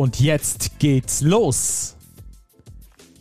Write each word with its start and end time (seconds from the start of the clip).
Und 0.00 0.18
jetzt 0.18 0.78
geht's 0.78 1.20
los. 1.20 1.94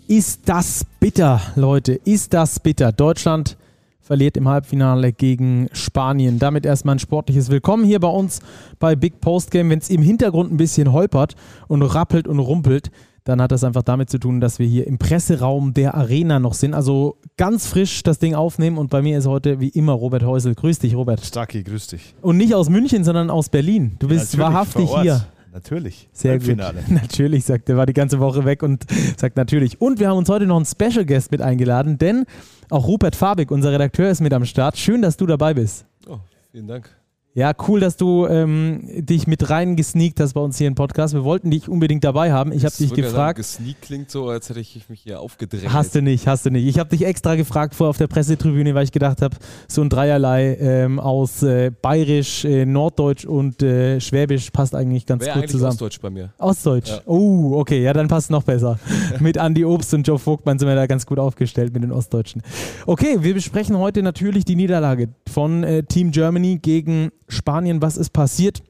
Ist 0.07 0.39
das 0.45 0.85
bitter, 1.01 1.41
Leute? 1.57 1.91
Ist 1.91 2.33
das 2.33 2.57
bitter? 2.61 2.93
Deutschland 2.93 3.57
verliert 3.99 4.37
im 4.37 4.47
Halbfinale 4.47 5.11
gegen 5.11 5.67
Spanien. 5.73 6.39
Damit 6.39 6.65
erstmal 6.65 6.95
ein 6.95 6.99
sportliches 6.99 7.49
Willkommen 7.49 7.83
hier 7.83 7.99
bei 7.99 8.07
uns 8.07 8.39
bei 8.79 8.95
Big 8.95 9.19
Post 9.19 9.51
Game. 9.51 9.69
Wenn 9.69 9.79
es 9.79 9.89
im 9.89 10.01
Hintergrund 10.01 10.53
ein 10.53 10.55
bisschen 10.55 10.93
holpert 10.93 11.35
und 11.67 11.81
rappelt 11.81 12.29
und 12.29 12.39
rumpelt, 12.39 12.91
dann 13.25 13.41
hat 13.41 13.51
das 13.51 13.65
einfach 13.65 13.83
damit 13.83 14.09
zu 14.09 14.17
tun, 14.17 14.39
dass 14.39 14.57
wir 14.57 14.65
hier 14.65 14.87
im 14.87 14.97
Presseraum 14.99 15.73
der 15.73 15.95
Arena 15.95 16.39
noch 16.39 16.53
sind. 16.53 16.73
Also 16.73 17.17
ganz 17.35 17.67
frisch 17.67 18.03
das 18.03 18.19
Ding 18.19 18.35
aufnehmen 18.35 18.77
und 18.77 18.89
bei 18.89 19.01
mir 19.01 19.17
ist 19.17 19.27
heute 19.27 19.59
wie 19.59 19.67
immer 19.67 19.91
Robert 19.91 20.23
Häusel. 20.23 20.55
Grüß 20.55 20.79
dich, 20.79 20.95
Robert. 20.95 21.25
Stacki, 21.25 21.61
grüß 21.61 21.87
dich. 21.87 22.15
Und 22.21 22.37
nicht 22.37 22.55
aus 22.55 22.69
München, 22.69 23.03
sondern 23.03 23.29
aus 23.29 23.49
Berlin. 23.49 23.97
Du 23.99 24.07
bist 24.07 24.37
Natürlich, 24.37 24.39
wahrhaftig 24.39 24.89
hier. 25.01 25.25
Natürlich. 25.51 26.09
Sehr 26.11 26.39
gut. 26.39 26.57
Natürlich, 26.89 27.45
sagt 27.45 27.69
er, 27.69 27.77
war 27.77 27.85
die 27.85 27.93
ganze 27.93 28.19
Woche 28.19 28.45
weg 28.45 28.63
und 28.63 28.85
sagt 29.17 29.35
natürlich. 29.35 29.81
Und 29.81 29.99
wir 29.99 30.09
haben 30.09 30.17
uns 30.17 30.29
heute 30.29 30.45
noch 30.45 30.57
einen 30.57 30.65
Special 30.65 31.05
Guest 31.05 31.31
mit 31.31 31.41
eingeladen, 31.41 31.97
denn 31.97 32.25
auch 32.69 32.87
Rupert 32.87 33.15
Fabig, 33.15 33.51
unser 33.51 33.71
Redakteur, 33.71 34.09
ist 34.09 34.21
mit 34.21 34.33
am 34.33 34.45
Start. 34.45 34.77
Schön, 34.77 35.01
dass 35.01 35.17
du 35.17 35.25
dabei 35.25 35.53
bist. 35.53 35.85
Oh, 36.07 36.19
vielen 36.51 36.67
Dank. 36.67 36.98
Ja, 37.39 37.53
cool, 37.69 37.79
dass 37.79 37.95
du 37.95 38.27
ähm, 38.27 38.81
dich 38.85 39.25
mit 39.25 39.49
reingesneakt 39.49 40.19
hast 40.19 40.33
bei 40.33 40.41
uns 40.41 40.57
hier 40.57 40.67
im 40.67 40.75
Podcast. 40.75 41.13
Wir 41.13 41.23
wollten 41.23 41.49
dich 41.49 41.69
unbedingt 41.69 42.03
dabei 42.03 42.33
haben. 42.33 42.51
Ich 42.51 42.65
habe 42.65 42.75
dich 42.75 42.93
gefragt. 42.93 43.37
Gesneakt 43.37 43.81
klingt 43.81 44.11
so, 44.11 44.27
als 44.27 44.49
hätte 44.49 44.59
ich 44.59 44.89
mich 44.89 44.99
hier 44.99 45.21
aufgedrängt. 45.21 45.71
Hast 45.71 45.95
du 45.95 46.01
nicht, 46.01 46.27
hast 46.27 46.45
du 46.45 46.49
nicht. 46.49 46.67
Ich 46.67 46.79
habe 46.79 46.89
dich 46.89 47.05
extra 47.05 47.35
gefragt 47.35 47.75
vor 47.75 47.87
auf 47.87 47.97
der 47.97 48.07
Pressetribüne, 48.07 48.75
weil 48.75 48.83
ich 48.83 48.91
gedacht 48.91 49.21
habe, 49.21 49.37
so 49.69 49.81
ein 49.81 49.87
Dreierlei 49.87 50.55
ähm, 50.55 50.99
aus 50.99 51.41
äh, 51.41 51.71
Bayerisch, 51.81 52.43
äh, 52.43 52.65
Norddeutsch 52.65 53.23
und 53.23 53.63
äh, 53.63 54.01
Schwäbisch 54.01 54.51
passt 54.51 54.75
eigentlich 54.75 55.05
ganz 55.05 55.21
Wäre 55.21 55.35
gut 55.35 55.43
eigentlich 55.43 55.51
zusammen. 55.51 55.71
Ostdeutsch 55.71 56.01
bei 56.01 56.09
mir. 56.09 56.33
Ostdeutsch. 56.39 56.89
Ja. 56.89 57.01
Oh, 57.05 57.53
okay, 57.55 57.81
ja, 57.81 57.93
dann 57.93 58.09
passt 58.09 58.31
noch 58.31 58.43
besser. 58.43 58.77
mit 59.21 59.37
Andy 59.37 59.63
Obst 59.63 59.93
und 59.93 60.05
Joe 60.05 60.19
Vogtmann 60.19 60.59
sind 60.59 60.67
wir 60.67 60.75
da 60.75 60.87
ganz 60.87 61.05
gut 61.05 61.19
aufgestellt 61.19 61.73
mit 61.73 61.83
den 61.83 61.93
Ostdeutschen. 61.93 62.41
Okay, 62.85 63.19
wir 63.21 63.33
besprechen 63.33 63.77
heute 63.77 64.03
natürlich 64.03 64.43
die 64.43 64.57
Niederlage 64.57 65.07
von 65.31 65.63
äh, 65.63 65.83
Team 65.83 66.11
Germany 66.11 66.59
gegen 66.61 67.11
Spanien. 67.29 67.81
Was 67.81 67.97
ist 67.97 68.11
passiert? 68.11 68.61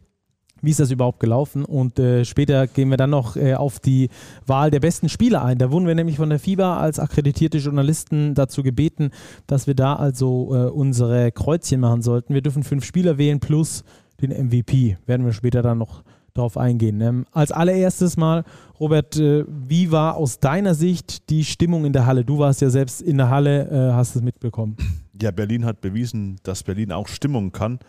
Wie 0.61 0.71
ist 0.71 0.79
das 0.79 0.91
überhaupt 0.91 1.19
gelaufen? 1.19 1.63
Und 1.63 1.99
äh, 1.99 2.25
später 2.25 2.67
gehen 2.67 2.89
wir 2.89 2.97
dann 2.97 3.09
noch 3.09 3.35
äh, 3.35 3.53
auf 3.55 3.79
die 3.79 4.09
Wahl 4.45 4.71
der 4.71 4.81
besten 4.81 5.09
Spieler 5.09 5.43
ein. 5.43 5.57
Da 5.57 5.71
wurden 5.71 5.87
wir 5.87 5.95
nämlich 5.95 6.17
von 6.17 6.29
der 6.29 6.39
FIBA 6.39 6.79
als 6.79 6.99
akkreditierte 6.99 7.59
Journalisten 7.59 8.35
dazu 8.35 8.61
gebeten, 8.61 9.11
dass 9.47 9.67
wir 9.67 9.73
da 9.75 9.95
also 9.95 10.53
äh, 10.53 10.69
unsere 10.69 11.31
Kreuzchen 11.31 11.79
machen 11.79 12.01
sollten. 12.01 12.33
Wir 12.33 12.41
dürfen 12.41 12.63
fünf 12.63 12.83
Spieler 12.85 13.17
wählen 13.17 13.39
plus 13.39 13.83
den 14.21 14.31
MVP. 14.31 14.97
Werden 15.05 15.25
wir 15.25 15.33
später 15.33 15.61
dann 15.61 15.77
noch 15.77 16.03
darauf 16.33 16.57
eingehen. 16.57 17.01
Ähm, 17.01 17.25
als 17.31 17.51
allererstes 17.51 18.17
mal, 18.17 18.43
Robert, 18.79 19.17
äh, 19.17 19.45
wie 19.47 19.91
war 19.91 20.15
aus 20.15 20.39
deiner 20.39 20.73
Sicht 20.73 21.29
die 21.29 21.43
Stimmung 21.43 21.85
in 21.85 21.93
der 21.93 22.05
Halle? 22.05 22.25
Du 22.25 22.39
warst 22.39 22.61
ja 22.61 22.69
selbst 22.69 23.01
in 23.01 23.17
der 23.17 23.29
Halle, 23.29 23.69
äh, 23.69 23.93
hast 23.93 24.15
es 24.15 24.21
mitbekommen. 24.21 24.77
Ja, 25.21 25.31
Berlin 25.31 25.65
hat 25.65 25.81
bewiesen, 25.81 26.37
dass 26.43 26.63
Berlin 26.63 26.91
auch 26.91 27.07
Stimmung 27.07 27.51
kann. 27.51 27.79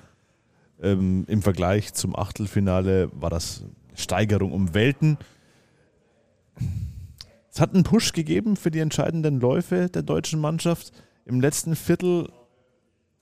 Ähm, 0.83 1.25
Im 1.29 1.43
Vergleich 1.43 1.93
zum 1.95 2.17
Achtelfinale 2.17 3.11
war 3.13 3.31
das 3.31 3.65
Steigerung 3.95 4.53
um 4.53 4.75
Welten. 4.75 5.19
Es 7.53 7.61
hat 7.61 7.75
einen 7.75 7.85
Push 7.85 8.13
gegeben 8.13 8.57
für 8.57 8.71
die 8.71 8.79
entscheidenden 8.79 9.41
Läufe 9.41 9.89
der 9.89 10.03
deutschen 10.03 10.41
Mannschaft. 10.41 10.93
Im 11.27 11.41
letzten 11.41 11.77
Viertel 11.77 12.29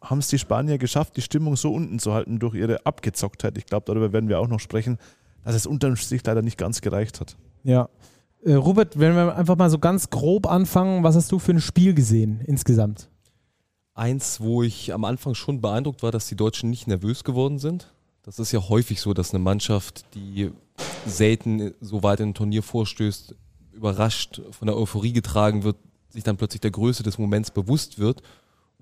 haben 0.01 0.19
es 0.19 0.29
die 0.29 0.39
Spanier 0.39 0.79
geschafft, 0.79 1.17
die 1.17 1.23
Stimmung 1.23 1.57
so 1.57 1.73
unten 1.73 1.99
zu 1.99 2.13
halten 2.13 2.39
durch 2.39 2.55
ihre 2.55 2.87
Abgezocktheit. 2.87 3.59
Ich 3.59 3.67
glaube, 3.67 3.85
darüber 3.87 4.13
werden 4.13 4.29
wir 4.29 4.39
auch 4.39 4.49
noch 4.49 4.61
sprechen, 4.61 4.99
dass 5.45 5.55
es 5.55 5.67
unterm 5.67 5.97
Strich 5.97 6.23
leider 6.25 6.43
nicht 6.43 6.59
ganz 6.59 6.81
gereicht 6.81 7.21
hat. 7.21 7.37
Ja. 7.65 7.89
Äh, 8.45 8.55
Robert, 8.55 8.99
wenn 8.99 9.15
wir 9.15 9.35
einfach 9.35 9.57
mal 9.57 9.71
so 9.71 9.79
ganz 9.79 10.11
grob 10.11 10.47
anfangen, 10.47 11.03
was 11.03 11.17
hast 11.17 11.33
du 11.33 11.39
für 11.39 11.53
ein 11.53 11.61
Spiel 11.61 11.95
gesehen 11.95 12.41
insgesamt? 12.47 13.09
Eins, 13.99 14.41
wo 14.41 14.63
ich 14.63 14.95
am 14.95 15.05
Anfang 15.05 15.35
schon 15.35 15.61
beeindruckt 15.61 16.05
war, 16.05 16.13
dass 16.13 16.29
die 16.29 16.37
Deutschen 16.37 16.71
nicht 16.71 16.87
nervös 16.87 17.25
geworden 17.25 17.59
sind. 17.59 17.93
Das 18.23 18.39
ist 18.39 18.53
ja 18.53 18.69
häufig 18.69 19.01
so, 19.01 19.13
dass 19.13 19.35
eine 19.35 19.43
Mannschaft, 19.43 20.05
die 20.15 20.53
selten 21.05 21.75
so 21.81 22.05
weit 22.05 22.21
in 22.21 22.29
ein 22.29 22.35
Turnier 22.35 22.63
vorstößt, 22.63 23.35
überrascht 23.73 24.41
von 24.53 24.67
der 24.67 24.77
Euphorie 24.77 25.13
getragen 25.13 25.65
wird, 25.65 25.77
sich 26.11 26.23
dann 26.23 26.37
plötzlich 26.37 26.61
der 26.61 26.71
Größe 26.71 27.03
des 27.03 27.19
Moments 27.19 27.51
bewusst 27.51 27.99
wird 27.99 28.23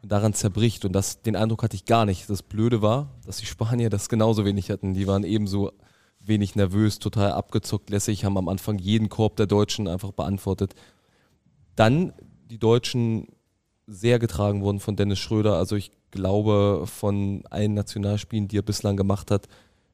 und 0.03 0.12
daran 0.12 0.34
zerbricht. 0.34 0.84
Und 0.84 0.93
das, 0.93 1.22
den 1.22 1.34
Eindruck 1.34 1.62
hatte 1.62 1.76
ich 1.76 1.87
gar 1.87 2.05
nicht. 2.05 2.28
Das 2.28 2.43
Blöde 2.43 2.82
war, 2.82 3.09
dass 3.25 3.38
die 3.38 3.47
Spanier 3.47 3.88
das 3.88 4.10
genauso 4.10 4.44
wenig 4.44 4.71
hatten. 4.71 4.93
Die 4.93 5.06
waren 5.06 5.25
ebenso 5.25 5.72
wenig 6.21 6.56
nervös, 6.56 6.99
total 6.99 7.32
abgezockt, 7.32 7.88
lässig, 7.88 8.26
haben 8.26 8.37
am 8.37 8.49
Anfang 8.49 8.78
jeden 8.78 9.09
Korb 9.09 9.37
der 9.37 9.47
Deutschen 9.47 9.88
einfach 9.88 10.12
beantwortet. 10.12 10.75
Dann 11.75 12.12
die 12.50 12.59
Deutschen 12.59 13.28
sehr 13.86 14.19
getragen 14.19 14.62
wurden 14.62 14.80
von 14.80 14.97
Dennis 14.97 15.19
Schröder. 15.19 15.56
Also 15.56 15.76
ich 15.76 15.92
glaube, 16.10 16.84
von 16.86 17.44
allen 17.50 17.74
Nationalspielen, 17.74 18.48
die 18.48 18.58
er 18.58 18.62
bislang 18.62 18.97
gemacht 18.97 19.30
hat, 19.30 19.48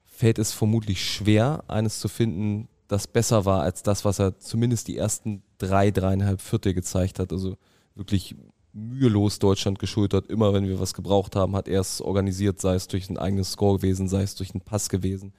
fällt 0.05 0.39
es 0.39 0.53
vermutlich 0.53 1.05
schwer, 1.05 1.65
eines 1.69 2.01
zu 2.01 2.09
finden, 2.09 2.69
das 2.89 3.07
besser 3.07 3.45
war 3.45 3.63
als 3.63 3.83
das, 3.83 4.05
was 4.05 4.19
er 4.19 4.39
zumindest 4.39 4.89
die 4.89 4.99
ersten 4.99 5.43
drei, 5.59 5.91
dreieinhalb 5.91 6.41
Viertel 6.41 6.75
gezeigt 6.75 7.19
hat. 7.19 7.33
Also 7.33 7.57
wirklich 7.95 8.37
mühelos 8.73 9.39
Deutschland 9.39 9.79
geschultert. 9.79 10.29
Immer 10.29 10.53
wenn 10.53 10.67
wir 10.67 10.81
was 10.81 10.95
gebraucht 10.95 11.37
haben, 11.37 11.57
hat 11.57 11.69
er 11.69 11.81
es 11.81 12.01
organisiert, 12.01 12.61
sei 12.61 12.75
es 12.75 12.89
durch 12.89 13.09
ein 13.09 13.19
eigenes 13.19 13.53
Score 13.53 13.79
gewesen, 13.79 14.09
sei 14.09 14.23
es 14.23 14.35
durch 14.35 14.55
einen 14.55 14.61
Pass 14.61 14.89
gewesen. 14.89 15.33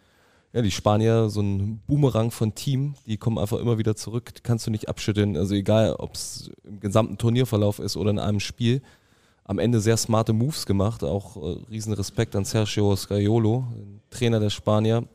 Ja, 0.53 0.61
die 0.61 0.69
Spanier, 0.69 1.29
so 1.29 1.41
ein 1.41 1.81
Boomerang 1.87 2.29
von 2.29 2.53
Team, 2.53 2.93
die 3.07 3.17
kommen 3.17 3.39
einfach 3.39 3.57
immer 3.57 3.79
wieder 3.79 3.95
zurück, 3.95 4.35
die 4.35 4.41
kannst 4.41 4.67
du 4.67 4.71
nicht 4.71 4.87
abschütteln. 4.87 5.35
Also 5.35 5.55
egal, 5.55 5.95
ob 5.95 6.13
es 6.13 6.51
im 6.63 6.79
gesamten 6.79 7.17
Turnierverlauf 7.17 7.79
ist 7.79 7.97
oder 7.97 8.11
in 8.11 8.19
einem 8.19 8.39
Spiel. 8.39 8.83
Am 9.45 9.57
Ende 9.57 9.79
sehr 9.79 9.97
smarte 9.97 10.31
Moves 10.31 10.67
gemacht, 10.67 11.03
auch 11.03 11.37
äh, 11.37 11.57
riesen 11.71 11.91
Respekt 11.93 12.35
an 12.35 12.45
Sergio 12.45 12.95
Scariolo, 12.95 13.65
den 13.75 13.99
Trainer 14.11 14.39
der 14.39 14.51
Spanier. 14.51 15.05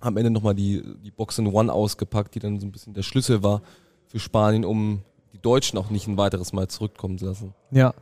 Am 0.00 0.16
Ende 0.16 0.30
nochmal 0.30 0.56
die, 0.56 0.82
die 1.04 1.12
Box 1.12 1.38
in 1.38 1.46
One 1.46 1.72
ausgepackt, 1.72 2.34
die 2.34 2.40
dann 2.40 2.58
so 2.58 2.66
ein 2.66 2.72
bisschen 2.72 2.94
der 2.94 3.02
Schlüssel 3.02 3.44
war 3.44 3.62
für 4.08 4.18
Spanien, 4.18 4.64
um 4.64 5.02
die 5.32 5.38
Deutschen 5.40 5.78
auch 5.78 5.88
nicht 5.88 6.08
ein 6.08 6.16
weiteres 6.16 6.52
Mal 6.52 6.66
zurückkommen 6.66 7.16
zu 7.16 7.26
lassen. 7.26 7.54
Ja. 7.70 7.94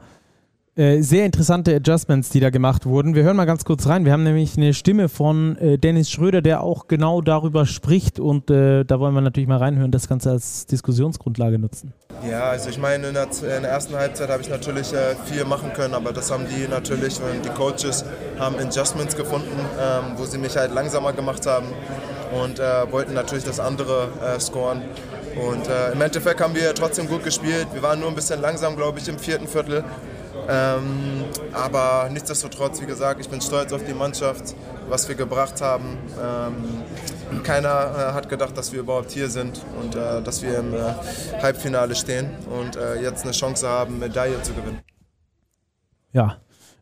Äh, 0.75 1.03
sehr 1.03 1.27
interessante 1.27 1.77
Adjustments, 1.77 2.31
die 2.31 2.41
da 2.41 2.49
gemacht 2.49 2.87
wurden. 2.87 3.15
Wir 3.15 3.25
hören 3.25 3.37
mal 3.37 3.45
ganz 3.45 3.67
kurz 3.67 3.87
rein. 3.89 4.07
Wir 4.07 4.13
haben 4.13 4.23
nämlich 4.23 4.57
eine 4.57 4.73
Stimme 4.73 5.11
von 5.11 5.59
äh, 5.59 5.77
Dennis 5.77 6.11
Schröder, 6.11 6.41
der 6.41 6.63
auch 6.63 6.89
genau 6.89 7.21
darüber 7.21 7.67
spricht 7.67 8.19
und 8.19 8.51
äh, 8.51 8.83
da 8.83 8.99
wollen 8.99 9.13
wir 9.13 9.21
natürlich 9.21 9.51
mal 9.51 9.59
reinhören, 9.59 9.91
das 9.91 10.09
Ganze 10.09 10.31
als 10.31 10.65
Diskussionsgrundlage 10.65 11.59
nutzen. 11.59 11.93
Ja, 12.27 12.45
also 12.45 12.71
ich 12.71 12.79
meine, 12.79 13.09
in 13.09 13.13
der, 13.13 13.25
in 13.25 13.63
der 13.63 13.71
ersten 13.71 13.95
Halbzeit 13.97 14.31
habe 14.31 14.41
ich 14.41 14.49
natürlich 14.49 14.95
äh, 14.95 15.15
viel 15.27 15.45
machen 15.45 15.75
können, 15.75 15.93
aber 15.93 16.11
das 16.11 16.31
haben 16.31 16.45
die 16.49 16.67
natürlich 16.67 17.21
und 17.21 17.45
die 17.45 17.51
Coaches 17.51 18.07
haben 18.39 18.57
Adjustments 18.57 19.15
gefunden, 19.15 19.61
ähm, 19.79 20.17
wo 20.17 20.25
sie 20.25 20.39
mich 20.39 20.57
halt 20.57 20.73
langsamer 20.73 21.13
gemacht 21.13 21.45
haben 21.47 21.67
und 22.43 22.61
äh, 22.61 22.91
wollten 22.91 23.13
natürlich 23.13 23.45
das 23.45 23.61
andere 23.61 24.09
scoren. 24.41 24.81
Und 25.37 25.67
äh, 25.67 25.93
im 25.93 26.01
Endeffekt 26.01 26.41
haben 26.41 26.55
wir 26.55 26.75
trotzdem 26.75 27.09
gut 27.09 27.25
gespielt. 27.25 27.67
Wir 27.73 27.83
waren 27.83 28.01
nur 28.01 28.09
ein 28.09 28.15
bisschen 28.15 28.41
langsam, 28.41 28.77
glaube 28.77 28.99
ich, 28.99 29.09
im 29.09 29.19
vierten 29.19 29.47
Viertel. 29.47 29.85
Ähm, 30.49 31.25
aber 31.53 32.09
nichtsdestotrotz, 32.11 32.81
wie 32.81 32.87
gesagt, 32.87 33.21
ich 33.21 33.29
bin 33.29 33.41
stolz 33.41 33.73
auf 33.73 33.85
die 33.85 33.95
Mannschaft, 33.95 34.55
was 34.89 35.09
wir 35.09 35.15
gebracht 35.15 35.61
haben. 35.61 35.99
Ähm, 36.21 37.43
keiner 37.43 37.69
äh, 37.69 38.13
hat 38.13 38.29
gedacht, 38.29 38.57
dass 38.57 38.73
wir 38.73 38.81
überhaupt 38.81 39.11
hier 39.11 39.29
sind 39.29 39.61
und 39.81 39.95
äh, 39.95 40.23
dass 40.23 40.43
wir 40.43 40.59
im 40.59 40.75
äh, 40.75 40.79
Halbfinale 41.41 41.95
stehen 41.95 42.31
und 42.61 42.77
äh, 42.77 43.01
jetzt 43.01 43.23
eine 43.23 43.33
Chance 43.33 43.69
haben, 43.69 43.99
Medaille 43.99 44.41
zu 44.43 44.53
gewinnen. 44.53 44.81
Ja, 46.13 46.37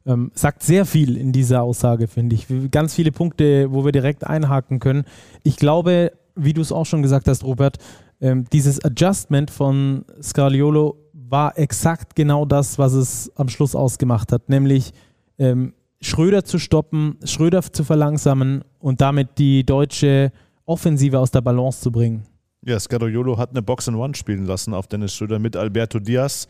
ähm, 0.06 0.32
sagt 0.34 0.62
sehr 0.62 0.86
viel 0.86 1.16
in 1.16 1.32
dieser 1.32 1.62
Aussage, 1.62 2.08
finde 2.08 2.34
ich. 2.34 2.46
Ganz 2.70 2.94
viele 2.94 3.12
Punkte, 3.12 3.72
wo 3.72 3.84
wir 3.84 3.92
direkt 3.92 4.26
einhaken 4.26 4.80
können. 4.80 5.04
Ich 5.42 5.56
glaube, 5.56 6.12
wie 6.34 6.52
du 6.52 6.62
es 6.62 6.72
auch 6.72 6.86
schon 6.86 7.02
gesagt 7.02 7.28
hast, 7.28 7.44
Robert, 7.44 7.78
ähm, 8.20 8.44
dieses 8.52 8.84
Adjustment 8.84 9.50
von 9.50 10.04
Scariolo 10.22 10.96
war 11.30 11.56
exakt 11.58 12.16
genau 12.16 12.44
das, 12.44 12.78
was 12.78 12.92
es 12.92 13.30
am 13.36 13.48
Schluss 13.48 13.74
ausgemacht 13.74 14.32
hat, 14.32 14.48
nämlich 14.48 14.92
ähm, 15.38 15.74
Schröder 16.00 16.44
zu 16.44 16.58
stoppen, 16.58 17.18
Schröder 17.24 17.62
zu 17.62 17.84
verlangsamen 17.84 18.64
und 18.78 19.00
damit 19.00 19.38
die 19.38 19.64
deutsche 19.64 20.32
Offensive 20.64 21.18
aus 21.18 21.30
der 21.30 21.40
Balance 21.40 21.80
zu 21.80 21.92
bringen. 21.92 22.24
Ja, 22.62 22.78
Scariolo 22.78 23.38
hat 23.38 23.50
eine 23.50 23.62
Box 23.62 23.88
and 23.88 23.96
One 23.96 24.14
spielen 24.14 24.44
lassen 24.44 24.74
auf 24.74 24.86
Dennis 24.86 25.14
Schröder 25.14 25.38
mit 25.38 25.56
Alberto 25.56 25.98
Diaz, 25.98 26.48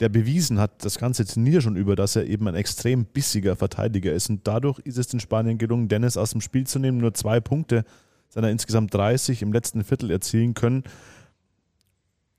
der 0.00 0.08
bewiesen 0.08 0.60
hat, 0.60 0.84
das 0.84 0.98
ganze 0.98 1.24
Turnier 1.24 1.60
schon 1.60 1.76
über, 1.76 1.96
dass 1.96 2.14
er 2.14 2.26
eben 2.26 2.46
ein 2.46 2.54
extrem 2.54 3.04
bissiger 3.04 3.56
Verteidiger 3.56 4.12
ist. 4.12 4.30
Und 4.30 4.46
dadurch 4.46 4.78
ist 4.80 4.98
es 4.98 5.08
den 5.08 5.18
Spaniern 5.18 5.58
gelungen, 5.58 5.88
Dennis 5.88 6.16
aus 6.16 6.30
dem 6.30 6.40
Spiel 6.40 6.66
zu 6.66 6.78
nehmen, 6.78 6.98
nur 6.98 7.14
zwei 7.14 7.40
Punkte 7.40 7.84
seiner 8.28 8.50
insgesamt 8.50 8.94
30 8.94 9.42
im 9.42 9.52
letzten 9.52 9.82
Viertel 9.82 10.10
erzielen 10.10 10.54
können. 10.54 10.84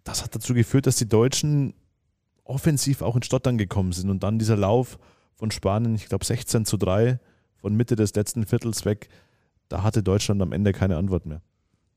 Das 0.04 0.24
hat 0.24 0.36
dazu 0.36 0.54
geführt, 0.54 0.88
dass 0.88 0.96
die 0.96 1.07
Deutschen 1.07 1.74
offensiv 2.44 3.01
auch 3.01 3.16
in 3.16 3.24
Stottern 3.24 3.57
gekommen 3.57 3.92
sind 3.92 4.10
und 4.10 4.24
dann 4.24 4.40
dieser 4.40 4.57
Lauf 4.57 4.98
von 5.36 5.51
Spanien, 5.51 5.96
ich 5.96 6.07
glaube 6.07 6.25
16 6.25 6.66
zu 6.66 6.78
3 6.78 7.19
von 7.56 7.75
Mitte 7.75 7.96
des 7.96 8.16
letzten 8.16 8.46
Viertels 8.46 8.86
weg, 8.86 9.10
da 9.68 9.84
hatte 9.84 10.01
Deutschland 10.01 10.42
am 10.42 10.51
Ende 10.51 10.74
keine 10.74 10.98
Antwort 10.98 11.25
mehr. 11.25 11.42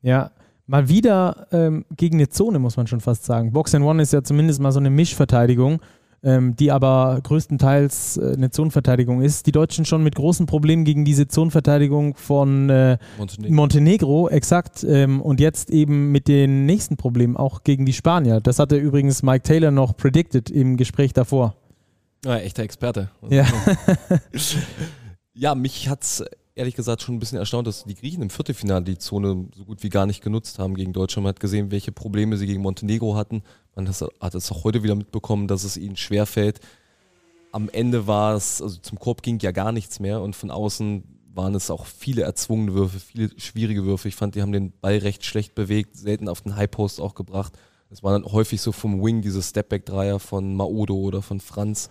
Ja, 0.02 0.32
mal 0.66 0.88
wieder 0.88 1.46
ähm, 1.52 1.84
gegen 1.96 2.16
eine 2.16 2.28
Zone, 2.28 2.58
muss 2.58 2.76
man 2.76 2.86
schon 2.86 3.00
fast 3.00 3.24
sagen. 3.24 3.52
Box 3.52 3.74
and 3.74 3.84
One 3.84 4.02
ist 4.02 4.12
ja 4.12 4.22
zumindest 4.22 4.60
mal 4.60 4.72
so 4.72 4.80
eine 4.80 4.90
Mischverteidigung, 4.90 5.80
ähm, 6.22 6.54
die 6.56 6.70
aber 6.70 7.18
größtenteils 7.22 8.16
äh, 8.16 8.34
eine 8.36 8.50
Zonenverteidigung 8.50 9.22
ist. 9.22 9.46
Die 9.46 9.52
Deutschen 9.52 9.84
schon 9.84 10.02
mit 10.02 10.14
großen 10.14 10.46
Problemen 10.46 10.84
gegen 10.84 11.04
diese 11.04 11.26
Zonenverteidigung 11.26 12.14
von 12.16 12.70
äh, 12.70 12.98
Montenegro. 13.18 13.54
Montenegro, 13.54 14.28
exakt. 14.28 14.84
Ähm, 14.84 15.20
und 15.20 15.40
jetzt 15.40 15.70
eben 15.70 16.12
mit 16.12 16.28
den 16.28 16.66
nächsten 16.66 16.96
Problemen 16.96 17.36
auch 17.36 17.64
gegen 17.64 17.86
die 17.86 17.92
Spanier. 17.92 18.40
Das 18.40 18.58
hatte 18.58 18.76
übrigens 18.76 19.22
Mike 19.22 19.42
Taylor 19.42 19.70
noch 19.70 19.96
predicted 19.96 20.50
im 20.50 20.76
Gespräch 20.76 21.12
davor. 21.12 21.56
Ja, 22.24 22.36
echter 22.38 22.62
Experte. 22.62 23.10
Ja. 23.28 23.46
ja, 25.34 25.54
mich 25.56 25.88
hat 25.88 26.02
es 26.02 26.24
ehrlich 26.54 26.74
gesagt 26.74 27.02
schon 27.02 27.16
ein 27.16 27.18
bisschen 27.18 27.38
erstaunt, 27.38 27.66
dass 27.66 27.84
die 27.84 27.94
Griechen 27.94 28.22
im 28.22 28.30
Viertelfinale 28.30 28.84
die 28.84 28.98
Zone 28.98 29.48
so 29.54 29.64
gut 29.64 29.82
wie 29.82 29.88
gar 29.88 30.06
nicht 30.06 30.22
genutzt 30.22 30.58
haben 30.58 30.74
gegen 30.74 30.92
Deutschland. 30.92 31.24
Man 31.24 31.30
hat 31.30 31.40
gesehen, 31.40 31.70
welche 31.70 31.92
Probleme 31.92 32.36
sie 32.36 32.46
gegen 32.46 32.62
Montenegro 32.62 33.16
hatten. 33.16 33.42
Man 33.74 33.88
hat 33.88 34.34
es 34.34 34.52
auch 34.52 34.64
heute 34.64 34.82
wieder 34.82 34.94
mitbekommen, 34.94 35.48
dass 35.48 35.64
es 35.64 35.76
ihnen 35.76 35.96
schwerfällt. 35.96 36.60
Am 37.52 37.68
Ende 37.68 38.06
war 38.06 38.34
es, 38.34 38.62
also 38.62 38.78
zum 38.80 38.98
Korb 38.98 39.22
ging 39.22 39.38
ja 39.40 39.50
gar 39.50 39.72
nichts 39.72 40.00
mehr 40.00 40.20
und 40.20 40.36
von 40.36 40.50
außen 40.50 41.04
waren 41.34 41.54
es 41.54 41.70
auch 41.70 41.86
viele 41.86 42.22
erzwungene 42.22 42.74
Würfe, 42.74 43.00
viele 43.00 43.30
schwierige 43.38 43.84
Würfe. 43.84 44.08
Ich 44.08 44.16
fand, 44.16 44.34
die 44.34 44.42
haben 44.42 44.52
den 44.52 44.72
Ball 44.80 44.98
recht 44.98 45.24
schlecht 45.24 45.54
bewegt, 45.54 45.96
selten 45.96 46.28
auf 46.28 46.42
den 46.42 46.56
High 46.56 46.70
Post 46.70 47.00
auch 47.00 47.14
gebracht. 47.14 47.54
Es 47.90 48.02
war 48.02 48.12
dann 48.12 48.30
häufig 48.30 48.60
so 48.60 48.72
vom 48.72 49.02
Wing 49.02 49.22
diese 49.22 49.42
Stepback-Dreier 49.42 50.18
von 50.18 50.54
Maodo 50.54 50.94
oder 50.94 51.22
von 51.22 51.40
Franz. 51.40 51.88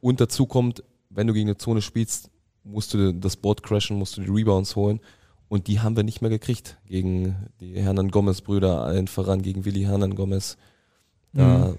Und 0.00 0.20
dazu 0.20 0.46
kommt, 0.46 0.82
wenn 1.10 1.26
du 1.26 1.32
gegen 1.32 1.48
eine 1.48 1.58
Zone 1.58 1.82
spielst, 1.82 2.30
musst 2.64 2.94
du 2.94 3.12
das 3.12 3.36
Board 3.36 3.62
crashen, 3.62 3.98
musst 3.98 4.16
du 4.16 4.22
die 4.22 4.30
Rebounds 4.30 4.76
holen. 4.76 5.00
Und 5.48 5.66
die 5.66 5.80
haben 5.80 5.96
wir 5.96 6.02
nicht 6.02 6.22
mehr 6.22 6.30
gekriegt 6.30 6.78
gegen 6.86 7.36
die 7.60 7.74
Hernan 7.74 8.10
Gomez-Brüder, 8.10 8.82
allen 8.82 9.06
voran 9.06 9.42
gegen 9.42 9.64
Willi 9.64 9.82
Hernan 9.82 10.14
Gomez. 10.14 10.56
Da 11.32 11.68
mhm. 11.68 11.78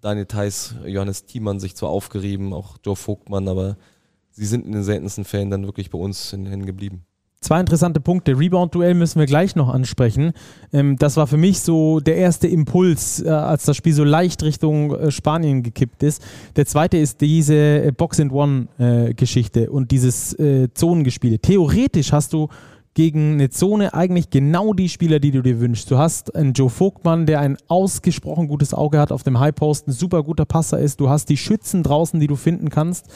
Daniel 0.00 0.26
Theiss, 0.26 0.74
Johannes 0.84 1.24
Thiemann 1.24 1.60
sich 1.60 1.74
zwar 1.74 1.90
aufgerieben, 1.90 2.52
auch 2.52 2.76
Joe 2.84 2.96
Vogtmann, 2.96 3.48
aber 3.48 3.76
sie 4.30 4.46
sind 4.46 4.66
in 4.66 4.72
den 4.72 4.84
seltensten 4.84 5.24
Fällen 5.24 5.50
dann 5.50 5.64
wirklich 5.64 5.90
bei 5.90 5.98
uns 5.98 6.32
in 6.32 6.44
den 6.44 6.50
Händen 6.50 6.66
geblieben. 6.66 7.04
Zwei 7.40 7.60
interessante 7.60 8.00
Punkte. 8.00 8.36
Rebound-Duell 8.36 8.94
müssen 8.94 9.20
wir 9.20 9.26
gleich 9.26 9.54
noch 9.54 9.68
ansprechen. 9.68 10.32
Ähm, 10.72 10.96
das 10.96 11.16
war 11.16 11.28
für 11.28 11.36
mich 11.36 11.60
so 11.60 12.00
der 12.00 12.16
erste 12.16 12.48
Impuls, 12.48 13.22
äh, 13.22 13.28
als 13.28 13.64
das 13.64 13.76
Spiel 13.76 13.92
so 13.92 14.02
leicht 14.02 14.42
Richtung 14.42 14.92
äh, 14.92 15.12
Spanien 15.12 15.62
gekippt 15.62 16.02
ist. 16.02 16.20
Der 16.56 16.66
zweite 16.66 16.98
ist 16.98 17.20
diese 17.20 17.54
äh, 17.54 17.92
Box-and-One-Geschichte 17.96 19.64
äh, 19.64 19.68
und 19.68 19.92
dieses 19.92 20.36
äh, 20.36 20.68
Zonengespiele. 20.74 21.38
Theoretisch 21.38 22.10
hast 22.10 22.32
du 22.32 22.48
gegen 22.98 23.34
eine 23.34 23.48
Zone 23.48 23.94
eigentlich 23.94 24.28
genau 24.28 24.72
die 24.72 24.88
Spieler, 24.88 25.20
die 25.20 25.30
du 25.30 25.40
dir 25.40 25.60
wünschst. 25.60 25.88
Du 25.88 25.98
hast 25.98 26.34
einen 26.34 26.52
Joe 26.52 26.68
Vogtmann, 26.68 27.26
der 27.26 27.38
ein 27.38 27.56
ausgesprochen 27.68 28.48
gutes 28.48 28.74
Auge 28.74 28.98
hat 28.98 29.12
auf 29.12 29.22
dem 29.22 29.38
High 29.38 29.54
Post, 29.54 29.86
ein 29.86 29.92
super 29.92 30.24
guter 30.24 30.44
Passer 30.44 30.80
ist. 30.80 30.98
Du 30.98 31.08
hast 31.08 31.28
die 31.28 31.36
Schützen 31.36 31.84
draußen, 31.84 32.18
die 32.18 32.26
du 32.26 32.34
finden 32.34 32.70
kannst. 32.70 33.06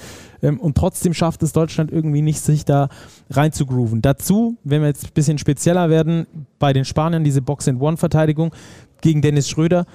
Ähm, 0.40 0.60
und 0.60 0.76
trotzdem 0.76 1.14
schafft 1.14 1.42
es 1.42 1.52
Deutschland 1.52 1.90
irgendwie 1.90 2.22
nicht, 2.22 2.38
sich 2.38 2.64
da 2.64 2.90
rein 3.28 3.50
zu 3.50 3.66
grooven. 3.66 4.02
Dazu, 4.02 4.56
wenn 4.62 4.82
wir 4.82 4.86
jetzt 4.86 5.06
ein 5.06 5.14
bisschen 5.14 5.38
spezieller 5.38 5.90
werden, 5.90 6.28
bei 6.60 6.72
den 6.72 6.84
Spaniern 6.84 7.24
diese 7.24 7.42
Box-and-One-Verteidigung 7.42 8.54
gegen 9.00 9.20
Dennis 9.20 9.48
Schröder 9.48 9.86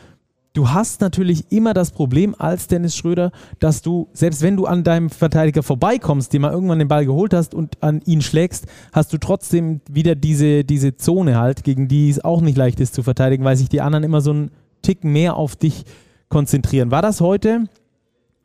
Du 0.57 0.71
hast 0.71 1.01
natürlich 1.01 1.51
immer 1.51 1.75
das 1.75 1.92
Problem 1.92 2.33
als 2.36 2.65
Dennis 2.65 2.95
Schröder, 2.95 3.31
dass 3.59 3.83
du, 3.83 4.07
selbst 4.13 4.42
wenn 4.42 4.57
du 4.57 4.65
an 4.65 4.83
deinem 4.83 5.12
Verteidiger 5.12 5.62
vorbeikommst, 5.62 6.33
dir 6.33 6.39
mal 6.39 6.51
irgendwann 6.51 6.80
den 6.80 6.88
Ball 6.88 7.06
geholt 7.06 7.36
hast 7.36 7.54
und 7.54 7.83
an 7.83 8.01
ihn 8.07 8.24
schlägst, 8.24 8.65
hast 8.92 9.13
du 9.13 9.19
trotzdem 9.19 9.81
wieder 9.88 10.15
diese, 10.15 10.63
diese 10.63 10.98
Zone 10.98 11.38
halt, 11.38 11.63
gegen 11.63 11.88
die 11.88 12.09
es 12.09 12.25
auch 12.25 12.42
nicht 12.42 12.57
leicht 12.57 12.80
ist 12.80 12.95
zu 12.95 13.04
verteidigen, 13.04 13.44
weil 13.44 13.56
sich 13.56 13.69
die 13.69 13.81
anderen 13.81 14.04
immer 14.04 14.19
so 14.19 14.31
einen 14.31 14.50
Tick 14.81 15.04
mehr 15.04 15.36
auf 15.36 15.56
dich 15.56 15.86
konzentrieren. 16.27 16.89
War 16.89 17.03
das 17.03 17.21
heute? 17.21 17.65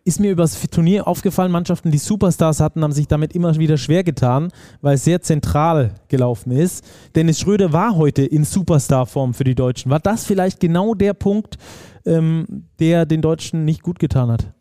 Ist 0.04 0.20
mir 0.20 0.32
übers 0.32 0.60
Turnier 0.70 1.06
aufgefallen, 1.06 1.52
Mannschaften, 1.52 1.90
die 1.90 1.98
Superstars 1.98 2.60
hatten, 2.60 2.82
haben 2.82 2.92
sich 2.92 3.06
damit 3.06 3.34
immer 3.34 3.54
wieder 3.56 3.76
schwer 3.76 4.02
getan, 4.02 4.50
weil 4.80 4.96
es 4.96 5.04
sehr 5.04 5.20
zentral 5.22 5.94
gelaufen 6.08 6.50
ist. 6.50 6.84
Dennis 7.14 7.38
Schröder 7.38 7.72
war 7.72 7.96
heute 7.96 8.24
in 8.24 8.44
Superstar-Form 8.44 9.34
für 9.34 9.44
die 9.44 9.54
Deutschen. 9.54 9.90
War 9.90 10.00
das 10.00 10.24
vielleicht 10.24 10.60
genau 10.60 10.94
der 10.94 11.14
Punkt, 11.14 11.56
ähm, 12.04 12.64
der 12.80 13.06
den 13.06 13.22
Deutschen 13.22 13.64
nicht 13.64 13.82
gut 13.82 13.98
getan 13.98 14.30
hat? 14.30 14.52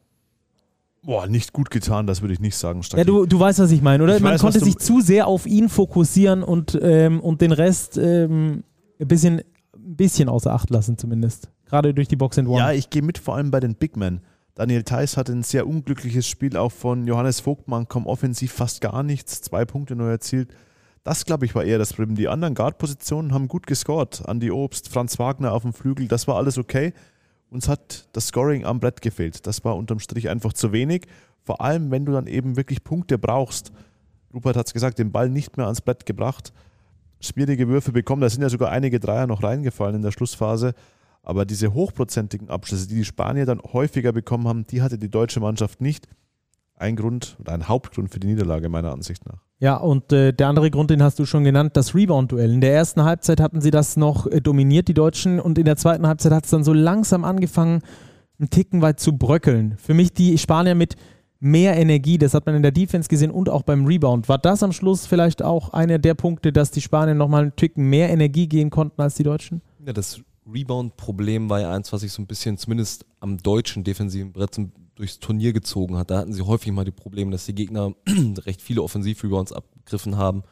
Boah, 1.03 1.25
nicht 1.25 1.51
gut 1.51 1.71
getan, 1.71 2.05
das 2.05 2.21
würde 2.21 2.35
ich 2.35 2.39
nicht 2.39 2.55
sagen. 2.55 2.83
Stacki. 2.83 3.01
Ja, 3.01 3.05
du, 3.05 3.25
du 3.25 3.39
weißt, 3.39 3.57
was 3.57 3.71
ich 3.71 3.81
meine, 3.81 4.03
oder? 4.03 4.17
Ich 4.17 4.21
Man 4.21 4.33
weiß, 4.33 4.41
konnte 4.41 4.59
sich 4.59 4.77
zu 4.77 5.01
sehr 5.01 5.25
auf 5.25 5.47
ihn 5.47 5.67
fokussieren 5.67 6.44
und, 6.44 6.77
ähm, 6.79 7.19
und 7.19 7.41
den 7.41 7.51
Rest 7.51 7.97
ähm, 7.97 8.63
ein, 8.99 9.07
bisschen, 9.07 9.39
ein 9.39 9.95
bisschen 9.95 10.29
außer 10.29 10.53
Acht 10.53 10.69
lassen, 10.69 10.99
zumindest. 10.99 11.49
Gerade 11.65 11.95
durch 11.95 12.07
die 12.07 12.17
Box 12.17 12.37
and 12.37 12.47
One. 12.47 12.59
Ja, 12.59 12.71
ich 12.71 12.91
gehe 12.91 13.01
mit, 13.01 13.17
vor 13.17 13.35
allem 13.35 13.49
bei 13.49 13.59
den 13.59 13.73
Big 13.73 13.97
Men. 13.97 14.21
Daniel 14.56 14.83
Theiss 14.83 15.15
hatte 15.15 15.31
ein 15.31 15.44
sehr 15.44 15.65
unglückliches 15.65 16.27
Spiel, 16.27 16.57
auch 16.57 16.71
von 16.71 17.07
Johannes 17.07 17.39
Vogtmann 17.39 17.88
kommt 17.88 18.07
offensiv 18.07 18.51
fast 18.51 18.81
gar 18.81 19.01
nichts, 19.01 19.42
zwei 19.42 19.63
Punkte 19.65 19.95
nur 19.95 20.09
erzielt. 20.09 20.53
Das, 21.03 21.25
glaube 21.25 21.45
ich, 21.45 21.56
war 21.56 21.63
eher 21.63 21.80
das 21.80 21.94
Problem. 21.94 22.15
Die 22.15 22.27
anderen 22.27 22.53
Guard-Positionen 22.53 23.33
haben 23.33 23.48
gut 23.48 23.65
gescored. 23.65 24.24
Andi 24.27 24.51
Obst, 24.51 24.89
Franz 24.89 25.18
Wagner 25.18 25.53
auf 25.53 25.63
dem 25.63 25.74
Flügel, 25.74 26.07
das 26.07 26.27
war 26.27 26.36
alles 26.36 26.57
okay. 26.57 26.94
Uns 27.50 27.68
hat 27.68 28.07
das 28.13 28.27
Scoring 28.27 28.65
am 28.65 28.80
Brett 28.80 29.01
gefehlt. 29.01 29.45
Das 29.48 29.63
war 29.65 29.75
unterm 29.75 30.00
Strich 30.00 30.30
einfach 30.30 30.54
zu 30.54 30.71
wenig. 30.71 31.07
Vor 31.44 31.62
allem, 31.62 31.92
wenn 31.92 32.06
du 32.06 32.12
dann 32.12 32.27
eben 32.27 32.56
wirklich 32.56 32.83
Punkte 32.83 33.18
brauchst. 33.18 33.71
Rupert 34.33 34.56
hat 34.56 34.68
es 34.68 34.74
gesagt, 34.74 35.00
den 35.00 35.12
Ball 35.12 35.30
nicht 35.30 35.57
mehr 35.57 35.65
ans 35.65 35.81
Brett 35.81 36.06
gebracht. 36.06 36.54
Schwierige 37.19 37.68
Würfe 37.68 37.92
bekommen. 37.92 38.21
Da 38.21 38.30
sind 38.30 38.42
ja 38.42 38.49
sogar 38.49 38.71
einige 38.71 38.99
Dreier 38.99 39.28
noch 39.28 39.44
reingefallen 39.44 39.95
in 39.95 40.02
der 40.02 40.11
Schlussphase. 40.11 40.73
Aber 41.23 41.45
diese 41.45 41.73
hochprozentigen 41.73 42.49
Abschlüsse, 42.49 42.87
die 42.87 42.95
die 42.95 43.06
Spanier 43.06 43.45
dann 43.45 43.61
häufiger 43.61 44.11
bekommen 44.11 44.47
haben, 44.47 44.66
die 44.66 44.81
hatte 44.81 44.97
die 44.97 45.09
deutsche 45.09 45.40
Mannschaft 45.40 45.81
nicht. 45.81 46.07
Ein 46.75 46.95
Grund 46.95 47.37
oder 47.40 47.54
ein 47.54 47.68
Hauptgrund 47.68 48.09
für 48.09 48.19
die 48.19 48.28
Niederlage 48.28 48.68
meiner 48.69 48.92
Ansicht 48.92 49.25
nach. 49.28 49.40
Ja, 49.59 49.78
und 49.78 50.11
äh, 50.11 50.33
der 50.33 50.47
andere 50.47 50.71
Grund, 50.71 50.90
den 50.90 51.04
hast 51.04 51.19
du 51.19 51.25
schon 51.25 51.44
genannt, 51.44 51.78
das 51.78 51.94
Rebound-Duell. 51.94 52.51
In 52.51 52.61
der 52.61 52.73
ersten 52.73 53.04
Halbzeit 53.04 53.40
hatten 53.40 53.61
sie 53.61 53.69
das 53.69 53.95
noch 53.95 54.25
äh, 54.25 54.42
dominiert, 54.42 54.87
die 54.87 54.95
Deutschen, 54.95 55.40
und 55.40 55.59
in 55.59 55.66
der 55.66 55.78
zweiten 55.78 56.07
Halbzeit 56.07 56.31
hat 56.31 56.45
es 56.45 56.49
dann 56.49 56.63
so 56.63 56.73
langsam 56.73 57.23
angefangen, 57.23 57.81
einen 58.40 58.49
Ticken 58.49 58.81
weit 58.81 58.99
zu 58.99 59.16
bröckeln. 59.16 59.75
Für 59.78 59.94
mich 59.94 60.13
die 60.13 60.40
Spanier 60.40 60.73
mit 60.73 60.95
mehr 61.40 61.78
Energie, 61.78 62.18
das 62.18 62.33
hat 62.33 62.47
man 62.47 62.56
in 62.56 62.63
der 62.63 62.71
Defense 62.71 63.07
gesehen 63.07 63.30
und 63.30 63.49
auch 63.49 63.61
beim 63.61 63.85
Rebound. 63.85 64.28
War 64.30 64.40
das 64.40 64.63
am 64.63 64.71
Schluss 64.71 65.06
vielleicht 65.06 65.44
auch 65.44 65.73
einer 65.73 65.99
der 65.99 66.16
Punkte, 66.16 66.51
dass 66.51 66.71
die 66.71 66.81
Spanier 66.81 67.13
nochmal 67.13 67.44
einen 67.44 67.56
Ticken 67.56 67.87
mehr 67.87 68.09
Energie 68.09 68.47
gehen 68.47 68.71
konnten 68.71 68.99
als 68.99 69.13
die 69.13 69.23
Deutschen? 69.23 69.61
Ja, 69.85 69.94
das 69.94 70.21
Rebound-Problem 70.53 71.49
war 71.49 71.61
ja 71.61 71.71
eins, 71.73 71.91
was 71.93 72.01
sich 72.01 72.11
so 72.11 72.21
ein 72.21 72.27
bisschen 72.27 72.57
zumindest 72.57 73.05
am 73.19 73.37
deutschen 73.37 73.83
defensiven 73.83 74.31
Brett 74.31 74.59
durchs 74.95 75.19
Turnier 75.19 75.53
gezogen 75.53 75.97
hat. 75.97 76.11
Da 76.11 76.19
hatten 76.19 76.33
sie 76.33 76.43
häufig 76.43 76.71
mal 76.71 76.85
die 76.85 76.91
Probleme, 76.91 77.31
dass 77.31 77.45
die 77.45 77.55
Gegner 77.55 77.93
recht 78.45 78.61
viele 78.61 78.83
Offensiv-Rebounds 78.83 79.53
abgegriffen 79.53 80.17
haben 80.17 80.43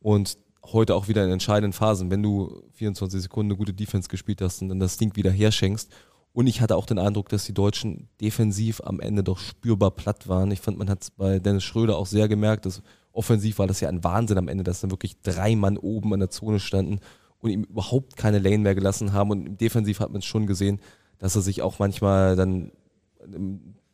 und 0.00 0.38
heute 0.64 0.94
auch 0.94 1.08
wieder 1.08 1.24
in 1.24 1.30
entscheidenden 1.30 1.72
Phasen, 1.72 2.10
wenn 2.10 2.22
du 2.22 2.62
24 2.72 3.22
Sekunden 3.22 3.52
eine 3.52 3.58
gute 3.58 3.72
Defense 3.72 4.08
gespielt 4.08 4.42
hast 4.42 4.60
und 4.62 4.68
dann 4.68 4.80
das 4.80 4.96
Ding 4.96 5.16
wieder 5.16 5.30
herschenkst. 5.30 5.90
Und 6.32 6.46
ich 6.46 6.60
hatte 6.60 6.76
auch 6.76 6.86
den 6.86 6.98
Eindruck, 6.98 7.28
dass 7.30 7.46
die 7.46 7.54
Deutschen 7.54 8.08
defensiv 8.20 8.80
am 8.84 9.00
Ende 9.00 9.24
doch 9.24 9.38
spürbar 9.38 9.90
platt 9.90 10.28
waren. 10.28 10.50
Ich 10.50 10.60
fand, 10.60 10.78
man 10.78 10.90
hat 10.90 11.02
es 11.02 11.10
bei 11.10 11.38
Dennis 11.38 11.64
Schröder 11.64 11.96
auch 11.96 12.06
sehr 12.06 12.28
gemerkt, 12.28 12.66
dass 12.66 12.82
offensiv 13.12 13.58
war 13.58 13.66
das 13.66 13.80
ja 13.80 13.88
ein 13.88 14.04
Wahnsinn 14.04 14.38
am 14.38 14.48
Ende, 14.48 14.62
dass 14.62 14.80
dann 14.80 14.90
wirklich 14.90 15.20
drei 15.22 15.56
Mann 15.56 15.78
oben 15.78 16.12
an 16.12 16.20
der 16.20 16.30
Zone 16.30 16.60
standen 16.60 17.00
und 17.40 17.50
ihm 17.50 17.64
überhaupt 17.64 18.16
keine 18.16 18.38
Lane 18.38 18.58
mehr 18.58 18.74
gelassen 18.74 19.12
haben. 19.12 19.30
Und 19.30 19.60
defensiv 19.60 20.00
hat 20.00 20.10
man 20.10 20.18
es 20.18 20.24
schon 20.24 20.46
gesehen, 20.46 20.80
dass 21.18 21.36
er 21.36 21.42
sich 21.42 21.62
auch 21.62 21.78
manchmal 21.78 22.36
dann 22.36 22.72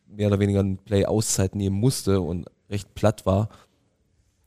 mehr 0.07 0.27
oder 0.27 0.39
weniger 0.39 0.61
ein 0.61 0.77
Play-Auszeit 0.77 1.55
nehmen 1.55 1.77
musste 1.77 2.21
und 2.21 2.47
recht 2.69 2.93
platt 2.95 3.25
war. 3.25 3.49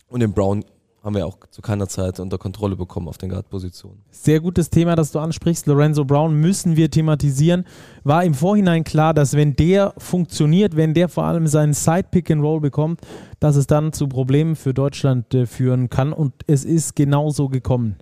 Und 0.08 0.20
den 0.20 0.32
Brown 0.32 0.64
haben 1.02 1.14
wir 1.14 1.26
auch 1.26 1.38
zu 1.50 1.62
keiner 1.62 1.86
Zeit 1.88 2.18
unter 2.18 2.38
Kontrolle 2.38 2.76
bekommen 2.76 3.08
auf 3.08 3.18
den 3.18 3.30
Guard-Positionen. 3.30 4.02
Sehr 4.10 4.40
gutes 4.40 4.68
Thema, 4.68 4.96
das 4.96 5.12
du 5.12 5.20
ansprichst. 5.20 5.66
Lorenzo 5.66 6.04
Brown 6.04 6.34
müssen 6.34 6.76
wir 6.76 6.90
thematisieren. 6.90 7.64
War 8.04 8.24
im 8.24 8.34
Vorhinein 8.34 8.84
klar, 8.84 9.14
dass 9.14 9.34
wenn 9.34 9.54
der 9.54 9.94
funktioniert, 9.96 10.76
wenn 10.76 10.94
der 10.94 11.08
vor 11.08 11.24
allem 11.24 11.46
seinen 11.46 11.72
Side-Pick-and-Roll 11.72 12.60
bekommt, 12.60 13.00
dass 13.38 13.56
es 13.56 13.66
dann 13.66 13.92
zu 13.92 14.08
Problemen 14.08 14.56
für 14.56 14.74
Deutschland 14.74 15.32
äh, 15.34 15.46
führen 15.46 15.88
kann. 15.88 16.12
Und 16.12 16.34
es 16.46 16.64
ist 16.64 16.96
genauso 16.96 17.48
gekommen. 17.48 17.96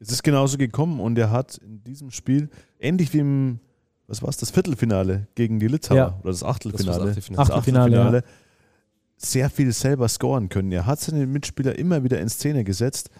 Es 0.00 0.10
ist 0.12 0.22
genauso 0.22 0.58
gekommen 0.58 1.00
und 1.00 1.18
er 1.18 1.30
hat 1.30 1.58
in 1.58 1.82
diesem 1.82 2.10
Spiel, 2.10 2.50
ähnlich 2.78 3.12
wie 3.12 3.18
im, 3.18 3.60
was 4.06 4.22
war 4.22 4.28
es, 4.28 4.36
das 4.36 4.50
Viertelfinale 4.50 5.26
gegen 5.34 5.58
die 5.58 5.66
Litauer 5.68 5.96
Ja. 5.96 6.18
oder 6.20 6.30
das 6.30 6.42
Achtelfinale, 6.44 6.86
Das 7.14 7.14
das 7.16 7.16
Achtelfinale. 7.50 7.54
Achtelfinale, 7.54 8.16
ja. 8.18 8.22
sehr 9.16 9.50
viel 9.50 9.72
selber 9.72 10.08
scoren 10.08 10.48
können. 10.48 10.70
Er 10.72 10.86
hat 10.86 11.00
seine 11.00 11.26
Mitspieler 11.26 11.78
immer 11.78 12.04
wieder 12.04 12.20
in 12.20 12.28
Szene 12.28 12.62
gesetzt, 12.64 13.10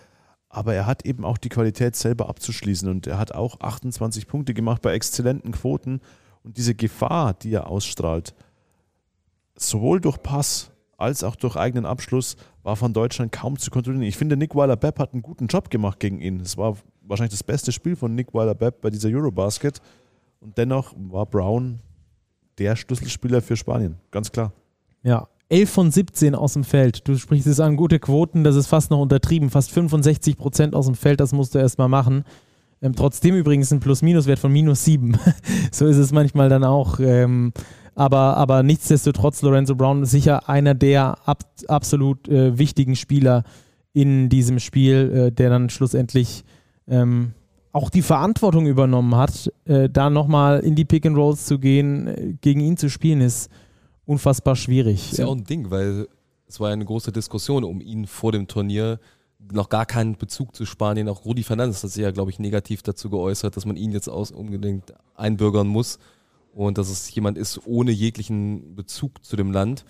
aber 0.49 0.75
er 0.75 0.87
hat 0.87 1.05
eben 1.05 1.25
auch 1.25 1.37
die 1.39 1.49
Qualität 1.49 1.97
selber 1.97 2.29
abzuschließen 2.29 2.89
und 2.89 3.07
er 3.07 3.19
hat 3.19 3.33
auch 3.33 3.61
28 3.61 4.29
Punkte 4.29 4.55
gemacht 4.55 4.81
bei 4.81 4.95
exzellenten 4.95 5.53
Quoten 5.53 6.01
und 6.45 6.57
diese 6.57 6.75
Gefahr, 6.75 7.35
die 7.35 7.53
er 7.53 7.67
ausstrahlt, 7.67 8.35
sowohl 9.57 10.01
durch 10.01 10.23
Pass 10.23 10.71
als 10.97 11.23
auch 11.25 11.37
durch 11.37 11.57
eigenen 11.57 11.87
Abschluss, 11.87 12.37
war 12.69 12.77
von 12.77 12.93
Deutschland 12.93 13.33
kaum 13.33 13.59
zu 13.59 13.71
kontrollieren. 13.71 14.03
Ich 14.03 14.19
finde, 14.19 14.37
Nick 14.37 14.55
Weiler-Bepp 14.55 14.99
hat 14.99 15.15
einen 15.15 15.23
guten 15.23 15.47
Job 15.47 15.71
gemacht 15.71 16.01
gegen 16.01 16.21
ihn. 16.21 16.39
Es 16.41 16.59
war 16.59 16.77
wahrscheinlich 17.01 17.33
das 17.33 17.43
beste 17.43 17.73
Spiel 17.73 17.97
von 17.97 18.15
Nick 18.15 18.35
Weiler-Bepp 18.35 18.83
bei 18.83 18.91
dieser 18.91 19.09
Eurobasket 19.09 19.81
und 20.41 20.59
dennoch 20.59 20.95
war 20.99 21.25
Brown 21.25 21.79
der 22.59 22.77
Schlüsselspieler 22.77 23.41
für 23.41 23.57
Spanien, 23.57 23.97
ganz 24.11 24.31
klar. 24.31 24.53
Ja, 25.03 25.29
11 25.49 25.71
von 25.71 25.91
17 25.91 26.35
aus 26.35 26.53
dem 26.53 26.65
Feld. 26.65 27.09
Du 27.09 27.17
sprichst 27.17 27.47
es 27.47 27.59
an, 27.59 27.75
gute 27.77 27.99
Quoten, 27.99 28.45
das 28.45 28.55
ist 28.55 28.67
fast 28.67 28.91
noch 28.91 29.01
untertrieben. 29.01 29.49
Fast 29.49 29.71
65 29.71 30.37
Prozent 30.37 30.75
aus 30.75 30.85
dem 30.85 30.95
Feld, 30.95 31.21
das 31.21 31.33
musst 31.33 31.55
du 31.55 31.59
erstmal 31.59 31.89
machen. 31.89 32.25
Ähm, 32.83 32.95
trotzdem 32.95 33.35
übrigens 33.35 33.73
ein 33.73 33.81
Plus-Minus-Wert 33.81 34.39
von 34.39 34.53
minus 34.53 34.85
7. 34.85 35.17
so 35.73 35.87
ist 35.87 35.97
es 35.97 36.13
manchmal 36.13 36.51
dann 36.51 36.65
auch. 36.65 37.01
Ähm, 37.01 37.55
aber, 37.99 38.37
aber 38.37 38.63
nichtsdestotrotz, 38.63 39.43
Lorenzo 39.43 39.75
Brown 39.75 40.05
ist 40.05 40.13
sicher 40.13 40.49
einer 40.49 40.75
der 40.75 41.19
ab, 41.27 41.43
absolut 41.67 42.29
äh, 42.29 42.57
wichtigen 42.57 42.95
Spieler 42.95 43.43
in 43.93 44.29
diesem 44.29 44.61
Spiel, 44.61 45.11
äh, 45.13 45.33
der 45.33 45.51
dann 45.51 45.69
schlussendlich 45.69 46.45
ähm, 46.87 47.33
auch 47.73 47.91
die 47.91 48.03
Verantwortung 48.03 48.69
übernommen 48.69 49.17
hat, 49.17 49.53
äh, 49.65 49.89
da 49.91 50.11
nochmal 50.11 50.61
in 50.61 50.77
die 50.77 50.85
Pick 50.85 51.07
and 51.07 51.17
Rolls 51.17 51.47
zu 51.47 51.59
gehen, 51.59 52.07
äh, 52.07 52.35
gegen 52.41 52.61
ihn 52.61 52.77
zu 52.77 52.89
spielen, 52.89 53.21
ist 53.21 53.51
unfassbar 54.07 54.55
schwierig. 54.55 55.11
ist 55.11 55.19
ja 55.19 55.27
auch 55.27 55.35
ein 55.35 55.43
Ding, 55.43 55.69
weil 55.73 56.07
es 56.47 56.61
war 56.61 56.69
ja 56.69 56.75
eine 56.75 56.85
große 56.85 57.11
Diskussion 57.11 57.65
um 57.65 57.81
ihn 57.81 58.07
vor 58.07 58.31
dem 58.31 58.47
Turnier. 58.47 59.01
Noch 59.53 59.69
gar 59.69 59.87
keinen 59.87 60.17
Bezug 60.17 60.55
zu 60.55 60.67
Spanien. 60.67 61.09
Auch 61.09 61.25
Rudi 61.25 61.43
Fernandes 61.43 61.83
hat 61.83 61.91
sich 61.91 62.05
ja, 62.05 62.13
glaube 62.13 62.31
ich, 62.31 62.39
negativ 62.39 62.83
dazu 62.83 63.11
geäußert, 63.11 63.57
dass 63.57 63.67
man 63.67 63.77
ihn 63.77 63.91
jetzt 63.91 64.09
aus 64.09 64.31
unbedingt 64.31 64.95
einbürgern 65.17 65.67
muss 65.67 65.99
und 66.67 66.77
dass 66.77 66.91
es 66.91 67.15
jemand 67.15 67.39
ist 67.39 67.61
ohne 67.67 67.93
jeglichen 67.93 68.75
Bezug 68.75 69.25
zu 69.25 69.37
dem 69.37 69.53
Land. 69.53 69.85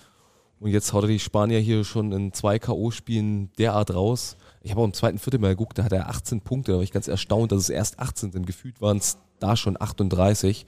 Und 0.60 0.70
jetzt 0.70 0.92
haut 0.92 1.04
er 1.04 1.08
die 1.08 1.18
Spanier 1.18 1.60
hier 1.60 1.82
schon 1.82 2.12
in 2.12 2.32
zwei 2.34 2.58
K.O.-Spielen 2.58 3.48
derart 3.56 3.94
raus. 3.94 4.36
Ich 4.60 4.70
habe 4.70 4.82
auch 4.82 4.84
im 4.84 4.92
zweiten 4.92 5.18
Viertel 5.18 5.40
mal 5.40 5.48
geguckt, 5.48 5.78
da 5.78 5.84
hat 5.84 5.92
er 5.92 6.10
18 6.10 6.42
Punkte. 6.42 6.72
Da 6.72 6.76
war 6.76 6.82
ich 6.82 6.92
ganz 6.92 7.08
erstaunt, 7.08 7.52
dass 7.52 7.60
es 7.60 7.70
erst 7.70 7.98
18 7.98 8.32
sind. 8.32 8.46
Gefühlt 8.46 8.82
waren 8.82 8.98
es 8.98 9.16
da 9.38 9.56
schon 9.56 9.80
38. 9.80 10.66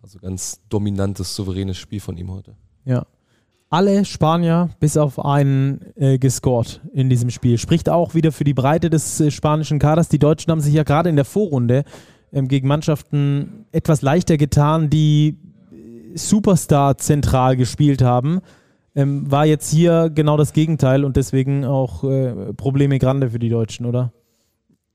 Also 0.00 0.20
ganz 0.20 0.60
dominantes, 0.68 1.34
souveränes 1.34 1.78
Spiel 1.78 2.00
von 2.00 2.16
ihm 2.16 2.30
heute. 2.30 2.54
Ja. 2.84 3.06
Alle 3.70 4.04
Spanier 4.04 4.70
bis 4.78 4.96
auf 4.96 5.24
einen 5.24 5.80
äh, 5.96 6.18
gescored 6.18 6.80
in 6.92 7.10
diesem 7.10 7.30
Spiel. 7.30 7.58
Spricht 7.58 7.88
auch 7.88 8.14
wieder 8.14 8.30
für 8.30 8.44
die 8.44 8.54
Breite 8.54 8.88
des 8.88 9.20
äh, 9.20 9.32
spanischen 9.32 9.80
Kaders. 9.80 10.08
Die 10.08 10.18
Deutschen 10.20 10.52
haben 10.52 10.60
sich 10.60 10.74
ja 10.74 10.84
gerade 10.84 11.08
in 11.08 11.16
der 11.16 11.24
Vorrunde 11.24 11.84
gegen 12.32 12.68
Mannschaften 12.68 13.66
etwas 13.72 14.02
leichter 14.02 14.36
getan, 14.36 14.90
die 14.90 15.38
Superstar 16.14 16.96
zentral 16.98 17.56
gespielt 17.56 18.02
haben. 18.02 18.40
Ähm, 18.94 19.30
war 19.30 19.46
jetzt 19.46 19.70
hier 19.70 20.10
genau 20.10 20.36
das 20.36 20.52
Gegenteil 20.52 21.04
und 21.04 21.16
deswegen 21.16 21.64
auch 21.64 22.02
äh, 22.04 22.52
Probleme 22.54 22.98
grande 22.98 23.30
für 23.30 23.38
die 23.38 23.48
Deutschen, 23.48 23.86
oder? 23.86 24.12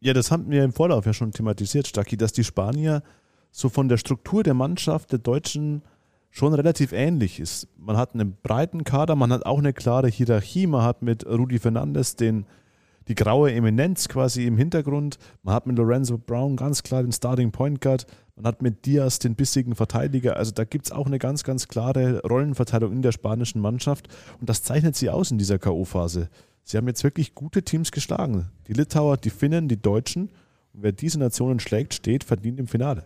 Ja, 0.02 0.14
das 0.14 0.32
haben 0.32 0.50
wir 0.50 0.64
im 0.64 0.74
Vorlauf 0.74 1.06
ja 1.06 1.14
schon 1.14 1.32
thematisiert, 1.32 1.88
Stacki, 1.88 2.18
dass 2.18 2.34
die 2.34 2.44
Spanier 2.44 3.04
so 3.52 3.70
von 3.70 3.88
der 3.88 3.98
Struktur 3.98 4.44
der 4.44 4.54
Mannschaft 4.54 5.14
der 5.14 5.20
Deutschen 5.20 5.82
schon 6.30 6.54
relativ 6.54 6.92
ähnlich 6.92 7.40
ist. 7.40 7.70
Man 7.78 7.96
hat 7.96 8.14
einen 8.14 8.36
breiten 8.44 8.84
Kader, 8.84 9.16
man 9.16 9.32
hat 9.32 9.46
auch 9.46 9.60
eine 9.60 9.72
klare 9.72 10.10
Hierarchie, 10.10 10.68
man 10.68 10.84
hat 10.84 11.02
mit 11.02 11.26
Rudi 11.26 11.60
Fernandes 11.60 12.18
den, 12.18 12.46
die 13.08 13.16
graue 13.16 13.52
Eminenz 13.52 14.08
quasi 14.08 14.46
im 14.46 14.58
Hintergrund, 14.58 15.18
man 15.44 15.56
hat 15.56 15.68
mit 15.68 15.78
Lorenzo 15.78 16.18
Brown 16.18 16.56
ganz 16.56 16.84
klar 16.84 17.04
den 17.04 17.12
Starting 17.12 17.52
Point 17.52 17.82
Guard, 17.82 18.08
man 18.36 18.46
hat 18.46 18.62
mit 18.62 18.86
Diaz 18.86 19.20
den 19.20 19.36
bissigen 19.36 19.76
Verteidiger, 19.76 20.38
also 20.38 20.52
da 20.52 20.64
gibt 20.64 20.86
es 20.86 20.92
auch 20.92 21.06
eine 21.06 21.20
ganz, 21.20 21.44
ganz 21.44 21.68
klare 21.68 22.22
Rollenverteilung 22.24 22.92
in 22.92 23.02
der 23.02 23.12
spanischen 23.12 23.62
Mannschaft 23.62 24.08
und 24.40 24.50
das 24.50 24.64
zeichnet 24.64 24.96
sie 24.96 25.10
aus 25.10 25.32
in 25.32 25.38
dieser 25.38 25.60
K.O.-Phase. 25.60 26.28
Sie 26.68 26.78
haben 26.78 26.88
jetzt 26.88 27.04
wirklich 27.04 27.36
gute 27.36 27.62
Teams 27.62 27.92
geschlagen. 27.92 28.50
Die 28.68 28.74
Litauer, 28.74 29.18
die 29.18 29.30
Finnen, 29.30 29.68
die 29.68 29.80
Deutschen. 29.80 30.32
Und 30.74 30.82
wer 30.82 30.92
diese 30.92 31.20
Nationen 31.20 31.60
schlägt, 31.60 31.94
steht 31.94 32.24
verdient 32.24 32.60
im 32.60 32.66
Finale. 32.66 33.06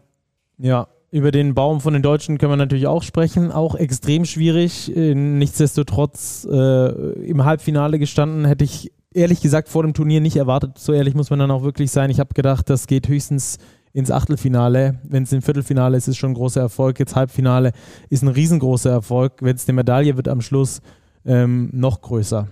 Ja, 0.58 0.88
über 1.12 1.32
den 1.32 1.56
Baum 1.56 1.82
von 1.82 1.92
den 1.92 2.02
Deutschen 2.02 2.38
können 2.38 2.54
wir 2.54 2.58
natürlich 2.58 2.88
auch 2.88 3.04
sprechen. 3.04 3.52
Auch 3.52 3.76
extrem 3.76 4.24
schwierig. 4.24 4.96
Äh, 4.96 5.14
Nichtsdestotrotz 5.14 6.48
äh, 6.50 6.90
im 7.28 7.44
Halbfinale 7.44 8.00
gestanden, 8.00 8.46
hätte 8.46 8.64
ich 8.64 8.94
ehrlich 9.14 9.42
gesagt 9.42 9.70
vor 9.70 9.84
dem 9.84 9.94
Turnier 9.94 10.22
nicht 10.22 10.36
erwartet. 10.36 10.78
So 10.78 10.94
ehrlich 10.94 11.16
muss 11.16 11.30
man 11.30 11.40
dann 11.40 11.52
auch 11.52 11.64
wirklich 11.64 11.92
sein. 11.92 12.10
Ich 12.10 12.20
habe 12.20 12.34
gedacht, 12.34 12.70
das 12.70 12.88
geht 12.88 13.08
höchstens 13.08 13.58
ins 13.94 14.12
Achtelfinale. 14.12 15.00
Wenn 15.04 15.24
es 15.24 15.32
im 15.32 15.42
Viertelfinale 15.42 15.98
ist, 15.98 16.08
ist 16.08 16.18
schon 16.18 16.32
ein 16.32 16.36
großer 16.36 16.62
Erfolg. 16.62 17.00
Jetzt 17.00 17.16
Halbfinale 17.16 17.72
ist 18.10 18.22
ein 18.22 18.28
riesengroßer 18.28 18.92
Erfolg. 18.92 19.34
Wenn 19.42 19.56
es 19.56 19.68
eine 19.68 19.76
Medaille 19.76 20.16
wird 20.16 20.28
am 20.28 20.42
Schluss, 20.42 20.82
ähm, 21.26 21.70
noch 21.74 22.02
größer. 22.02 22.48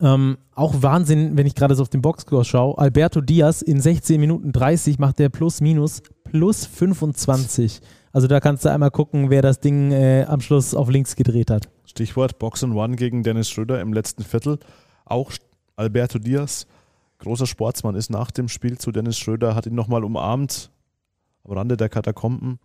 Ähm, 0.00 0.38
auch 0.54 0.74
Wahnsinn, 0.82 1.36
wenn 1.36 1.46
ich 1.46 1.54
gerade 1.54 1.74
so 1.74 1.82
auf 1.82 1.88
den 1.88 2.02
Boxscore 2.02 2.44
schaue. 2.44 2.78
Alberto 2.78 3.20
Diaz 3.20 3.62
in 3.62 3.80
16 3.80 4.20
Minuten 4.20 4.52
30 4.52 4.98
macht 4.98 5.18
der 5.18 5.28
plus 5.28 5.60
minus 5.60 6.02
plus 6.24 6.66
25. 6.66 7.80
Also 8.12 8.26
da 8.26 8.40
kannst 8.40 8.64
du 8.64 8.70
einmal 8.70 8.90
gucken, 8.90 9.30
wer 9.30 9.42
das 9.42 9.60
Ding 9.60 9.92
äh, 9.92 10.24
am 10.28 10.40
Schluss 10.40 10.74
auf 10.74 10.90
links 10.90 11.16
gedreht 11.16 11.50
hat. 11.50 11.68
Stichwort 11.86 12.38
Box 12.38 12.64
and 12.64 12.74
One 12.74 12.96
gegen 12.96 13.22
Dennis 13.22 13.48
Schröder 13.48 13.80
im 13.80 13.92
letzten 13.92 14.22
Viertel. 14.22 14.58
Auch 15.04 15.30
Alberto 15.76 16.18
Diaz, 16.18 16.66
großer 17.18 17.46
Sportsmann, 17.46 17.94
ist 17.94 18.10
nach 18.10 18.30
dem 18.30 18.48
Spiel 18.48 18.78
zu 18.78 18.92
Dennis 18.92 19.18
Schröder, 19.18 19.54
hat 19.54 19.66
ihn 19.66 19.74
nochmal 19.74 20.04
umarmt 20.04 20.70
am 21.44 21.52
Rande 21.52 21.76
der 21.76 21.88
Katakomben. 21.88 22.58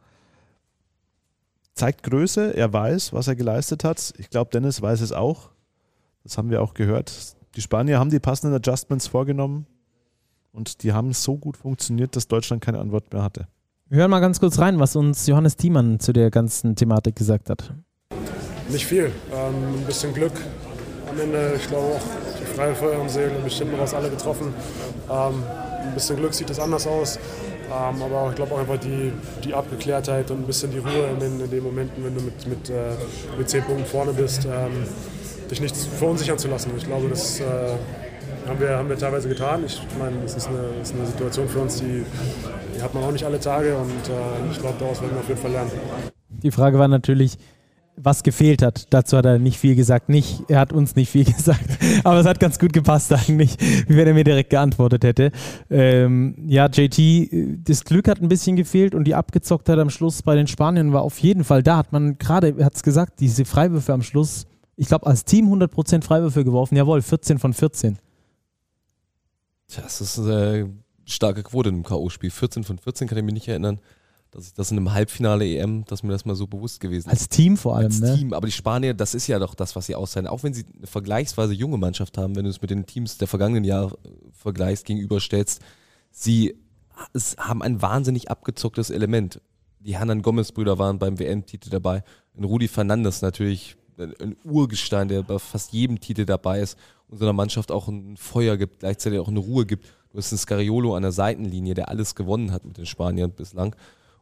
Zeigt 1.74 2.04
Größe, 2.04 2.56
er 2.56 2.74
weiß, 2.74 3.14
was 3.14 3.28
er 3.28 3.36
geleistet 3.36 3.84
hat. 3.84 4.14
Ich 4.18 4.30
glaube, 4.30 4.50
Dennis 4.52 4.82
weiß 4.82 5.02
es 5.02 5.12
auch. 5.12 5.52
Das 6.24 6.38
haben 6.38 6.50
wir 6.50 6.62
auch 6.62 6.74
gehört. 6.74 7.36
Die 7.56 7.62
Spanier 7.62 8.00
haben 8.00 8.10
die 8.10 8.20
passenden 8.20 8.56
Adjustments 8.56 9.08
vorgenommen 9.08 9.66
und 10.52 10.84
die 10.84 10.92
haben 10.92 11.14
so 11.14 11.38
gut 11.38 11.56
funktioniert, 11.56 12.16
dass 12.16 12.28
Deutschland 12.28 12.64
keine 12.64 12.80
Antwort 12.80 13.14
mehr 13.14 13.24
hatte. 13.24 13.48
Wir 13.90 14.00
hören 14.00 14.12
mal 14.12 14.20
ganz 14.20 14.40
kurz 14.40 14.60
rein, 14.60 14.80
was 14.80 14.96
uns 14.96 15.28
Johannes 15.28 15.56
Thiemann 15.56 16.00
zu 16.00 16.12
der 16.12 16.30
ganzen 16.30 16.76
Thematik 16.76 17.16
gesagt 17.16 17.50
hat. 17.50 17.74
Nicht 18.70 18.86
viel. 18.86 19.12
Ähm, 19.32 19.80
ein 19.80 19.86
bisschen 19.86 20.14
Glück 20.14 20.34
am 21.18 21.24
Ende. 21.24 21.54
Ich 21.56 21.68
glaube 21.68 21.96
auch, 21.96 22.02
die 22.40 22.46
freie 22.46 22.76
Feuer 22.76 22.98
haben 22.98 23.10
sie 23.10 23.22
bestimmt 23.44 23.78
raus 23.80 23.94
alle 23.94 24.10
getroffen. 24.10 24.54
Ähm, 25.10 25.44
ein 25.84 25.94
bisschen 25.94 26.18
Glück 26.18 26.34
sieht 26.34 26.50
es 26.50 26.60
anders 26.60 26.88
aus. 26.88 27.20
Ähm, 27.68 28.02
aber 28.02 28.30
ich 28.30 28.36
glaube 28.36 28.54
auch 28.56 28.60
einfach 28.60 28.78
die, 28.78 29.12
die 29.44 29.54
Abgeklärtheit 29.54 30.32
und 30.32 30.42
ein 30.42 30.48
bisschen 30.48 30.72
die 30.72 30.78
Ruhe 30.78 31.10
in 31.14 31.20
den, 31.20 31.40
in 31.40 31.50
den 31.50 31.64
Momenten, 31.64 32.04
wenn 32.04 32.16
du 32.16 32.22
mit, 32.22 32.48
mit, 32.48 32.70
äh, 32.70 32.92
mit 33.38 33.50
zehn 33.50 33.64
Punkten 33.64 33.86
vorne 33.86 34.14
bist, 34.14 34.46
ähm, 34.46 34.86
dich 35.52 35.60
nicht 35.60 35.76
verunsichern 35.76 36.38
zu 36.38 36.48
lassen. 36.48 36.72
Ich 36.78 36.86
glaube, 36.86 37.10
das 37.10 37.40
äh, 37.40 37.44
haben, 38.48 38.60
wir, 38.60 38.78
haben 38.78 38.88
wir 38.88 38.98
teilweise 38.98 39.28
getan. 39.28 39.64
Ich 39.66 39.82
meine, 40.00 40.16
es 40.24 40.36
ist 40.36 40.50
ist 40.82 40.96
eine 40.96 41.06
Situation 41.06 41.50
für 41.50 41.60
uns, 41.60 41.78
die, 41.80 42.06
die 42.76 42.82
hat 42.82 42.94
man 42.94 43.04
auch 43.04 43.12
nicht 43.12 43.26
alle 43.26 43.40
Tage 43.40 43.76
und 43.76 43.90
äh, 43.90 44.52
ich 44.52 44.60
glaube, 44.60 44.76
daraus 44.80 45.02
werden 45.02 45.12
wir 45.14 45.20
auf 45.20 45.28
jeden 45.28 45.42
Fall 45.42 45.52
lernen. 45.52 45.72
Die 46.30 46.52
Frage 46.52 46.80
war 46.80 46.88
natürlich, 46.88 47.38
was 47.98 48.24
gefehlt 48.24 48.62
hat. 48.62 48.88
Dazu 48.92 49.18
hat 49.18 49.25
er 49.25 49.39
nicht 49.39 49.58
viel 49.58 49.75
gesagt. 49.75 50.08
Nicht, 50.08 50.44
er 50.50 50.60
hat 50.60 50.72
uns 50.72 50.96
nicht 50.96 51.10
viel 51.10 51.25
gesagt. 51.34 51.66
Aber 52.04 52.20
es 52.20 52.25
hat 52.25 52.39
ganz 52.39 52.60
gut 52.60 52.72
gepasst 52.72 53.12
eigentlich, 53.12 53.58
wie 53.88 53.96
wenn 53.98 54.08
er 54.08 54.13
mir 54.13 54.24
direkt 54.24 54.51
geantwortet 54.51 55.04
hätte. 55.04 55.32
Ähm, 55.70 56.36
ja, 56.48 56.68
JT, 56.68 57.68
das 57.68 57.84
Glück 57.84 58.08
hat 58.08 58.22
ein 58.22 58.30
bisschen 58.30 58.56
gefehlt 58.56 58.96
und 58.96 59.06
die 59.06 59.16
Abgezocktheit 59.16 59.80
am 59.80 59.89
Schluss 59.89 60.22
bei 60.22 60.36
den 60.36 60.48
Spaniern 60.48 60.94
war 60.94 61.01
auf 61.01 61.18
jeden 61.20 61.44
Fall 61.44 61.63
da. 61.63 61.77
Hat 61.77 61.92
man 61.92 62.18
gerade, 62.18 62.56
er 62.58 62.66
hat 62.66 62.75
es 62.75 62.84
gesagt, 62.84 63.20
diese 63.20 63.46
Freiwürfe 63.46 63.94
am 63.94 64.04
Schluss, 64.04 64.46
ich 64.75 64.88
glaube, 64.88 65.08
als 65.08 65.25
Team 65.25 65.51
100% 65.51 66.04
Freiwürfe 66.04 66.46
geworfen. 66.46 66.75
Jawohl, 66.75 67.01
14 67.01 67.39
von 67.39 67.54
14. 67.54 67.98
Tja, 69.68 69.84
das 69.84 70.00
ist 70.00 70.20
eine 70.20 70.70
starke 71.06 71.44
Quote 71.44 71.70
einem 71.70 71.84
K.O.-Spiel. 71.84 72.32
14 72.32 72.63
von 72.63 72.77
14 72.77 73.08
kann 73.08 73.18
ich 73.18 73.24
mich 73.24 73.34
nicht 73.34 73.48
erinnern, 73.48 73.80
dass 74.38 74.46
ich 74.46 74.53
das 74.53 74.70
in 74.70 74.77
einem 74.77 74.94
Halbfinale 74.94 75.46
EM, 75.46 75.84
dass 75.86 76.03
mir 76.03 76.12
das 76.12 76.24
mal 76.24 76.36
so 76.36 76.46
bewusst 76.46 76.79
gewesen 76.79 77.08
ist. 77.08 77.12
Als 77.12 77.27
Team 77.27 77.58
vor 77.58 77.75
allem, 77.75 77.88
Als 77.88 78.00
ne? 78.00 78.15
Team. 78.15 78.34
Aber 78.34 78.46
die 78.46 78.51
Spanier, 78.51 78.94
das 78.94 79.15
ist 79.15 79.25
ja 79.25 79.39
doch 79.39 79.56
das, 79.56 79.75
was 79.75 79.88
sie 79.88 79.96
auszeichnen. 79.96 80.32
Auch 80.32 80.44
wenn 80.44 80.53
sie 80.53 80.63
eine 80.77 80.86
vergleichsweise 80.86 81.53
junge 81.53 81.77
Mannschaft 81.77 82.20
haben, 82.20 82.36
wenn 82.36 82.44
du 82.44 82.51
es 82.51 82.62
mit 82.62 82.70
den 82.70 82.86
Teams 82.86 83.17
der 83.17 83.27
vergangenen 83.27 83.63
Jahre 83.63 83.98
äh, 84.06 84.10
vergleichst, 84.32 84.86
gegenüberstellst, 84.86 85.60
sie 86.12 86.56
haben 87.39 87.63
ein 87.63 87.82
wahnsinnig 87.82 88.29
abgezocktes 88.29 88.91
Element. 88.91 89.41
Die 89.79 89.98
Hernan 89.98 90.22
Gomez-Brüder 90.22 90.77
waren 90.77 91.00
beim 91.00 91.17
WM-Titel 91.17 91.72
dabei. 91.72 92.03
Und 92.36 92.44
Rudi 92.44 92.67
Fernandes 92.67 93.24
natürlich 93.24 93.75
ein 93.98 94.13
ein 94.22 94.36
Urgestein, 94.44 95.08
der 95.08 95.24
bei 95.24 95.39
fast 95.39 95.74
jedem 95.74 96.00
Titel 96.00 96.25
dabei 96.25 96.60
ist 96.60 96.77
und 97.08 97.17
so 97.17 97.25
einer 97.25 97.34
Mannschaft 97.34 97.72
auch 97.72 97.88
ein 97.88 98.15
Feuer 98.17 98.56
gibt, 98.56 98.82
gleichzeitig 98.82 99.17
auch 99.17 99.29
eine 99.29 99.39
Ruhe 99.39 99.65
gibt. 99.65 99.88
Du 100.12 100.20
hast 100.20 100.32
einen 100.32 100.38
Scariolo 100.38 100.96
an 100.96 101.01
der 101.01 101.12
Seitenlinie, 101.12 101.74
der 101.74 101.89
alles 101.89 102.13
gewonnen 102.13 102.51
hat 102.51 102.65
mit 102.65 102.77
den 102.77 102.86
Spaniern 102.86 103.32
bislang. 103.32 103.75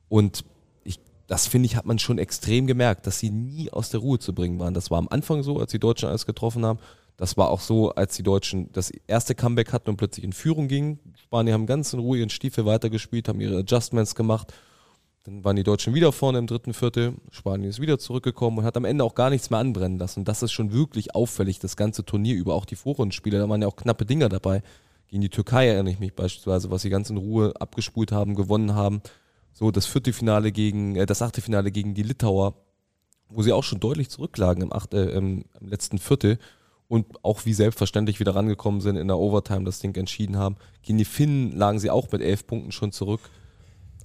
Und 0.09 0.45
ich, 0.83 0.99
das 1.27 1.47
finde 1.47 1.67
ich, 1.67 1.75
hat 1.75 1.85
man 1.85 1.99
schon 1.99 2.17
extrem 2.17 2.67
gemerkt, 2.67 3.07
dass 3.07 3.19
sie 3.19 3.29
nie 3.29 3.71
aus 3.71 3.89
der 3.89 3.99
Ruhe 3.99 4.19
zu 4.19 4.33
bringen 4.33 4.59
waren. 4.59 4.73
Das 4.73 4.91
war 4.91 4.97
am 4.97 5.07
Anfang 5.09 5.43
so, 5.43 5.59
als 5.59 5.71
die 5.71 5.79
Deutschen 5.79 6.09
alles 6.09 6.25
getroffen 6.25 6.65
haben. 6.65 6.79
Das 7.17 7.37
war 7.37 7.49
auch 7.49 7.61
so, 7.61 7.91
als 7.91 8.15
die 8.15 8.23
Deutschen 8.23 8.71
das 8.73 8.91
erste 9.07 9.35
Comeback 9.35 9.71
hatten 9.71 9.89
und 9.89 9.97
plötzlich 9.97 10.25
in 10.25 10.33
Führung 10.33 10.67
gingen. 10.67 10.99
Spanier 11.23 11.53
haben 11.53 11.65
ganz 11.65 11.93
in 11.93 11.99
Ruhe 11.99 12.17
ihren 12.17 12.29
Stiefel 12.29 12.65
weitergespielt, 12.65 13.29
haben 13.29 13.39
ihre 13.39 13.59
Adjustments 13.59 14.15
gemacht. 14.15 14.53
Dann 15.25 15.43
waren 15.43 15.55
die 15.55 15.63
Deutschen 15.63 15.95
wieder 15.95 16.11
vorne 16.11 16.37
im 16.37 16.45
dritten 16.45 16.73
Viertel. 16.73 17.15
Spanien 17.31 17.69
ist 17.69 17.81
wieder 17.81 17.97
zurückgekommen 17.97 18.59
und 18.59 18.63
hat 18.63 18.77
am 18.77 18.85
Ende 18.85 19.03
auch 19.03 19.15
gar 19.15 19.31
nichts 19.31 19.49
mehr 19.49 19.59
anbrennen 19.59 19.97
lassen. 19.97 20.19
Und 20.19 20.27
das 20.27 20.43
ist 20.43 20.51
schon 20.51 20.71
wirklich 20.71 21.15
auffällig, 21.15 21.57
das 21.57 21.77
ganze 21.77 22.05
Turnier 22.05 22.35
über. 22.35 22.53
Auch 22.53 22.65
die 22.65 22.75
Vorrundenspiele, 22.75 23.39
da 23.39 23.49
waren 23.49 23.61
ja 23.61 23.67
auch 23.67 23.75
knappe 23.75 24.05
Dinger 24.05 24.29
dabei. 24.29 24.61
Gegen 25.07 25.21
die 25.21 25.29
Türkei 25.29 25.67
erinnere 25.67 25.93
ich 25.93 25.99
mich 25.99 26.13
beispielsweise, 26.13 26.69
was 26.69 26.83
sie 26.83 26.91
ganz 26.91 27.09
in 27.09 27.17
Ruhe 27.17 27.53
abgespult 27.59 28.11
haben, 28.11 28.35
gewonnen 28.35 28.75
haben. 28.75 29.01
So 29.57 29.71
das 29.71 29.85
vierte 29.85 30.11
Finale 30.11 30.51
gegen, 30.51 30.97
äh, 30.97 31.05
das 31.05 31.21
achte 31.21 31.39
Finale 31.41 31.71
gegen 31.71 31.93
die 31.93 32.03
Litauer, 32.03 32.55
wo 33.29 33.41
sie 33.41 33.53
auch 33.53 33.63
schon 33.63 33.79
deutlich 33.79 34.09
zurücklagen 34.09 34.61
im, 34.61 34.73
acht, 34.73 34.93
äh, 34.93 35.11
im 35.11 35.45
letzten 35.61 35.97
Viertel 35.97 36.39
und 36.89 37.23
auch 37.23 37.45
wie 37.45 37.53
selbstverständlich 37.53 38.19
wieder 38.19 38.35
rangekommen 38.35 38.81
sind 38.81 38.97
in 38.97 39.07
der 39.07 39.17
Overtime, 39.17 39.63
das 39.63 39.79
Ding 39.79 39.95
entschieden 39.95 40.37
haben. 40.37 40.57
Gegen 40.81 40.97
die 40.97 41.05
Finnen 41.05 41.53
lagen 41.53 41.79
sie 41.79 41.89
auch 41.89 42.11
mit 42.11 42.21
elf 42.21 42.45
Punkten 42.45 42.73
schon 42.73 42.91
zurück. 42.91 43.21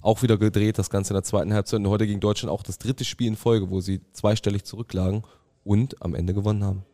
Auch 0.01 0.23
wieder 0.23 0.37
gedreht, 0.37 0.79
das 0.79 0.89
Ganze 0.89 1.11
in 1.11 1.15
der 1.15 1.23
zweiten 1.23 1.53
Halbzeit. 1.53 1.81
Und 1.81 1.89
heute 1.89 2.07
gegen 2.07 2.21
Deutschland 2.21 2.49
auch 2.49 2.63
das 2.63 2.77
dritte 2.77 3.03
Spiel 3.03 3.27
in 3.27 3.35
Folge, 3.35 3.69
wo 3.69 3.81
sie 3.81 3.99
zweistellig 4.13 4.63
zurücklagen 4.63 5.23
und 5.65 6.01
am 6.01 6.15
Ende 6.15 6.33
gewonnen 6.33 6.63
haben. 6.63 6.85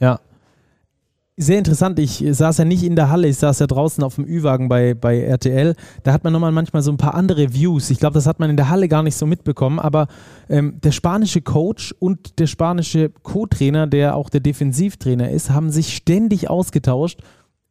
Ja, 0.00 0.20
sehr 1.36 1.58
interessant. 1.58 1.98
Ich 1.98 2.24
saß 2.26 2.58
ja 2.58 2.64
nicht 2.64 2.82
in 2.82 2.96
der 2.96 3.10
Halle, 3.10 3.28
ich 3.28 3.36
saß 3.36 3.58
ja 3.58 3.66
draußen 3.66 4.02
auf 4.02 4.14
dem 4.14 4.24
Ü-Wagen 4.24 4.68
bei, 4.68 4.94
bei 4.94 5.20
RTL. 5.20 5.74
Da 6.02 6.12
hat 6.12 6.24
man 6.24 6.32
nochmal 6.32 6.52
manchmal 6.52 6.82
so 6.82 6.90
ein 6.90 6.96
paar 6.96 7.14
andere 7.14 7.52
Views. 7.52 7.90
Ich 7.90 7.98
glaube, 7.98 8.14
das 8.14 8.26
hat 8.26 8.40
man 8.40 8.48
in 8.48 8.56
der 8.56 8.70
Halle 8.70 8.88
gar 8.88 9.02
nicht 9.02 9.16
so 9.16 9.26
mitbekommen. 9.26 9.78
Aber 9.78 10.06
ähm, 10.48 10.80
der 10.80 10.92
spanische 10.92 11.42
Coach 11.42 11.94
und 11.98 12.38
der 12.38 12.46
spanische 12.46 13.10
Co-Trainer, 13.10 13.86
der 13.86 14.16
auch 14.16 14.30
der 14.30 14.40
Defensivtrainer 14.40 15.30
ist, 15.30 15.50
haben 15.50 15.70
sich 15.70 15.94
ständig 15.94 16.48
ausgetauscht 16.48 17.20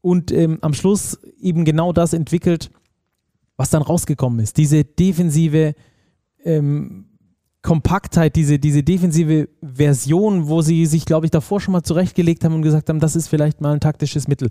und 0.02 0.32
ähm, 0.32 0.60
am 0.62 0.76
Schluss 0.76 1.20
eben 1.40 1.66
genau 1.66 1.92
das 1.92 2.14
entwickelt, 2.14 2.70
was 3.58 3.72
dann 3.72 3.82
rausgekommen 3.82 4.40
ist. 4.40 4.58
Diese 4.58 4.84
defensive 4.84 5.74
ähm, 6.44 7.06
Kompaktheit, 7.66 8.36
diese, 8.36 8.60
diese 8.60 8.84
defensive 8.84 9.50
Version, 9.62 10.48
wo 10.48 10.62
sie 10.62 10.86
sich, 10.86 11.06
glaube 11.06 11.26
ich, 11.26 11.32
davor 11.32 11.60
schon 11.60 11.72
mal 11.72 11.82
zurechtgelegt 11.82 12.44
haben 12.44 12.54
und 12.54 12.62
gesagt 12.62 12.90
haben, 12.90 13.00
das 13.00 13.16
ist 13.16 13.28
vielleicht 13.28 13.60
mal 13.60 13.74
ein 13.74 13.80
taktisches 13.80 14.28
Mittel. 14.28 14.50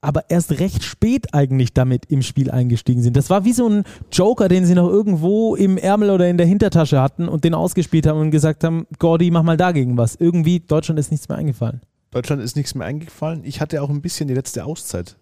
Aber 0.00 0.30
erst 0.30 0.60
recht 0.60 0.84
spät 0.84 1.34
eigentlich 1.34 1.72
damit 1.72 2.06
im 2.06 2.22
Spiel 2.22 2.52
eingestiegen 2.52 3.02
sind. 3.02 3.16
Das 3.16 3.28
war 3.28 3.44
wie 3.44 3.52
so 3.52 3.68
ein 3.68 3.84
Joker, 4.12 4.48
den 4.48 4.66
sie 4.66 4.76
noch 4.76 4.88
irgendwo 4.88 5.56
im 5.56 5.76
Ärmel 5.78 6.10
oder 6.10 6.28
in 6.28 6.36
der 6.36 6.46
Hintertasche 6.46 7.00
hatten 7.00 7.26
und 7.26 7.42
den 7.42 7.54
ausgespielt 7.54 8.06
haben 8.06 8.20
und 8.20 8.30
gesagt 8.30 8.62
haben, 8.62 8.86
Gordy, 9.00 9.32
mach 9.32 9.42
mal 9.42 9.56
dagegen 9.56 9.96
was. 9.96 10.14
Irgendwie, 10.14 10.60
Deutschland 10.60 11.00
ist 11.00 11.10
nichts 11.10 11.28
mehr 11.28 11.38
eingefallen. 11.38 11.80
Deutschland 12.12 12.40
ist 12.40 12.54
nichts 12.54 12.76
mehr 12.76 12.86
eingefallen. 12.86 13.40
Ich 13.42 13.60
hatte 13.60 13.82
auch 13.82 13.90
ein 13.90 14.00
bisschen 14.00 14.28
die 14.28 14.34
letzte 14.34 14.64
Auszeit 14.64 15.16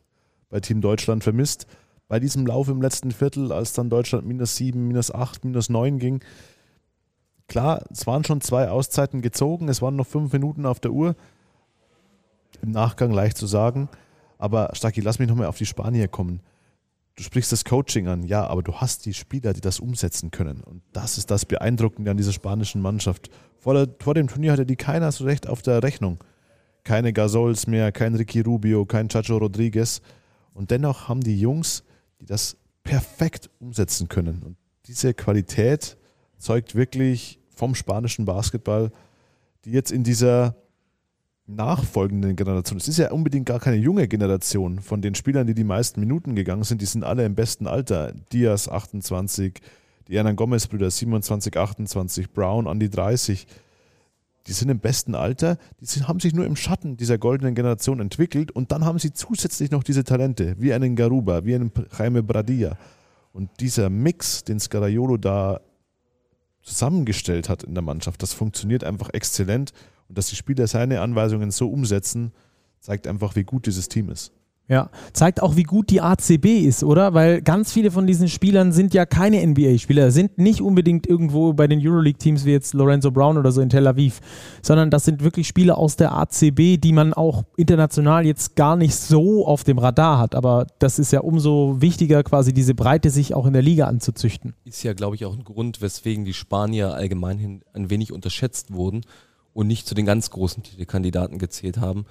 bei 0.51 0.61
Team 0.61 0.83
Deutschland 0.83 1.25
vermisst. 1.25 1.67
Bei 2.09 2.21
diesem 2.21 2.47
Lauf 2.47 2.69
im 2.69 2.83
letzten 2.83 3.11
Viertel, 3.11 3.53
als 3.53 3.73
dann 3.73 3.89
Deutschland 3.89 4.27
minus 4.27 4.57
sieben, 4.57 4.87
minus 4.89 5.11
acht, 5.11 5.47
minus 5.47 5.71
neun 5.71 5.99
ging, 5.99 6.21
Klar, 7.53 7.85
es 7.91 8.07
waren 8.07 8.25
schon 8.25 8.41
zwei 8.41 8.71
Auszeiten 8.71 9.21
gezogen, 9.21 9.69
es 9.69 9.83
waren 9.83 9.95
noch 9.95 10.07
fünf 10.07 10.33
Minuten 10.33 10.65
auf 10.65 10.81
der 10.81 10.91
Uhr. 10.91 11.15
Im 12.63 12.71
Nachgang 12.71 13.11
leicht 13.13 13.37
zu 13.37 13.47
sagen. 13.47 13.91
Aber 14.39 14.71
Stacki, 14.73 15.03
lass 15.03 15.19
mich 15.19 15.29
nochmal 15.29 15.49
auf 15.49 15.59
die 15.59 15.67
Spanier 15.67 16.09
kommen. 16.09 16.41
Du 17.15 17.23
sprichst 17.23 17.53
das 17.53 17.67
Coaching 17.67 18.09
an, 18.09 18.23
ja, 18.23 18.47
aber 18.47 18.62
du 18.62 18.77
hast 18.77 19.05
die 19.05 19.12
Spieler, 19.12 19.53
die 19.53 19.61
das 19.61 19.81
umsetzen 19.81 20.31
können. 20.31 20.62
Und 20.62 20.81
das 20.95 21.19
ist 21.19 21.31
das 21.31 21.45
Beeindruckende 21.45 22.11
an 22.11 22.17
dieser 22.17 22.33
spanischen 22.33 22.81
Mannschaft. 22.81 23.29
Vor, 23.59 23.75
der, 23.75 23.88
vor 23.99 24.15
dem 24.15 24.29
Turnier 24.29 24.53
hatte 24.53 24.65
die 24.65 24.77
keiner 24.77 25.12
so 25.12 25.25
recht 25.25 25.47
auf 25.47 25.61
der 25.61 25.83
Rechnung. 25.83 26.25
Keine 26.85 27.12
Gasols 27.12 27.67
mehr, 27.67 27.93
kein 27.93 28.15
Ricky 28.15 28.41
Rubio, 28.41 28.87
kein 28.87 29.11
Chacho 29.11 29.37
Rodriguez. 29.37 30.01
Und 30.55 30.71
dennoch 30.71 31.11
haben 31.11 31.21
die 31.21 31.38
Jungs, 31.38 31.85
die 32.19 32.25
das 32.25 32.57
perfekt 32.83 33.51
umsetzen 33.61 34.09
können. 34.09 34.43
Und 34.43 34.57
diese 34.87 35.12
Qualität 35.12 35.99
zeugt 36.38 36.75
wirklich 36.75 37.41
vom 37.55 37.75
spanischen 37.75 38.25
Basketball, 38.25 38.91
die 39.65 39.71
jetzt 39.71 39.93
in 39.93 40.05
dieser 40.05 40.57
nachfolgenden 41.47 42.37
Generation, 42.37 42.79
es 42.79 42.88
ist 42.88 42.99
ja 42.99 43.11
unbedingt 43.11 43.47
gar 43.47 43.61
keine 43.61 43.77
junge 43.77 44.09
Generation 44.09 44.81
von 44.81 45.03
den 45.03 45.15
Spielern, 45.15 45.47
die 45.47 45.55
die 45.55 45.65
meisten 45.65 46.01
Minuten 46.01 46.35
gegangen 46.35 46.65
sind, 46.65 46.81
die 46.81 46.87
sind 46.87 47.05
alle 47.05 47.25
im 47.25 47.35
besten 47.35 47.67
Alter. 47.67 48.12
Diaz 48.33 48.69
28, 48.69 49.61
die 50.09 50.17
Hernan 50.17 50.37
Gomez-Brüder 50.37 50.91
27, 50.91 51.57
28, 51.57 52.33
Brown 52.33 52.67
an 52.67 52.81
die 52.81 52.91
30. 52.91 53.47
Die 54.47 54.53
sind 54.53 54.71
im 54.71 54.81
besten 54.81 55.15
Alter, 55.15 55.57
die 55.81 55.85
sind, 55.85 56.09
haben 56.09 56.19
sich 56.19 56.35
nur 56.35 56.47
im 56.47 56.57
Schatten 56.57 56.97
dieser 56.97 57.17
goldenen 57.17 57.55
Generation 57.55 58.01
entwickelt 58.01 58.51
und 58.51 58.73
dann 58.73 58.85
haben 58.85 58.99
sie 58.99 59.12
zusätzlich 59.12 59.71
noch 59.71 59.85
diese 59.85 60.03
Talente, 60.03 60.57
wie 60.59 60.73
einen 60.73 60.97
Garuba, 60.97 61.45
wie 61.45 61.55
einen 61.55 61.71
Jaime 61.97 62.25
Bradia. 62.25 62.77
Und 63.33 63.51
dieser 63.61 63.88
Mix, 63.88 64.43
den 64.43 64.59
Scaraiolo 64.59 65.17
da 65.17 65.61
zusammengestellt 66.62 67.48
hat 67.48 67.62
in 67.62 67.75
der 67.75 67.83
Mannschaft. 67.83 68.22
Das 68.22 68.33
funktioniert 68.33 68.85
einfach 68.85 69.11
exzellent 69.11 69.72
und 70.09 70.18
dass 70.18 70.29
die 70.29 70.37
Spieler 70.37 70.66
seine 70.66 71.01
Anweisungen 71.01 71.51
so 71.51 71.70
umsetzen, 71.70 72.33
zeigt 72.81 73.07
einfach, 73.07 73.37
wie 73.37 73.44
gut 73.44 73.66
dieses 73.66 73.88
Team 73.88 74.09
ist. 74.11 74.33
Ja, 74.73 74.89
zeigt 75.13 75.43
auch, 75.43 75.57
wie 75.57 75.65
gut 75.65 75.91
die 75.91 76.01
ACB 76.01 76.47
ist, 76.47 76.83
oder? 76.83 77.13
Weil 77.13 77.43
ganz 77.43 77.75
viele 77.75 77.91
von 77.91 78.07
diesen 78.07 78.29
Spielern 78.29 78.73
sind 78.73 78.95
ja 78.95 79.05
keine 79.05 79.47
NBA-Spieler, 79.47 80.11
sind 80.11 80.39
nicht 80.39 80.63
unbedingt 80.63 81.07
irgendwo 81.07 81.53
bei 81.53 81.67
den 81.67 81.79
Euroleague-Teams 81.87 82.47
wie 82.47 82.53
jetzt 82.53 82.73
Lorenzo 82.73 83.11
Brown 83.11 83.37
oder 83.37 83.53
so 83.53 83.61
in 83.61 83.69
Tel 83.69 83.87
Aviv, 83.87 84.21
sondern 84.63 84.89
das 84.89 85.05
sind 85.05 85.23
wirklich 85.23 85.47
Spieler 85.47 85.77
aus 85.77 85.97
der 85.97 86.13
ACB, 86.15 86.79
die 86.79 86.95
man 86.95 87.13
auch 87.13 87.45
international 87.59 88.25
jetzt 88.25 88.57
gar 88.57 88.77
nicht 88.77 88.95
so 88.95 89.47
auf 89.47 89.63
dem 89.63 89.77
Radar 89.77 90.19
hat. 90.19 90.35
Aber 90.35 90.67
das 90.79 90.99
ist 90.99 91.13
ja 91.13 91.21
umso 91.21 91.83
wichtiger, 91.83 92.23
quasi 92.23 92.55
diese 92.55 92.75
Breite 92.75 93.11
sich 93.11 93.35
auch 93.35 93.45
in 93.45 93.53
der 93.53 93.61
Liga 93.61 93.89
anzuzüchten. 93.89 94.55
Ist 94.65 94.85
ja, 94.85 94.95
glaube 94.95 95.17
ich, 95.17 95.27
auch 95.27 95.37
ein 95.37 95.45
Grund, 95.45 95.83
weswegen 95.83 96.25
die 96.25 96.33
Spanier 96.33 96.95
allgemein 96.95 97.61
ein 97.75 97.91
wenig 97.91 98.11
unterschätzt 98.11 98.73
wurden 98.73 99.03
und 99.53 99.67
nicht 99.67 99.87
zu 99.87 99.95
den 99.95 100.07
ganz 100.07 100.31
großen 100.31 100.63
Titelkandidaten 100.63 101.37
gezählt 101.37 101.77
haben 101.77 102.07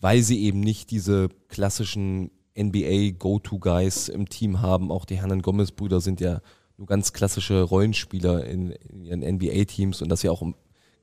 weil 0.00 0.22
sie 0.22 0.42
eben 0.42 0.60
nicht 0.60 0.90
diese 0.90 1.28
klassischen 1.48 2.30
NBA-Go-To-Guys 2.58 4.08
im 4.08 4.28
Team 4.28 4.62
haben. 4.62 4.90
Auch 4.90 5.04
die 5.04 5.16
Hernan 5.16 5.42
Gomez-Brüder 5.42 6.00
sind 6.00 6.20
ja 6.20 6.40
nur 6.78 6.86
ganz 6.86 7.12
klassische 7.12 7.62
Rollenspieler 7.62 8.44
in, 8.44 8.70
in 8.70 9.04
ihren 9.04 9.20
NBA-Teams 9.20 10.02
und 10.02 10.08
dass 10.08 10.20
sie 10.20 10.28
auch 10.28 10.42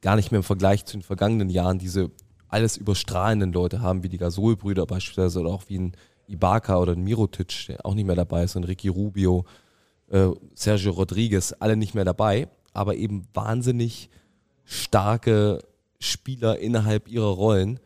gar 0.01 0.15
nicht 0.15 0.32
mehr 0.32 0.39
im 0.39 0.43
Vergleich 0.43 0.86
zu 0.86 0.97
den 0.97 1.03
vergangenen 1.03 1.49
Jahren 1.49 1.79
diese 1.79 2.12
alles 2.47 2.77
überstrahlenden 2.77 3.51
Leute 3.51 3.82
haben, 3.82 4.03
wie 4.03 4.10
die 4.10 4.17
Gasol-Brüder 4.17 4.86
beispielsweise 4.86 5.39
oder 5.39 5.49
auch 5.49 5.63
wie 5.69 5.79
ein 5.79 5.93
Ibaka 6.27 6.77
oder 6.77 6.93
ein 6.93 7.03
Mirotic, 7.03 7.65
der 7.67 7.86
auch 7.86 7.95
nicht 7.95 8.06
mehr 8.06 8.15
dabei 8.15 8.43
ist, 8.43 8.56
und 8.56 8.65
Ricky 8.65 8.89
Rubio, 8.89 9.45
äh, 10.10 10.27
Sergio 10.53 10.91
Rodriguez, 10.91 11.56
alle 11.60 11.75
nicht 11.75 11.95
mehr 11.95 12.06
dabei, 12.06 12.47
aber 12.73 12.95
eben 12.95 13.27
wahnsinnig 13.34 14.10
starke 14.63 15.60
Spieler 15.99 16.60
innerhalb 16.60 17.08
ihrer 17.08 17.32
Rollen 17.32 17.79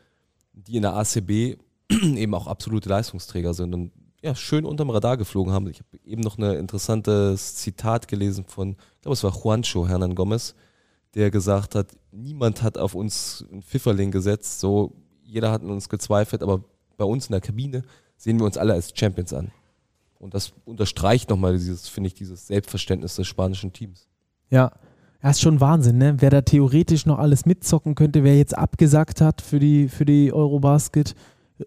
die 0.66 0.78
in 0.78 0.82
der 0.82 0.96
ACB 0.96 1.58
eben 1.90 2.34
auch 2.34 2.48
absolute 2.48 2.90
Leistungsträger 2.90 3.54
sind 3.54 3.74
und 3.74 3.92
ja, 4.24 4.34
schön 4.34 4.66
unterm 4.66 4.90
Radar 4.90 5.16
geflogen 5.16 5.54
haben. 5.54 5.68
Ich 5.68 5.80
habe 5.80 6.00
eben 6.04 6.22
noch 6.22 6.38
ein 6.38 6.44
interessantes 6.44 7.56
Zitat 7.56 8.08
gelesen 8.08 8.46
von, 8.46 8.72
ich 8.72 9.02
glaube, 9.02 9.14
es 9.14 9.24
war 9.24 9.32
Juancho 9.32 9.88
Hernan 9.88 10.16
Gomez, 10.16 10.56
der 11.14 11.30
gesagt 11.30 11.76
hat, 11.76 11.96
niemand 12.12 12.64
hat 12.64 12.78
auf 12.78 12.96
uns 12.96 13.46
einen 13.52 13.62
Pfifferling 13.62 14.12
gesetzt, 14.12 14.60
so 14.60 14.94
jeder 15.24 15.52
hat 15.52 15.62
an 15.62 15.70
uns 15.70 15.88
gezweifelt, 15.88 16.42
aber 16.42 16.64
bei 16.98 17.06
uns 17.06 17.28
in 17.28 17.34
der 17.34 17.42
Kabine 17.42 17.84
sehen 18.16 18.40
wir 18.40 18.46
uns 18.46 18.58
alle 18.58 18.74
als 18.74 18.92
Champions 18.96 19.34
an. 19.34 19.52
Und 20.20 20.34
das 20.34 20.54
unterstreicht 20.66 21.30
nochmal 21.30 21.54
dieses, 21.54 21.88
finde 21.88 22.08
ich, 22.08 22.16
dieses 22.16 22.48
Selbstverständnis 22.48 23.16
des 23.16 23.28
spanischen 23.28 23.72
Teams. 23.72 24.08
Ja, 24.50 24.72
das 25.22 25.38
ist 25.38 25.42
schon 25.42 25.60
Wahnsinn, 25.60 25.98
ne? 25.98 26.16
Wer 26.20 26.30
da 26.30 26.42
theoretisch 26.42 27.06
noch 27.06 27.20
alles 27.20 27.46
mitzocken 27.46 27.96
könnte, 27.96 28.24
wer 28.24 28.38
jetzt 28.38 28.58
abgesagt 28.58 29.22
hat 29.22 29.42
für 29.42 29.60
die, 29.60 29.88
für 29.88 30.06
die 30.06 30.32
Eurobasket. 30.32 31.16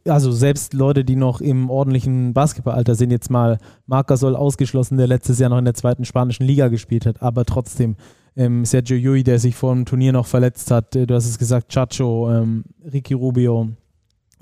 Also 0.06 0.30
selbst 0.30 0.72
Leute, 0.72 1.04
die 1.04 1.16
noch 1.16 1.40
im 1.40 1.68
ordentlichen 1.68 2.32
Basketballalter 2.32 2.94
sind, 2.94 3.10
jetzt 3.10 3.28
mal 3.28 3.58
Marc 3.86 4.06
Gasol 4.06 4.36
ausgeschlossen, 4.36 4.98
der 4.98 5.08
letztes 5.08 5.40
Jahr 5.40 5.50
noch 5.50 5.58
in 5.58 5.64
der 5.64 5.74
zweiten 5.74 6.04
spanischen 6.04 6.46
Liga 6.46 6.68
gespielt 6.68 7.06
hat, 7.06 7.22
aber 7.22 7.44
trotzdem 7.44 7.96
ähm, 8.36 8.64
Sergio 8.64 8.96
Yui, 8.96 9.24
der 9.24 9.40
sich 9.40 9.56
vor 9.56 9.74
dem 9.74 9.84
Turnier 9.84 10.12
noch 10.12 10.26
verletzt 10.26 10.70
hat, 10.70 10.94
äh, 10.94 11.06
du 11.06 11.14
hast 11.14 11.26
es 11.26 11.38
gesagt, 11.38 11.72
Chacho, 11.72 12.30
ähm, 12.30 12.64
Ricky 12.92 13.14
Rubio, 13.14 13.70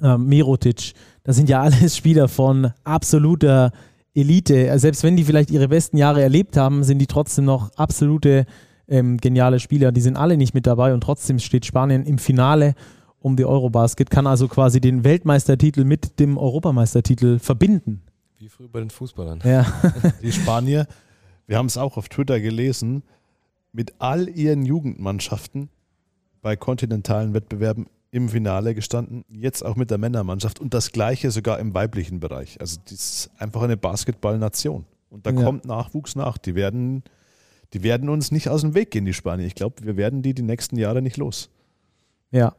ähm, 0.03 0.27
Mirotic, 0.27 0.93
das 1.25 1.37
sind 1.37 1.49
ja 1.49 1.63
alles 1.63 1.97
Spieler 1.97 2.29
von 2.29 2.73
absoluter 2.85 3.73
Elite. 4.15 4.71
Also 4.71 4.83
selbst 4.83 5.03
wenn 5.03 5.17
die 5.17 5.25
vielleicht 5.25 5.51
ihre 5.51 5.69
besten 5.69 5.97
Jahre 5.97 6.23
erlebt 6.23 6.57
haben, 6.57 6.83
sind 6.83 6.99
die 6.99 7.07
trotzdem 7.07 7.47
noch 7.47 7.71
absolute 7.77 8.45
ähm, 8.89 9.19
geniale 9.19 9.61
Spieler. 9.61 9.93
Die 9.93 10.01
sind 10.01 10.17
alle 10.17 10.37
nicht 10.37 10.55
mit 10.55 10.67
dabei 10.67 10.95
und 10.95 11.01
trotzdem 11.03 11.39
steht 11.39 11.67
Spanien 11.67 12.05
im 12.05 12.19
Finale 12.19 12.75
um 13.21 13.37
die 13.37 13.45
Eurobasket, 13.45 14.11
kann 14.11 14.27
also 14.27 14.47
quasi 14.49 14.81
den 14.81 15.03
Weltmeistertitel 15.05 15.85
mit 15.85 16.21
dem 16.21 16.39
Europameistertitel 16.39 17.39
verbinden. 17.39 18.03
Wie 18.39 18.49
früher 18.49 18.69
bei 18.69 18.79
den 18.79 18.91
Fußballern. 18.91 19.41
Ja. 19.45 19.67
Die 20.23 20.31
Spanier, 20.31 20.87
wir 21.49 21.59
haben 21.59 21.67
es 21.67 21.77
auch 21.77 21.97
auf 21.97 22.09
Twitter 22.09 22.39
gelesen, 22.41 23.03
mit 23.73 23.95
all 23.99 24.29
ihren 24.29 24.65
Jugendmannschaften 24.65 25.69
bei 26.41 26.55
kontinentalen 26.55 27.35
Wettbewerben 27.35 27.87
im 28.13 28.29
Finale 28.29 28.75
gestanden, 28.75 29.25
jetzt 29.29 29.65
auch 29.65 29.75
mit 29.77 29.91
der 29.91 29.99
Männermannschaft 29.99 30.61
und 30.61 30.73
das 30.73 30.93
gleiche 30.93 31.31
sogar 31.33 31.59
im 31.59 31.75
weiblichen 31.75 32.21
Bereich. 32.21 32.61
Also 32.61 32.79
das 32.85 32.93
ist 32.93 33.31
einfach 33.39 33.63
eine 33.63 33.77
Basketballnation. 33.77 34.85
Und 35.11 35.27
da 35.27 35.31
Ja. 35.33 35.43
kommt 35.43 35.65
Nachwuchs 35.65 36.15
nach. 36.15 36.39
Die 36.39 36.55
werden, 36.55 37.03
die 37.75 37.83
werden 37.83 38.09
uns 38.09 38.31
nicht 38.31 38.49
aus 38.49 38.63
dem 38.63 38.75
Weg 38.75 38.91
gehen, 38.91 39.05
die 39.05 39.15
Spanier. 39.15 39.47
Ich 39.47 39.55
glaube, 39.55 39.77
wir 39.83 39.97
werden 39.97 40.23
die 40.23 40.35
die 40.35 40.43
nächsten 40.43 40.77
Jahre 40.77 41.03
nicht 41.03 41.17
los. 41.17 41.51
Ja. 42.31 42.55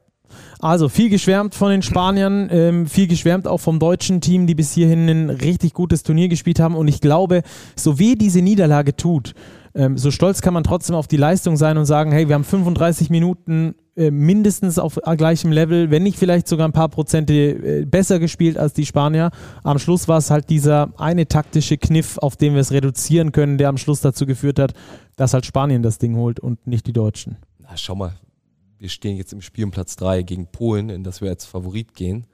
Also 0.59 0.89
viel 0.89 1.09
geschwärmt 1.09 1.55
von 1.55 1.71
den 1.71 1.81
Spaniern, 1.81 2.49
ähm, 2.51 2.87
viel 2.87 3.07
geschwärmt 3.07 3.47
auch 3.47 3.57
vom 3.57 3.79
deutschen 3.79 4.21
Team, 4.21 4.45
die 4.45 4.53
bis 4.53 4.73
hierhin 4.73 5.09
ein 5.09 5.29
richtig 5.31 5.73
gutes 5.73 6.03
Turnier 6.03 6.27
gespielt 6.27 6.59
haben. 6.59 6.75
Und 6.75 6.87
ich 6.87 7.01
glaube, 7.01 7.41
so 7.75 7.97
weh 7.97 8.15
diese 8.15 8.41
Niederlage 8.41 8.95
tut, 8.95 9.33
ähm, 9.79 9.97
so 9.97 10.11
stolz 10.11 10.41
kann 10.41 10.53
man 10.53 10.65
trotzdem 10.65 10.93
auf 10.93 11.07
die 11.07 11.15
Leistung 11.15 11.55
sein 11.55 11.77
und 11.77 11.85
sagen, 11.85 12.11
hey, 12.11 12.27
wir 12.27 12.35
haben 12.35 12.43
35 12.43 13.09
Minuten 13.09 13.75
äh, 13.95 14.11
mindestens 14.11 14.77
auf 14.77 14.99
äh, 15.01 15.15
gleichem 15.15 15.53
Level, 15.53 15.89
wenn 15.89 16.03
nicht 16.03 16.19
vielleicht 16.19 16.49
sogar 16.49 16.67
ein 16.67 16.73
paar 16.73 16.89
Prozente 16.89 17.33
äh, 17.33 17.85
besser 17.85 18.19
gespielt 18.19 18.57
als 18.57 18.73
die 18.73 18.85
Spanier. 18.85 19.31
Am 19.63 19.79
Schluss 19.79 20.09
war 20.09 20.17
es 20.17 20.31
halt 20.31 20.49
dieser 20.49 20.91
eine 20.99 21.29
taktische 21.29 21.77
Kniff, 21.77 22.17
auf 22.17 22.35
den 22.35 22.55
wir 22.55 22.59
es 22.59 22.73
reduzieren 22.73 23.31
können, 23.31 23.57
der 23.57 23.69
am 23.69 23.77
Schluss 23.77 24.01
dazu 24.01 24.25
geführt 24.25 24.59
hat, 24.59 24.73
dass 25.15 25.33
halt 25.33 25.45
Spanien 25.45 25.81
das 25.81 25.97
Ding 25.97 26.17
holt 26.17 26.41
und 26.41 26.67
nicht 26.67 26.85
die 26.85 26.93
Deutschen. 26.93 27.37
Na, 27.59 27.77
schau 27.77 27.95
mal, 27.95 28.11
wir 28.79 28.89
stehen 28.89 29.15
jetzt 29.15 29.31
im 29.31 29.41
Spiel 29.41 29.63
um 29.63 29.71
Platz 29.71 29.95
3 29.95 30.23
gegen 30.23 30.47
Polen, 30.47 30.89
in 30.89 31.05
das 31.05 31.21
wir 31.21 31.29
als 31.29 31.45
Favorit 31.45 31.93
gehen. 31.93 32.25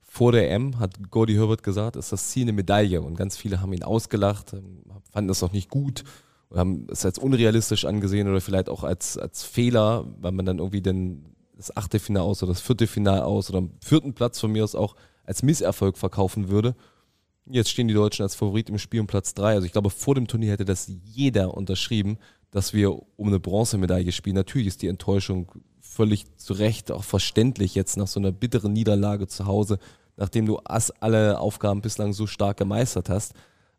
Vor 0.00 0.32
der 0.32 0.50
M 0.50 0.78
hat 0.78 1.10
Gordy 1.10 1.34
Herbert 1.34 1.62
gesagt, 1.62 1.96
ist 1.96 2.10
das 2.10 2.30
Ziel 2.30 2.44
eine 2.44 2.54
Medaille. 2.54 3.02
Und 3.02 3.16
ganz 3.16 3.36
viele 3.36 3.60
haben 3.60 3.74
ihn 3.74 3.82
ausgelacht, 3.82 4.54
ähm, 4.54 4.82
fanden 5.12 5.28
das 5.28 5.42
auch 5.42 5.52
nicht 5.52 5.68
gut 5.68 6.04
und 6.50 6.58
haben 6.58 6.86
es 6.90 7.04
als 7.04 7.18
unrealistisch 7.18 7.84
angesehen 7.84 8.28
oder 8.28 8.40
vielleicht 8.40 8.68
auch 8.68 8.84
als, 8.84 9.16
als 9.16 9.44
Fehler, 9.44 10.04
weil 10.20 10.32
man 10.32 10.44
dann 10.44 10.58
irgendwie 10.58 10.82
den, 10.82 11.24
das 11.56 11.74
achte 11.76 12.00
Finale 12.00 12.26
aus 12.26 12.42
oder 12.42 12.52
das 12.52 12.60
vierte 12.60 12.86
Finale 12.86 13.24
aus 13.24 13.48
oder 13.48 13.58
am 13.58 13.70
vierten 13.80 14.14
Platz 14.14 14.40
von 14.40 14.50
mir 14.50 14.64
aus 14.64 14.74
auch 14.74 14.96
als 15.24 15.42
Misserfolg 15.42 15.96
verkaufen 15.96 16.48
würde. 16.48 16.74
Jetzt 17.46 17.70
stehen 17.70 17.88
die 17.88 17.94
Deutschen 17.94 18.24
als 18.24 18.34
Favorit 18.34 18.68
im 18.68 18.78
Spiel 18.78 19.00
um 19.00 19.06
Platz 19.06 19.32
3. 19.34 19.54
Also 19.54 19.66
ich 19.66 19.72
glaube, 19.72 19.90
vor 19.90 20.16
dem 20.16 20.26
Turnier 20.26 20.52
hätte 20.52 20.64
das 20.64 20.90
jeder 21.04 21.54
unterschrieben, 21.54 22.18
dass 22.50 22.74
wir 22.74 22.92
um 23.16 23.28
eine 23.28 23.38
Bronzemedaille 23.38 24.10
spielen. 24.10 24.34
Natürlich 24.34 24.68
ist 24.68 24.82
die 24.82 24.88
Enttäuschung 24.88 25.52
völlig 25.80 26.36
zu 26.36 26.52
Recht 26.52 26.90
auch 26.90 27.04
verständlich 27.04 27.76
jetzt 27.76 27.96
nach 27.96 28.08
so 28.08 28.18
einer 28.18 28.32
bitteren 28.32 28.72
Niederlage 28.72 29.28
zu 29.28 29.46
Hause, 29.46 29.78
nachdem 30.16 30.46
du 30.46 30.58
alle 30.58 31.38
Aufgaben 31.38 31.80
bislang 31.80 32.12
so 32.12 32.26
stark 32.26 32.56
gemeistert 32.56 33.08
hast. 33.08 33.34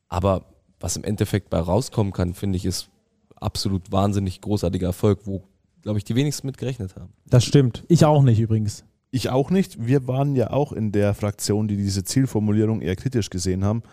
Aber 0.07 0.45
was 0.82 0.96
im 0.98 1.04
Endeffekt 1.04 1.50
bei 1.50 1.60
rauskommen 1.60 2.13
kann, 2.13 2.34
finde 2.34 2.58
ich, 2.58 2.65
ist 2.65 2.89
absolut 3.36 3.91
wahnsinnig 3.91 4.41
großartiger 4.41 4.88
Erfolg, 4.88 5.22
wo, 5.26 5.44
glaube 5.82 5.98
ich, 5.98 6.04
die 6.04 6.15
wenigsten 6.15 6.48
mit 6.48 6.58
gerechnet 6.58 6.96
haben. 6.96 7.13
Das 7.28 7.44
stimmt. 7.44 7.84
Ich 7.88 8.06
auch 8.06 8.24
nicht 8.24 8.39
übrigens. 8.39 8.84
Ich 9.12 9.30
auch 9.30 9.50
nicht. 9.50 9.86
Wir 9.86 10.08
waren 10.08 10.36
ja 10.36 10.52
auch 10.52 10.72
in 10.72 10.91
der 10.91 11.13
Fraktion, 11.13 11.67
die 11.67 11.76
diese 11.76 12.04
Zielformulierung 12.04 12.82
eher 12.82 12.96
kritisch 12.96 13.30
gesehen 13.30 13.65
haben. 13.65 13.84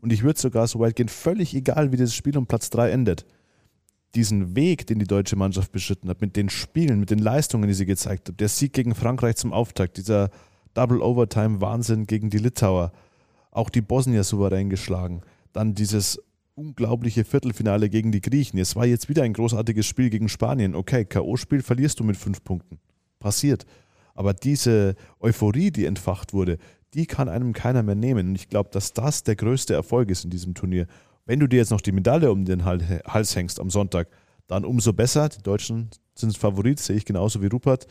Und 0.00 0.12
ich 0.12 0.22
würde 0.22 0.38
sogar 0.38 0.66
so 0.66 0.80
weit 0.80 0.96
gehen, 0.96 1.08
völlig 1.08 1.54
egal, 1.54 1.92
wie 1.92 1.96
das 1.96 2.14
Spiel 2.14 2.36
um 2.36 2.46
Platz 2.46 2.70
3 2.70 2.90
endet. 2.90 3.24
Diesen 4.14 4.54
Weg, 4.54 4.86
den 4.86 4.98
die 4.98 5.06
deutsche 5.06 5.36
Mannschaft 5.36 5.72
beschritten 5.72 6.08
hat, 6.08 6.20
mit 6.20 6.36
den 6.36 6.48
Spielen, 6.48 7.00
mit 7.00 7.10
den 7.10 7.18
Leistungen, 7.18 7.68
die 7.68 7.74
sie 7.74 7.86
gezeigt 7.86 8.28
hat, 8.28 8.40
der 8.40 8.48
Sieg 8.48 8.72
gegen 8.72 8.94
Frankreich 8.94 9.36
zum 9.36 9.52
Auftakt, 9.52 9.96
dieser 9.96 10.30
Double 10.74 11.00
Overtime 11.00 11.60
Wahnsinn 11.60 12.06
gegen 12.06 12.30
die 12.30 12.38
Litauer, 12.38 12.92
auch 13.50 13.70
die 13.70 13.80
Bosnier 13.80 14.24
souverän 14.24 14.70
geschlagen, 14.70 15.22
dann 15.52 15.74
dieses 15.74 16.20
unglaubliche 16.54 17.24
Viertelfinale 17.24 17.88
gegen 17.88 18.12
die 18.12 18.20
Griechen. 18.20 18.58
Es 18.58 18.76
war 18.76 18.86
jetzt 18.86 19.08
wieder 19.08 19.22
ein 19.22 19.32
großartiges 19.32 19.86
Spiel 19.86 20.10
gegen 20.10 20.28
Spanien. 20.28 20.74
Okay, 20.74 21.04
K.O.-Spiel 21.04 21.62
verlierst 21.62 22.00
du 22.00 22.04
mit 22.04 22.16
fünf 22.16 22.44
Punkten. 22.44 22.78
Passiert. 23.18 23.66
Aber 24.14 24.32
diese 24.32 24.94
Euphorie, 25.18 25.70
die 25.70 25.86
entfacht 25.86 26.32
wurde, 26.32 26.58
die 26.94 27.06
kann 27.06 27.28
einem 27.28 27.52
keiner 27.52 27.82
mehr 27.82 27.96
nehmen. 27.96 28.28
Und 28.28 28.34
ich 28.36 28.48
glaube, 28.48 28.70
dass 28.72 28.92
das 28.92 29.24
der 29.24 29.34
größte 29.34 29.74
Erfolg 29.74 30.10
ist 30.10 30.24
in 30.24 30.30
diesem 30.30 30.54
Turnier. 30.54 30.86
Wenn 31.26 31.40
du 31.40 31.48
dir 31.48 31.56
jetzt 31.56 31.70
noch 31.70 31.80
die 31.80 31.92
Medaille 31.92 32.30
um 32.30 32.44
den 32.44 32.64
Hal- 32.64 33.02
Hals 33.06 33.34
hängst 33.34 33.58
am 33.58 33.70
Sonntag, 33.70 34.08
dann 34.46 34.64
umso 34.64 34.92
besser. 34.92 35.28
Die 35.28 35.42
Deutschen 35.42 35.90
sind 36.14 36.36
Favorit, 36.36 36.78
sehe 36.78 36.96
ich 36.96 37.04
genauso 37.04 37.42
wie 37.42 37.46
Rupert. 37.46 37.86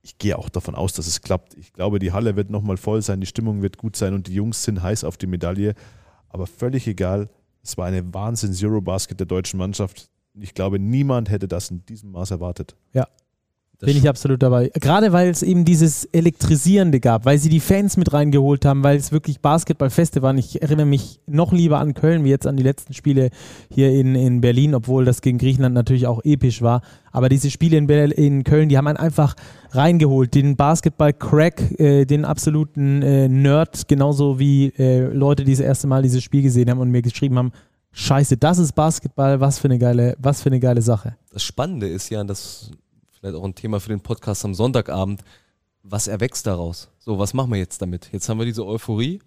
Ich 0.00 0.18
gehe 0.18 0.38
auch 0.38 0.48
davon 0.48 0.74
aus, 0.74 0.94
dass 0.94 1.06
es 1.06 1.20
klappt. 1.20 1.54
Ich 1.54 1.72
glaube, 1.72 1.98
die 1.98 2.12
Halle 2.12 2.34
wird 2.34 2.48
nochmal 2.50 2.76
voll 2.76 3.02
sein, 3.02 3.20
die 3.20 3.26
Stimmung 3.26 3.62
wird 3.62 3.76
gut 3.76 3.96
sein 3.96 4.14
und 4.14 4.26
die 4.26 4.34
Jungs 4.34 4.62
sind 4.64 4.82
heiß 4.82 5.04
auf 5.04 5.16
die 5.16 5.26
Medaille. 5.26 5.74
Aber 6.28 6.46
völlig 6.46 6.86
egal, 6.88 7.28
es 7.62 7.76
war 7.78 7.86
eine 7.86 8.12
Wahnsinns-Eurobasket 8.12 9.18
der 9.20 9.26
deutschen 9.26 9.58
Mannschaft. 9.58 10.10
Ich 10.34 10.54
glaube, 10.54 10.78
niemand 10.78 11.30
hätte 11.30 11.48
das 11.48 11.70
in 11.70 11.84
diesem 11.86 12.10
Maß 12.12 12.30
erwartet. 12.30 12.76
Das 13.82 13.88
Bin 13.88 13.96
ich 13.96 14.08
absolut 14.08 14.40
dabei. 14.40 14.70
Gerade 14.74 15.12
weil 15.12 15.28
es 15.28 15.42
eben 15.42 15.64
dieses 15.64 16.04
Elektrisierende 16.04 17.00
gab, 17.00 17.24
weil 17.24 17.38
sie 17.38 17.48
die 17.48 17.58
Fans 17.58 17.96
mit 17.96 18.12
reingeholt 18.12 18.64
haben, 18.64 18.84
weil 18.84 18.96
es 18.96 19.10
wirklich 19.10 19.40
Basketballfeste 19.40 20.22
waren. 20.22 20.38
Ich 20.38 20.62
erinnere 20.62 20.86
mich 20.86 21.18
noch 21.26 21.50
lieber 21.50 21.80
an 21.80 21.92
Köln 21.92 22.22
wie 22.22 22.28
jetzt 22.28 22.46
an 22.46 22.56
die 22.56 22.62
letzten 22.62 22.94
Spiele 22.94 23.30
hier 23.74 23.90
in, 23.90 24.14
in 24.14 24.40
Berlin, 24.40 24.76
obwohl 24.76 25.04
das 25.04 25.20
gegen 25.20 25.36
Griechenland 25.36 25.74
natürlich 25.74 26.06
auch 26.06 26.20
episch 26.22 26.62
war. 26.62 26.82
Aber 27.10 27.28
diese 27.28 27.50
Spiele 27.50 27.76
in, 27.76 27.88
Berl 27.88 28.12
in 28.12 28.44
Köln, 28.44 28.68
die 28.68 28.78
haben 28.78 28.86
einen 28.86 28.98
einfach 28.98 29.34
reingeholt. 29.72 30.32
Den 30.32 30.54
Basketball-Crack, 30.54 31.80
äh, 31.80 32.04
den 32.04 32.24
absoluten 32.24 33.02
äh, 33.02 33.26
Nerd, 33.26 33.88
genauso 33.88 34.38
wie 34.38 34.68
äh, 34.78 35.12
Leute, 35.12 35.42
die 35.42 35.50
das 35.50 35.60
erste 35.60 35.88
Mal 35.88 36.02
dieses 36.02 36.22
Spiel 36.22 36.42
gesehen 36.42 36.70
haben 36.70 36.78
und 36.78 36.92
mir 36.92 37.02
geschrieben 37.02 37.36
haben, 37.36 37.50
Scheiße, 37.90 38.36
das 38.36 38.58
ist 38.58 38.76
Basketball, 38.76 39.40
was 39.40 39.58
für 39.58 39.66
eine 39.66 39.80
geile, 39.80 40.14
was 40.20 40.40
für 40.40 40.50
eine 40.50 40.60
geile 40.60 40.82
Sache. 40.82 41.16
das 41.32 41.42
Spannende 41.42 41.88
ist 41.88 42.08
ja, 42.10 42.22
das 42.22 42.70
vielleicht 43.22 43.36
auch 43.36 43.44
ein 43.44 43.54
Thema 43.54 43.78
für 43.78 43.90
den 43.90 44.00
Podcast 44.00 44.44
am 44.44 44.52
Sonntagabend, 44.52 45.22
was 45.84 46.08
erwächst 46.08 46.44
daraus? 46.44 46.88
So, 46.98 47.20
was 47.20 47.34
machen 47.34 47.52
wir 47.52 47.58
jetzt 47.58 47.80
damit? 47.80 48.10
Jetzt 48.12 48.28
haben 48.28 48.38
wir 48.38 48.46
diese 48.46 48.66
Euphorie, 48.66 49.20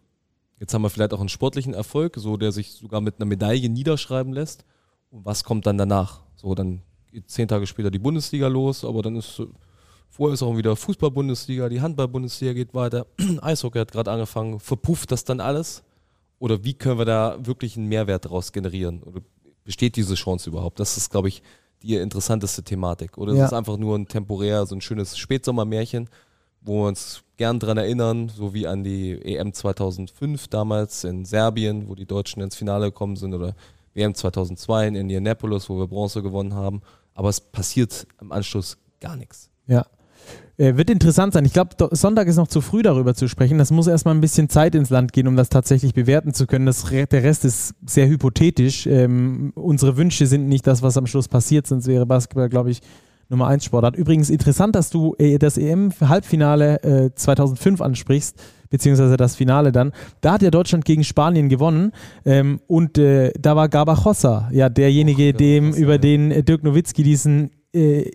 jetzt 0.59 0.73
haben 0.73 0.81
wir 0.81 0.89
vielleicht 0.89 1.13
auch 1.13 1.21
einen 1.21 1.29
sportlichen 1.29 1.73
Erfolg, 1.73 2.17
so 2.17 2.35
der 2.35 2.51
sich 2.51 2.73
sogar 2.73 2.99
mit 2.99 3.15
einer 3.15 3.25
Medaille 3.25 3.69
niederschreiben 3.69 4.33
lässt. 4.33 4.65
Und 5.11 5.23
was 5.23 5.45
kommt 5.45 5.65
dann 5.65 5.77
danach? 5.77 6.23
So, 6.35 6.53
dann 6.55 6.81
geht 7.09 7.29
zehn 7.29 7.47
Tage 7.47 7.67
später 7.67 7.89
die 7.89 7.99
Bundesliga 7.99 8.49
los, 8.49 8.83
aber 8.83 9.01
dann 9.01 9.15
ist 9.15 9.41
vorher 10.09 10.33
ist 10.33 10.43
auch 10.43 10.57
wieder 10.57 10.75
Fußball-Bundesliga, 10.75 11.69
die 11.69 11.79
Handball-Bundesliga 11.79 12.51
geht 12.51 12.73
weiter, 12.73 13.07
Eishockey 13.41 13.79
hat 13.79 13.93
gerade 13.93 14.11
angefangen, 14.11 14.59
verpufft 14.59 15.11
das 15.11 15.23
dann 15.23 15.39
alles? 15.39 15.83
Oder 16.39 16.65
wie 16.65 16.73
können 16.73 16.99
wir 16.99 17.05
da 17.05 17.37
wirklich 17.39 17.77
einen 17.77 17.87
Mehrwert 17.87 18.25
daraus 18.25 18.51
generieren? 18.51 19.03
Oder 19.03 19.21
besteht 19.63 19.95
diese 19.95 20.15
Chance 20.15 20.49
überhaupt? 20.49 20.81
Das 20.81 20.97
ist, 20.97 21.11
glaube 21.11 21.29
ich, 21.29 21.41
die 21.85 21.95
interessanteste 21.97 22.63
Thematik. 22.63 23.17
Oder 23.17 23.33
Ja. 23.33 23.45
es 23.45 23.51
ist 23.51 23.57
einfach 23.57 23.77
nur 23.77 23.97
ein 23.97 24.07
temporär, 24.07 24.65
so 24.65 24.75
ein 24.75 24.81
schönes 24.81 25.17
Spätsommermärchen, 25.17 26.09
wo 26.61 26.83
wir 26.83 26.87
uns 26.87 27.21
gern 27.37 27.59
dran 27.59 27.77
erinnern, 27.77 28.29
so 28.29 28.53
wie 28.53 28.67
an 28.67 28.83
die 28.83 29.11
EM 29.23 29.53
2005 29.53 30.47
damals 30.47 31.03
in 31.03 31.25
Serbien, 31.25 31.87
wo 31.87 31.95
die 31.95 32.05
Deutschen 32.05 32.41
ins 32.41 32.55
Finale 32.55 32.85
gekommen 32.85 33.15
sind, 33.17 33.33
oder 33.33 33.55
WM 33.93 34.13
2002 34.15 34.87
in 34.87 34.95
Indianapolis, 34.95 35.69
wo 35.69 35.77
wir 35.77 35.87
Bronze 35.87 36.21
gewonnen 36.23 36.53
haben. 36.53 36.81
Aber 37.13 37.29
es 37.29 37.39
passiert 37.39 38.07
im 38.19 38.31
Anschluss 38.31 38.77
gar 38.99 39.15
nichts. 39.15 39.49
Ja. 39.67 39.85
Äh, 40.57 40.77
wird 40.77 40.89
interessant 40.89 41.33
sein. 41.33 41.43
Ich 41.43 41.51
glaube, 41.51 41.71
Sonntag 41.91 42.27
ist 42.27 42.37
noch 42.37 42.47
zu 42.47 42.61
früh 42.61 42.81
darüber 42.81 43.13
zu 43.13 43.27
sprechen. 43.27 43.57
Das 43.57 43.71
muss 43.71 43.87
erstmal 43.87 44.15
ein 44.15 44.21
bisschen 44.21 44.47
Zeit 44.47 44.73
ins 44.73 44.89
Land 44.89 45.11
gehen, 45.11 45.27
um 45.27 45.35
das 45.35 45.49
tatsächlich 45.49 45.93
bewerten 45.93 46.33
zu 46.33 46.47
können. 46.47 46.65
Das, 46.65 46.85
der 46.85 47.23
Rest 47.23 47.43
ist 47.43 47.75
sehr 47.85 48.07
hypothetisch. 48.07 48.87
Ähm, 48.87 49.51
unsere 49.55 49.97
Wünsche 49.97 50.27
sind 50.27 50.47
nicht 50.47 50.65
das, 50.65 50.81
was 50.81 50.97
am 50.97 51.07
Schluss 51.07 51.27
passiert, 51.27 51.67
sonst 51.67 51.87
wäre 51.87 52.05
Basketball, 52.05 52.47
glaube 52.47 52.71
ich, 52.71 52.81
Nummer 53.27 53.47
1 53.47 53.65
Sportart. 53.65 53.95
Übrigens 53.95 54.29
interessant, 54.29 54.75
dass 54.75 54.89
du 54.89 55.15
äh, 55.17 55.37
das 55.37 55.57
EM-Halbfinale 55.57 56.83
äh, 56.83 57.09
2005 57.13 57.81
ansprichst, 57.81 58.37
beziehungsweise 58.69 59.17
das 59.17 59.35
Finale 59.35 59.71
dann. 59.71 59.91
Da 60.21 60.33
hat 60.33 60.41
ja 60.41 60.51
Deutschland 60.51 60.85
gegen 60.85 61.03
Spanien 61.03 61.49
gewonnen 61.49 61.91
ähm, 62.23 62.61
und 62.67 62.97
äh, 62.97 63.33
da 63.37 63.55
war 63.55 63.67
Garbajosa, 63.67 64.49
ja 64.51 64.69
derjenige, 64.69 65.33
Och, 65.33 65.37
dem 65.37 65.73
über 65.73 65.93
ja. 65.93 65.97
den 65.97 66.31
äh, 66.31 66.43
Dirk 66.43 66.63
Nowitzki 66.63 67.03
diesen 67.03 67.51
äh, 67.73 68.11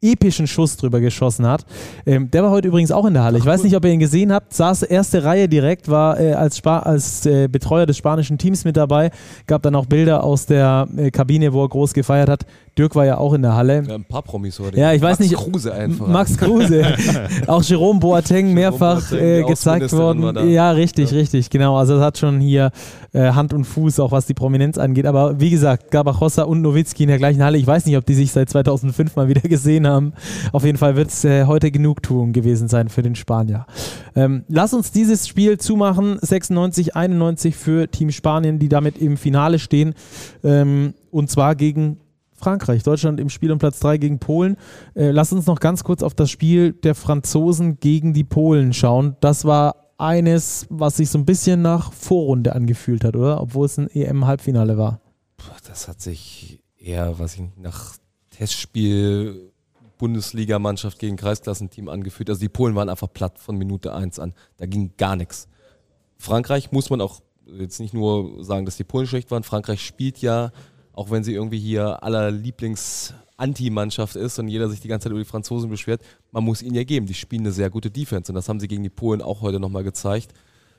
epischen 0.00 0.46
Schuss 0.46 0.76
drüber 0.76 1.00
geschossen 1.00 1.46
hat. 1.46 1.66
Ähm, 2.06 2.30
der 2.30 2.44
war 2.44 2.50
heute 2.50 2.68
übrigens 2.68 2.92
auch 2.92 3.04
in 3.06 3.14
der 3.14 3.24
Halle. 3.24 3.38
Ich 3.38 3.44
weiß 3.44 3.64
nicht, 3.64 3.74
ob 3.74 3.84
ihr 3.84 3.90
ihn 3.90 3.98
gesehen 3.98 4.32
habt. 4.32 4.54
Saß 4.54 4.82
erste 4.84 5.24
Reihe 5.24 5.48
direkt, 5.48 5.88
war 5.88 6.20
äh, 6.20 6.34
als, 6.34 6.58
Spa 6.58 6.78
als 6.80 7.26
äh, 7.26 7.48
Betreuer 7.48 7.84
des 7.84 7.96
spanischen 7.96 8.38
Teams 8.38 8.64
mit 8.64 8.76
dabei. 8.76 9.10
Gab 9.46 9.62
dann 9.62 9.74
auch 9.74 9.86
Bilder 9.86 10.22
aus 10.22 10.46
der 10.46 10.86
äh, 10.96 11.10
Kabine, 11.10 11.52
wo 11.52 11.64
er 11.64 11.68
groß 11.68 11.94
gefeiert 11.94 12.28
hat. 12.28 12.46
Dirk 12.78 12.94
war 12.94 13.04
ja 13.04 13.18
auch 13.18 13.32
in 13.34 13.42
der 13.42 13.54
Halle. 13.56 13.82
Ja, 13.86 13.94
ein 13.96 14.04
paar 14.04 14.22
Promis 14.22 14.58
heute. 14.60 14.78
Ja, 14.78 14.92
ich 14.92 15.02
weiß 15.02 15.18
Max 15.18 15.30
nicht- 15.30 15.34
Kruse 15.36 15.74
einfach. 15.74 16.06
Max 16.06 16.36
Kruse, 16.38 16.82
auch 17.48 17.62
Jerome 17.62 17.98
Boateng 18.00 18.54
mehrfach 18.54 19.00
Boateng, 19.10 19.18
äh, 19.18 19.42
gezeigt 19.42 19.92
worden. 19.92 20.48
Ja, 20.48 20.70
richtig, 20.70 21.10
Ja. 21.10 21.16
richtig, 21.18 21.50
genau. 21.50 21.76
Also 21.76 21.96
es 21.96 22.00
hat 22.02 22.18
schon 22.18 22.40
hier 22.40 22.70
äh, 23.12 23.30
Hand 23.32 23.52
und 23.52 23.64
Fuß, 23.64 23.98
auch 24.00 24.12
was 24.12 24.26
die 24.26 24.34
Prominenz 24.34 24.78
angeht. 24.78 25.06
Aber 25.06 25.40
wie 25.40 25.50
gesagt, 25.50 25.90
Gabachossa 25.90 26.42
und 26.44 26.62
Nowitzki 26.62 27.02
in 27.02 27.08
der 27.08 27.18
gleichen 27.18 27.42
Halle. 27.42 27.58
Ich 27.58 27.66
weiß 27.66 27.84
nicht, 27.86 27.96
ob 27.96 28.06
die 28.06 28.14
sich 28.14 28.30
seit 28.32 28.48
2005 28.48 29.16
mal 29.16 29.28
wieder 29.28 29.40
gesehen 29.42 29.86
haben. 29.86 30.12
Auf 30.52 30.64
jeden 30.64 30.78
Fall 30.78 30.94
wird 30.96 31.08
es 31.10 31.24
äh, 31.24 31.46
heute 31.46 31.70
Genugtuung 31.70 32.32
gewesen 32.32 32.68
sein 32.68 32.88
für 32.88 33.02
den 33.02 33.14
Spanier. 33.16 33.66
Ähm, 34.14 34.44
lass 34.48 34.72
uns 34.74 34.92
dieses 34.92 35.26
Spiel 35.26 35.58
zumachen. 35.58 36.18
96, 36.20 36.94
91 36.94 37.56
für 37.56 37.90
Team 37.90 38.10
Spanien, 38.10 38.58
die 38.58 38.68
damit 38.68 38.98
im 38.98 39.16
Finale 39.16 39.58
stehen. 39.58 39.94
Ähm, 40.44 40.94
und 41.10 41.30
zwar 41.30 41.54
gegen 41.54 41.96
Frankreich. 42.38 42.82
Deutschland 42.82 43.20
im 43.20 43.28
Spiel 43.28 43.52
um 43.52 43.58
Platz 43.58 43.80
3 43.80 43.98
gegen 43.98 44.18
Polen. 44.18 44.56
Äh, 44.94 45.10
lass 45.10 45.32
uns 45.32 45.46
noch 45.46 45.60
ganz 45.60 45.84
kurz 45.84 46.02
auf 46.02 46.14
das 46.14 46.30
Spiel 46.30 46.72
der 46.72 46.94
Franzosen 46.94 47.80
gegen 47.80 48.14
die 48.14 48.24
Polen 48.24 48.72
schauen. 48.72 49.16
Das 49.20 49.44
war 49.44 49.92
eines, 49.98 50.66
was 50.70 50.96
sich 50.96 51.10
so 51.10 51.18
ein 51.18 51.24
bisschen 51.24 51.60
nach 51.60 51.92
Vorrunde 51.92 52.54
angefühlt 52.54 53.04
hat, 53.04 53.16
oder? 53.16 53.40
Obwohl 53.40 53.66
es 53.66 53.78
ein 53.78 53.90
EM-Halbfinale 53.90 54.78
war. 54.78 55.00
Das 55.66 55.88
hat 55.88 56.00
sich 56.00 56.62
eher, 56.78 57.18
was 57.18 57.34
ich 57.34 57.42
nach 57.56 57.96
Testspiel 58.30 59.52
Bundesligamannschaft 59.98 60.98
gegen 60.98 61.16
Kreisklassenteam 61.16 61.88
angefühlt. 61.88 62.30
Also 62.30 62.40
die 62.40 62.48
Polen 62.48 62.74
waren 62.74 62.88
einfach 62.88 63.12
platt 63.12 63.38
von 63.38 63.56
Minute 63.56 63.92
1 63.92 64.18
an. 64.20 64.32
Da 64.56 64.66
ging 64.66 64.92
gar 64.96 65.16
nichts. 65.16 65.48
Frankreich 66.16 66.72
muss 66.72 66.88
man 66.88 67.00
auch 67.00 67.20
jetzt 67.46 67.80
nicht 67.80 67.94
nur 67.94 68.42
sagen, 68.44 68.64
dass 68.64 68.76
die 68.76 68.84
Polen 68.84 69.06
schlecht 69.06 69.30
waren. 69.30 69.42
Frankreich 69.42 69.84
spielt 69.84 70.18
ja, 70.18 70.52
auch 70.98 71.12
wenn 71.12 71.22
sie 71.22 71.32
irgendwie 71.32 71.60
hier 71.60 72.02
aller 72.02 72.32
Lieblings 72.32 73.14
Anti-Mannschaft 73.36 74.16
ist 74.16 74.40
und 74.40 74.48
jeder 74.48 74.68
sich 74.68 74.80
die 74.80 74.88
ganze 74.88 75.04
Zeit 75.04 75.12
über 75.12 75.20
die 75.20 75.28
Franzosen 75.28 75.70
beschwert, 75.70 76.02
man 76.32 76.42
muss 76.42 76.60
ihnen 76.60 76.74
ja 76.74 76.82
geben. 76.82 77.06
Die 77.06 77.14
spielen 77.14 77.42
eine 77.42 77.52
sehr 77.52 77.70
gute 77.70 77.88
Defense 77.88 78.32
und 78.32 78.34
das 78.34 78.48
haben 78.48 78.58
sie 78.58 78.66
gegen 78.66 78.82
die 78.82 78.90
Polen 78.90 79.22
auch 79.22 79.40
heute 79.40 79.60
nochmal 79.60 79.84
gezeigt. 79.84 80.32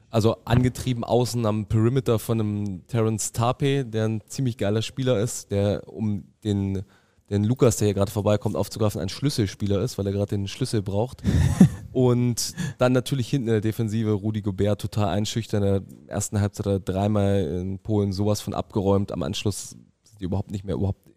Also 0.10 0.36
angetrieben 0.44 1.06
außen 1.06 1.46
am 1.46 1.68
Perimeter 1.68 2.20
von 2.20 2.42
einem 2.42 2.88
Terence 2.88 3.32
Tarpe, 3.32 3.86
der 3.86 4.10
ein 4.10 4.22
ziemlich 4.28 4.58
geiler 4.58 4.82
Spieler 4.82 5.20
ist, 5.20 5.52
der 5.52 5.88
um 5.88 6.26
den, 6.44 6.84
den 7.30 7.46
Lukas, 7.46 7.78
der 7.78 7.88
hier 7.88 7.96
gerade 7.96 8.12
vorbeikommt, 8.12 8.58
aufzugreifen, 8.58 9.00
ein 9.00 9.08
Schlüsselspieler 9.08 9.80
ist, 9.80 9.98
weil 9.98 10.08
er 10.08 10.12
gerade 10.12 10.36
den 10.36 10.50
Schlüssel 10.50 10.82
braucht. 10.82 11.22
und 11.94 12.56
dann 12.78 12.92
natürlich 12.92 13.30
hinten 13.30 13.48
in 13.48 13.54
der 13.54 13.62
Defensive 13.62 14.12
Rudi 14.12 14.42
Gobert 14.42 14.82
total 14.82 15.08
einschüchtern. 15.08 15.64
In 15.64 15.70
der 15.70 15.84
ersten 16.08 16.42
Halbzeit 16.42 16.66
hat 16.66 16.74
er 16.74 16.80
dreimal 16.82 17.40
in 17.40 17.80
Polen 17.80 18.12
sowas 18.12 18.42
von 18.42 18.54
abgeräumt. 18.54 19.14
Am 19.14 19.24
Anschluss 19.24 19.78
sind 20.20 20.22
die 20.22 20.26
überhaupt 20.26 20.52
nicht 20.52 20.66
mehr 20.66 20.76
überhaupt 20.76 21.10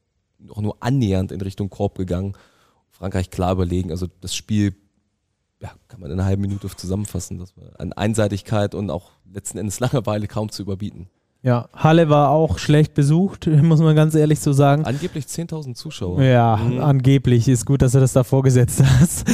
auch 0.48 0.60
nur 0.60 0.76
annähernd 0.80 1.32
in 1.32 1.40
Richtung 1.40 1.70
Korb 1.70 1.96
gegangen. 1.96 2.34
Frankreich 2.90 3.30
klar 3.30 3.52
überlegen. 3.52 3.90
Also 3.90 4.06
das 4.20 4.34
Spiel 4.34 4.74
ja, 5.60 5.72
kann 5.88 6.00
man 6.00 6.10
in 6.10 6.18
einer 6.18 6.26
halben 6.26 6.42
Minute 6.42 6.68
zusammenfassen. 6.68 7.38
Das 7.38 7.56
war 7.56 7.78
an 7.80 7.92
Einseitigkeit 7.92 8.74
und 8.74 8.90
auch 8.90 9.12
letzten 9.32 9.58
Endes 9.58 9.80
Langeweile 9.80 10.26
kaum 10.26 10.50
zu 10.50 10.62
überbieten. 10.62 11.08
Ja, 11.44 11.68
Halle 11.74 12.08
war 12.08 12.30
auch 12.30 12.58
schlecht 12.58 12.94
besucht, 12.94 13.46
muss 13.62 13.80
man 13.80 13.96
ganz 13.96 14.14
ehrlich 14.14 14.38
so 14.38 14.52
sagen. 14.52 14.84
Angeblich 14.84 15.24
10.000 15.24 15.74
Zuschauer. 15.74 16.22
Ja, 16.22 16.56
mhm. 16.56 16.80
angeblich. 16.80 17.48
Ist 17.48 17.66
gut, 17.66 17.82
dass 17.82 17.92
du 17.92 18.00
das 18.00 18.12
da 18.12 18.22
vorgesetzt 18.22 18.80
hast. 19.00 19.28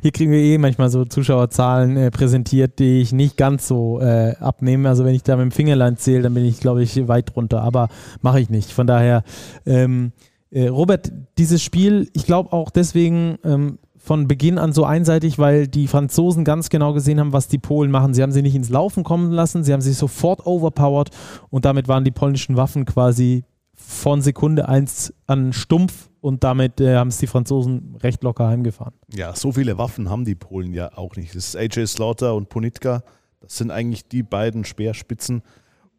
Hier 0.00 0.10
kriegen 0.10 0.32
wir 0.32 0.38
eh 0.38 0.56
manchmal 0.56 0.88
so 0.88 1.04
Zuschauerzahlen 1.04 1.98
äh, 1.98 2.10
präsentiert, 2.10 2.78
die 2.78 3.02
ich 3.02 3.12
nicht 3.12 3.36
ganz 3.36 3.68
so 3.68 4.00
äh, 4.00 4.34
abnehme. 4.40 4.88
Also 4.88 5.04
wenn 5.04 5.14
ich 5.14 5.22
da 5.22 5.36
mit 5.36 5.44
dem 5.44 5.50
Fingerlein 5.50 5.98
zähle, 5.98 6.22
dann 6.22 6.34
bin 6.34 6.46
ich, 6.46 6.60
glaube 6.60 6.82
ich, 6.82 7.08
weit 7.08 7.34
drunter. 7.34 7.60
Aber 7.62 7.88
mache 8.22 8.40
ich 8.40 8.48
nicht. 8.48 8.72
Von 8.72 8.86
daher, 8.86 9.22
ähm, 9.66 10.12
äh, 10.50 10.68
Robert, 10.68 11.12
dieses 11.36 11.62
Spiel, 11.62 12.08
ich 12.14 12.24
glaube 12.24 12.54
auch 12.54 12.70
deswegen 12.70 13.38
ähm, 13.44 13.78
von 14.02 14.26
Beginn 14.26 14.58
an 14.58 14.72
so 14.72 14.84
einseitig, 14.84 15.38
weil 15.38 15.68
die 15.68 15.86
Franzosen 15.86 16.42
ganz 16.42 16.70
genau 16.70 16.94
gesehen 16.94 17.20
haben, 17.20 17.34
was 17.34 17.48
die 17.48 17.58
Polen 17.58 17.90
machen. 17.90 18.14
Sie 18.14 18.22
haben 18.22 18.32
sie 18.32 18.40
nicht 18.40 18.54
ins 18.54 18.70
Laufen 18.70 19.04
kommen 19.04 19.30
lassen, 19.30 19.62
sie 19.62 19.74
haben 19.74 19.82
sie 19.82 19.92
sofort 19.92 20.46
overpowered 20.46 21.10
und 21.50 21.66
damit 21.66 21.86
waren 21.86 22.02
die 22.02 22.10
polnischen 22.10 22.56
Waffen 22.56 22.86
quasi 22.86 23.44
von 23.74 24.22
Sekunde 24.22 24.68
1 24.68 25.12
an 25.26 25.52
stumpf 25.52 26.08
und 26.22 26.44
damit 26.44 26.80
äh, 26.80 26.96
haben 26.96 27.08
es 27.08 27.18
die 27.18 27.26
Franzosen 27.26 27.96
recht 28.02 28.22
locker 28.22 28.48
heimgefahren. 28.48 28.94
Ja, 29.14 29.34
so 29.34 29.52
viele 29.52 29.76
Waffen 29.76 30.08
haben 30.08 30.24
die 30.24 30.34
Polen 30.34 30.72
ja 30.72 30.96
auch 30.96 31.16
nicht. 31.16 31.34
Das 31.34 31.54
ist 31.54 31.56
AJ 31.56 31.86
Slaughter 31.86 32.34
und 32.34 32.48
Ponitka, 32.48 33.02
das 33.40 33.58
sind 33.58 33.70
eigentlich 33.70 34.08
die 34.08 34.22
beiden 34.22 34.64
Speerspitzen 34.64 35.42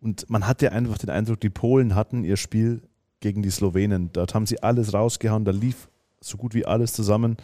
und 0.02 0.28
man 0.28 0.48
hatte 0.48 0.72
einfach 0.72 0.98
den 0.98 1.12
Eindruck, 1.12 1.40
die 1.40 1.52
Polen 1.52 1.94
hatten 1.94 2.24
ihr 2.24 2.38
Spiel 2.38 2.82
gegen 3.20 3.44
die 3.44 3.52
Slowenen. 3.52 4.10
Dort 4.12 4.34
haben 4.34 4.48
sie 4.48 4.64
alles 4.64 4.94
rausgehauen, 4.94 5.46
da 5.46 5.52
lief 5.52 5.88
so 6.20 6.38
gut 6.38 6.56
wie 6.56 6.66
alles 6.66 6.94
zusammen. 6.94 7.38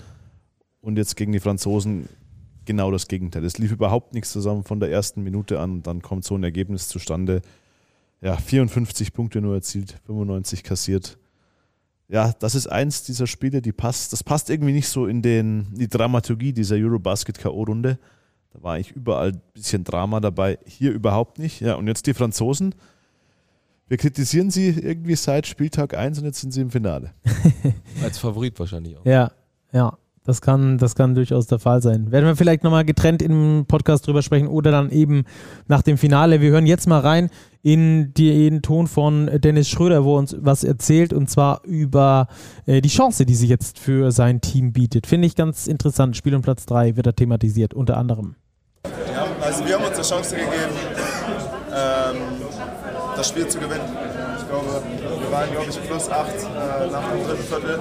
Und 0.81 0.97
jetzt 0.97 1.15
gegen 1.15 1.31
die 1.31 1.39
Franzosen 1.39 2.07
genau 2.65 2.91
das 2.91 3.07
Gegenteil. 3.07 3.43
Es 3.45 3.57
lief 3.57 3.71
überhaupt 3.71 4.13
nichts 4.13 4.31
zusammen 4.31 4.63
von 4.63 4.79
der 4.79 4.91
ersten 4.91 5.23
Minute 5.23 5.59
an. 5.59 5.81
Dann 5.81 6.01
kommt 6.01 6.25
so 6.25 6.35
ein 6.35 6.43
Ergebnis 6.43 6.87
zustande. 6.87 7.41
Ja, 8.21 8.35
54 8.37 9.13
Punkte 9.13 9.41
nur 9.41 9.55
erzielt, 9.55 9.99
95 10.05 10.63
kassiert. 10.63 11.17
Ja, 12.09 12.33
das 12.39 12.55
ist 12.55 12.67
eins 12.67 13.03
dieser 13.03 13.27
Spiele, 13.27 13.61
die 13.61 13.73
passt, 13.73 14.13
das 14.13 14.23
passt 14.23 14.49
irgendwie 14.49 14.71
nicht 14.71 14.87
so 14.87 15.07
in 15.07 15.21
den, 15.21 15.67
die 15.73 15.89
Dramaturgie 15.89 16.53
dieser 16.53 16.75
Eurobasket 16.75 17.37
K.O.-Runde. 17.37 17.97
Da 18.53 18.63
war 18.63 18.75
eigentlich 18.75 18.91
überall 18.91 19.33
ein 19.33 19.41
bisschen 19.53 19.83
Drama 19.83 20.19
dabei, 20.19 20.57
hier 20.65 20.91
überhaupt 20.91 21.37
nicht. 21.37 21.59
Ja, 21.59 21.75
und 21.75 21.87
jetzt 21.87 22.07
die 22.07 22.13
Franzosen. 22.13 22.73
Wir 23.89 23.97
kritisieren 23.97 24.51
sie 24.51 24.69
irgendwie 24.69 25.15
seit 25.15 25.47
Spieltag 25.47 25.95
1 25.95 26.19
und 26.19 26.25
jetzt 26.25 26.41
sind 26.41 26.51
sie 26.51 26.61
im 26.61 26.71
Finale. 26.71 27.13
Als 28.03 28.17
Favorit 28.17 28.57
wahrscheinlich 28.59 28.97
auch. 28.97 29.05
Ja, 29.05 29.31
ja. 29.71 29.97
Das 30.27 30.41
kann, 30.41 30.77
das 30.77 30.95
kann 30.95 31.15
durchaus 31.15 31.47
der 31.47 31.57
Fall 31.57 31.81
sein. 31.81 32.11
Werden 32.11 32.25
wir 32.25 32.35
vielleicht 32.35 32.65
nochmal 32.65 32.83
getrennt 32.83 33.21
im 33.21 33.63
Podcast 33.65 34.05
drüber 34.05 34.21
sprechen 34.21 34.49
oder 34.49 34.71
dann 34.71 34.89
eben 34.89 35.23
nach 35.67 35.81
dem 35.81 35.97
Finale. 35.97 36.41
Wir 36.41 36.51
hören 36.51 36.65
jetzt 36.65 36.85
mal 36.85 36.99
rein 36.99 37.29
in 37.63 38.13
den 38.13 38.61
Ton 38.61 38.87
von 38.87 39.29
Dennis 39.39 39.69
Schröder, 39.69 40.03
wo 40.03 40.17
er 40.17 40.19
uns 40.19 40.35
was 40.37 40.65
erzählt 40.65 41.13
und 41.13 41.29
zwar 41.29 41.63
über 41.63 42.27
äh, 42.65 42.81
die 42.81 42.89
Chance, 42.89 43.25
die 43.25 43.35
sich 43.35 43.49
jetzt 43.49 43.79
für 43.79 44.11
sein 44.11 44.41
Team 44.41 44.73
bietet. 44.73 45.07
Finde 45.07 45.27
ich 45.27 45.35
ganz 45.37 45.65
interessant. 45.65 46.17
Spiel 46.17 46.35
um 46.35 46.41
Platz 46.41 46.65
3 46.65 46.97
wird 46.97 47.07
er 47.07 47.15
thematisiert, 47.15 47.73
unter 47.73 47.95
anderem. 47.95 48.35
Ja, 48.85 49.27
also 49.41 49.65
wir 49.65 49.75
haben 49.75 49.85
uns 49.85 49.95
eine 49.95 50.03
Chance 50.03 50.35
gegeben, 50.35 50.75
ähm, 51.73 52.17
das 53.15 53.29
Spiel 53.29 53.47
zu 53.47 53.59
gewinnen. 53.59 54.06
Ich 54.47 54.53
glaube, 54.53 54.81
wir 55.19 55.31
waren, 55.31 55.51
glaube 55.51 55.67
ich, 55.69 55.83
plus 55.83 56.09
8 56.09 56.29
äh, 56.31 56.89
nach 56.89 57.03
dem 57.11 57.27
dritten 57.27 57.43
Viertel. 57.43 57.79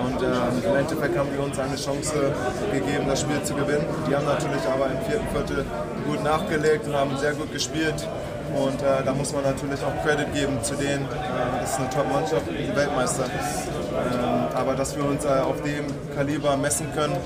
Und 0.00 0.22
ähm, 0.22 0.64
im 0.64 0.76
Endeffekt 0.76 1.18
haben 1.18 1.28
wir 1.36 1.44
uns 1.44 1.58
eine 1.58 1.76
Chance 1.76 2.32
gegeben, 2.72 3.04
das 3.06 3.20
Spiel 3.20 3.42
zu 3.42 3.52
gewinnen. 3.52 3.84
Die 4.08 4.16
haben 4.16 4.24
natürlich 4.24 4.62
aber 4.64 4.86
im 4.86 4.98
vierten 5.04 5.28
Viertel 5.28 5.66
gut 6.06 6.24
nachgelegt 6.24 6.86
und 6.86 6.94
haben 6.94 7.18
sehr 7.18 7.34
gut 7.34 7.52
gespielt. 7.52 8.08
Und 8.56 8.80
äh, 8.80 9.04
da 9.04 9.12
muss 9.12 9.34
man 9.34 9.42
natürlich 9.44 9.80
auch 9.84 9.92
Credit 10.02 10.32
geben 10.32 10.56
zu 10.62 10.74
denen. 10.74 11.04
Äh, 11.04 11.60
das 11.60 11.72
ist 11.72 11.80
eine 11.80 11.90
Top-Mannschaft, 11.90 12.46
die 12.48 12.74
Weltmeister. 12.74 13.24
Ähm, 13.24 14.56
aber 14.56 14.74
dass 14.74 14.96
wir 14.96 15.04
uns 15.04 15.26
äh, 15.26 15.28
auf 15.28 15.60
dem 15.60 15.84
Kaliber 16.16 16.56
messen 16.56 16.86
können, 16.94 17.16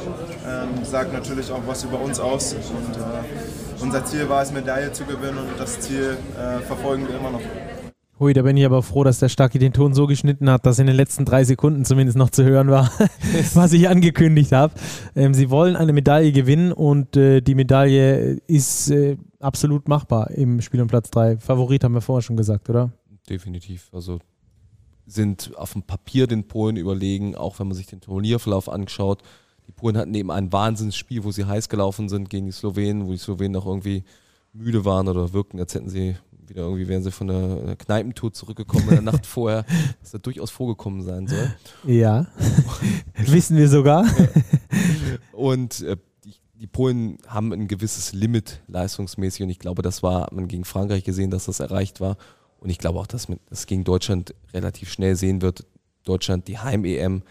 ähm, 0.44 0.85
sagt 0.85 1.12
natürlich 1.12 1.48
auch 1.52 1.62
was 1.64 1.85
über 1.85 2.00
uns 2.00 2.18
aus. 2.18 2.54
Und 2.54 2.96
äh, 2.96 3.80
unser 3.80 4.04
Ziel 4.04 4.28
war 4.28 4.42
es, 4.42 4.50
Medaille 4.50 4.90
zu 4.90 5.04
gewinnen 5.04 5.38
und 5.38 5.61
das 5.61 5.78
Ziel 5.78 6.16
äh, 6.37 6.61
verfolgen 6.62 7.07
wir 7.07 7.18
immer 7.18 7.30
noch. 7.30 7.40
Hui, 8.20 8.33
da 8.33 8.42
bin 8.42 8.57
ich 8.57 8.64
aber 8.64 8.83
froh, 8.85 9.03
dass 9.03 9.18
der 9.18 9.29
Stacki 9.29 9.59
den 9.59 9.72
Ton 9.72 9.92
so 9.92 10.07
geschnitten 10.07 10.48
hat, 10.48 10.64
dass 10.66 10.79
in 10.79 10.87
den 10.87 10.94
letzten 10.94 11.24
drei 11.24 11.42
Sekunden 11.42 11.85
zumindest 11.85 12.16
noch 12.16 12.31
zu 12.31 12.44
hören 12.44 12.68
war, 12.68 12.92
was 13.55 13.72
ich 13.72 13.88
angekündigt 13.88 14.53
habe. 14.53 14.74
Ähm, 15.16 15.35
sie 15.35 15.50
wollen 15.50 15.74
eine 15.74 15.92
Medaille 15.92 16.31
gewinnen 16.31 16.72
und 16.72 17.16
äh, 17.16 17.40
die 17.40 17.57
Medaille 17.57 18.40
ist 18.46 18.90
äh, 18.90 19.16
absolut 19.40 19.88
machbar 19.88 20.31
im 20.31 20.61
Spiel 20.61 20.81
um 20.81 20.87
Platz 20.87 21.11
3. 21.11 21.38
Favorit 21.38 21.83
haben 21.83 21.94
wir 21.94 22.00
vorher 22.00 22.22
schon 22.22 22.37
gesagt, 22.37 22.70
oder? 22.70 22.92
Definitiv. 23.29 23.90
Also 23.92 24.20
sind 25.07 25.50
auf 25.57 25.72
dem 25.72 25.83
Papier 25.83 26.29
den 26.29 26.46
Polen 26.46 26.77
überlegen, 26.77 27.35
auch 27.35 27.59
wenn 27.59 27.66
man 27.66 27.77
sich 27.77 27.87
den 27.87 28.00
Turnierverlauf 28.00 28.68
anschaut. 28.68 29.22
Die 29.66 29.72
Polen 29.72 29.96
hatten 29.96 30.14
eben 30.14 30.31
ein 30.31 30.53
Wahnsinnsspiel, 30.53 31.24
wo 31.24 31.33
sie 31.33 31.46
heiß 31.46 31.68
gelaufen 31.68 32.09
sind 32.09 32.31
gegen 32.31 32.46
die 32.46 32.53
Slowenen, 32.53 33.07
wo 33.07 33.11
die 33.12 33.18
Slowenen 33.18 33.57
auch 33.57 33.66
irgendwie 33.66 34.05
müde 34.53 34.85
waren 34.85 35.09
oder 35.09 35.33
wirkten, 35.33 35.59
als 35.59 35.74
hätten 35.74 35.88
sie 35.88 36.14
wieder 36.48 36.62
irgendwie 36.62 36.88
wären 36.88 37.02
sie 37.02 37.11
von 37.11 37.28
der 37.28 37.76
Kneipentour 37.76 38.33
zurückgekommen 38.33 38.85
in 38.88 38.94
der 38.94 39.02
Nacht 39.02 39.26
vorher, 39.26 39.64
dass 40.00 40.12
das 40.12 40.22
durchaus 40.22 40.50
vorgekommen 40.50 41.02
sein 41.02 41.26
soll. 41.26 41.54
Ja, 41.85 42.26
wissen 43.16 43.57
wir 43.57 43.68
sogar. 43.68 44.07
Und 45.33 45.80
äh, 45.83 45.96
die, 46.24 46.35
die, 46.54 46.66
Polen 46.66 47.18
haben 47.26 47.52
ein 47.52 47.68
gewisses 47.68 48.12
Limit 48.12 48.61
leistungsmäßig 48.68 49.42
und 49.42 49.50
ich 49.50 49.59
glaube, 49.59 49.83
das 49.83 50.02
war, 50.02 50.22
hat 50.22 50.33
man 50.33 50.48
gegen 50.48 50.64
Frankreich 50.64 51.04
gesehen, 51.04 51.30
dass 51.30 51.46
das 51.46 51.61
erreicht 51.61 52.00
war. 52.00 52.16
Und 52.59 52.70
ich 52.70 52.78
glaube 52.78 52.98
auch, 52.98 53.07
dass 53.07 53.28
man 53.28 53.38
das 53.50 53.66
gegen 53.66 53.85
Deutschland 53.85 54.35
relativ 54.52 54.90
schnell 54.90 55.16
sehen 55.16 55.42
wird. 55.42 55.66
Deutschland, 56.04 56.48
die 56.48 56.59
Heim-EM. 56.59 57.22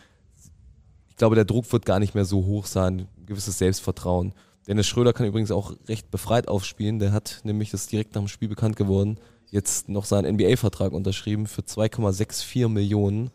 Ich 1.10 1.15
glaube, 1.15 1.36
der 1.36 1.45
Druck 1.45 1.71
wird 1.71 1.86
gar 1.86 1.99
nicht 1.99 2.15
mehr 2.15 2.26
so 2.26 2.45
hoch 2.45 2.65
sein, 2.65 3.08
ein 3.17 3.26
gewisses 3.26 3.58
Selbstvertrauen. 3.58 4.34
Dennis 4.67 4.88
Schröder 4.88 5.13
kann 5.13 5.26
übrigens 5.26 5.52
auch 5.52 5.73
recht 5.88 6.10
befreit 6.12 6.47
aufspielen. 6.47 6.99
Der 6.99 7.12
hat 7.12 7.41
nämlich, 7.43 7.71
das 7.71 7.82
ist 7.82 7.91
direkt 7.91 8.15
nach 8.15 8.21
dem 8.21 8.28
Spiel 8.28 8.47
bekannt 8.47 8.76
geworden, 8.76 9.17
jetzt 9.49 9.89
noch 9.89 10.06
seinen 10.06 10.36
NBA-Vertrag 10.36 10.93
unterschrieben 10.93 11.47
für 11.47 11.62
2,64 11.62 12.67
Millionen 12.69 13.30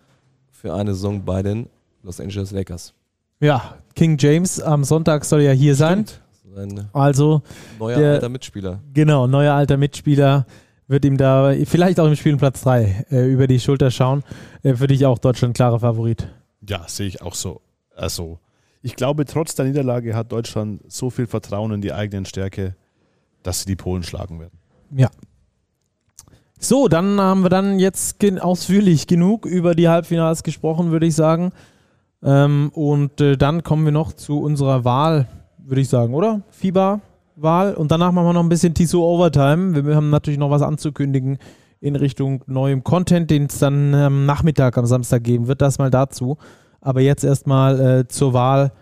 für 0.50 0.74
eine 0.74 0.94
Saison 0.94 1.24
bei 1.24 1.42
den 1.42 1.68
Los 2.02 2.20
Angeles 2.20 2.50
Lakers. 2.50 2.94
Ja, 3.40 3.76
King 3.94 4.16
James 4.18 4.60
am 4.60 4.82
Sonntag 4.84 5.24
soll 5.24 5.42
ja 5.42 5.52
hier 5.52 5.74
Stimmt. 5.74 6.20
sein. 6.54 6.70
Sein 6.72 6.88
also 6.92 7.42
neuer 7.78 7.98
der, 7.98 8.12
alter 8.14 8.28
Mitspieler. 8.28 8.80
Genau, 8.92 9.26
neuer 9.26 9.54
alter 9.54 9.76
Mitspieler 9.76 10.46
wird 10.88 11.04
ihm 11.04 11.16
da 11.16 11.54
vielleicht 11.64 12.00
auch 12.00 12.06
im 12.06 12.16
Spiel 12.16 12.36
Platz 12.36 12.62
3 12.62 13.06
äh, 13.10 13.30
über 13.30 13.46
die 13.46 13.60
Schulter 13.60 13.90
schauen. 13.90 14.24
Äh, 14.62 14.74
für 14.74 14.86
dich 14.86 15.06
auch 15.06 15.18
Deutschland 15.18 15.54
klarer 15.54 15.78
Favorit. 15.78 16.26
Ja, 16.66 16.84
sehe 16.88 17.06
ich 17.06 17.22
auch 17.22 17.34
so. 17.34 17.60
Also, 17.94 18.38
ich 18.82 18.96
glaube, 18.96 19.24
trotz 19.24 19.54
der 19.54 19.66
Niederlage 19.66 20.14
hat 20.14 20.32
Deutschland 20.32 20.82
so 20.90 21.10
viel 21.10 21.26
Vertrauen 21.26 21.72
in 21.72 21.80
die 21.80 21.92
eigenen 21.92 22.24
Stärke, 22.24 22.76
dass 23.42 23.60
sie 23.60 23.66
die 23.66 23.76
Polen 23.76 24.02
schlagen 24.02 24.40
werden. 24.40 24.58
Ja. 24.94 25.10
So, 26.60 26.88
dann 26.88 27.20
haben 27.20 27.42
wir 27.42 27.50
dann 27.50 27.78
jetzt 27.78 28.16
ausführlich 28.40 29.06
genug 29.06 29.46
über 29.46 29.74
die 29.74 29.88
Halbfinals 29.88 30.42
gesprochen, 30.42 30.90
würde 30.90 31.06
ich 31.06 31.14
sagen. 31.14 31.52
Ähm, 32.22 32.70
und 32.74 33.20
äh, 33.20 33.36
dann 33.36 33.62
kommen 33.62 33.84
wir 33.84 33.92
noch 33.92 34.12
zu 34.12 34.40
unserer 34.40 34.84
Wahl, 34.84 35.28
würde 35.58 35.80
ich 35.80 35.88
sagen, 35.88 36.14
oder? 36.14 36.42
FIBA-Wahl. 36.50 37.74
Und 37.74 37.92
danach 37.92 38.10
machen 38.10 38.26
wir 38.26 38.32
noch 38.32 38.42
ein 38.42 38.48
bisschen 38.48 38.74
Tissot 38.74 39.02
Overtime. 39.02 39.84
Wir 39.86 39.94
haben 39.94 40.10
natürlich 40.10 40.38
noch 40.38 40.50
was 40.50 40.62
anzukündigen 40.62 41.38
in 41.80 41.94
Richtung 41.94 42.42
neuem 42.46 42.82
Content, 42.82 43.30
den 43.30 43.44
es 43.44 43.58
dann 43.60 43.94
am 43.94 44.26
Nachmittag, 44.26 44.76
am 44.78 44.86
Samstag 44.86 45.22
geben 45.22 45.46
wird. 45.46 45.62
Das 45.62 45.78
mal 45.78 45.90
dazu. 45.90 46.38
Aber 46.80 47.00
jetzt 47.00 47.24
erstmal 47.24 47.80
äh, 47.80 48.08
zur 48.08 48.32
Wahl 48.32 48.72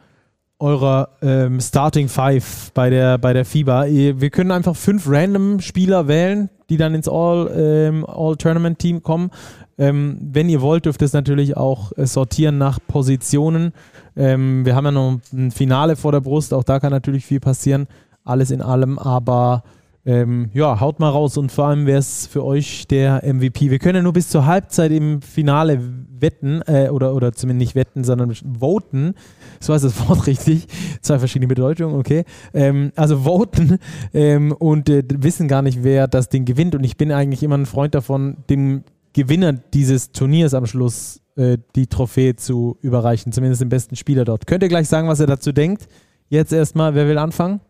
eurer 0.59 1.11
ähm, 1.21 1.61
Starting 1.61 2.09
Five 2.09 2.71
bei 2.73 2.89
der, 2.89 3.19
bei 3.19 3.33
der 3.33 3.45
FIBA. 3.45 3.87
Wir 3.87 4.31
können 4.31 4.51
einfach 4.51 4.75
fünf 4.75 5.05
random 5.07 5.61
Spieler 5.61 6.09
wählen, 6.09 6.49
die 6.71 6.79
dann 6.79 6.95
ins 6.95 7.09
All-Tournament-Team 7.09 8.97
ähm, 8.97 9.01
All 9.01 9.03
kommen. 9.03 9.31
Ähm, 9.79 10.19
wenn 10.21 10.49
ihr 10.49 10.63
wollt, 10.63 10.87
dürft 10.87 11.03
ihr 11.03 11.07
es 11.07 11.13
natürlich 11.13 11.57
auch 11.57 11.93
äh, 11.97 12.07
sortieren 12.07 12.57
nach 12.57 12.79
Positionen. 12.87 13.73
Ähm, 14.17 14.65
wir 14.65 14.75
haben 14.75 14.87
ja 14.87 14.93
noch 14.93 15.19
ein 15.33 15.51
Finale 15.51 15.97
vor 15.97 16.13
der 16.13 16.21
Brust, 16.21 16.55
auch 16.55 16.65
da 16.65 16.81
kann 16.81 16.93
natürlich 16.93 17.27
viel 17.27 17.41
passieren. 17.41 17.87
Alles 18.25 18.51
in 18.51 18.63
allem, 18.63 18.99
aber 18.99 19.63
ähm, 20.07 20.51
ja, 20.55 20.79
haut 20.79 21.01
mal 21.01 21.11
raus 21.11 21.37
und 21.37 21.51
vor 21.51 21.67
allem 21.67 21.85
wäre 21.85 21.99
es 21.99 22.29
für 22.29 22.45
euch 22.45 22.87
der 22.87 23.23
MVP. 23.25 23.71
Wir 23.71 23.81
können 23.81 23.97
ja 23.97 24.03
nur 24.03 24.13
bis 24.13 24.29
zur 24.29 24.47
Halbzeit 24.47 24.93
im 24.93 25.21
Finale 25.21 25.81
wetten, 26.21 26.63
äh, 26.67 26.89
oder, 26.91 27.13
oder 27.13 27.33
zumindest 27.33 27.75
nicht 27.75 27.75
wetten, 27.75 28.05
sondern 28.05 28.33
voten. 28.33 29.15
So 29.59 29.75
heißt 29.75 29.85
das 29.85 30.09
Wort 30.09 30.29
richtig. 30.29 30.69
Zwei 31.01 31.19
verschiedene 31.19 31.49
Bedeutungen, 31.49 31.97
okay. 31.97 32.25
Ähm, 32.55 32.93
also 32.95 33.25
voten 33.25 33.79
ähm, 34.15 34.53
und 34.53 34.89
äh, 34.89 35.03
wissen 35.09 35.49
gar 35.49 35.63
nicht, 35.63 35.83
wer 35.83 36.07
das 36.07 36.29
Ding 36.29 36.45
gewinnt. 36.45 36.77
Und 36.77 36.85
ich 36.85 36.97
bin 36.97 37.11
eigentlich 37.11 37.43
immer 37.43 37.59
ein 37.59 37.67
Freund 37.67 37.95
davon, 37.95 38.37
dem 38.49 38.85
Gewinner 39.13 39.55
dieses 39.55 40.13
Turniers 40.13 40.55
am 40.55 40.67
Schluss 40.67 41.21
äh, 41.35 41.59
die 41.75 41.89
Trophäe 41.89 42.37
zu 42.37 42.79
überreichen, 42.81 43.33
zumindest 43.33 43.61
den 43.61 43.71
besten 43.71 43.97
Spieler 43.97 44.25
dort. 44.25 44.47
Könnt 44.47 44.63
ihr 44.63 44.69
gleich 44.69 44.89
sagen, 44.89 45.09
was 45.09 45.19
ihr 45.19 45.27
dazu 45.27 45.51
denkt? 45.51 45.89
Jetzt 46.29 46.53
erstmal, 46.53 46.95
wer 46.95 47.09
will 47.09 47.19
anfangen? 47.19 47.61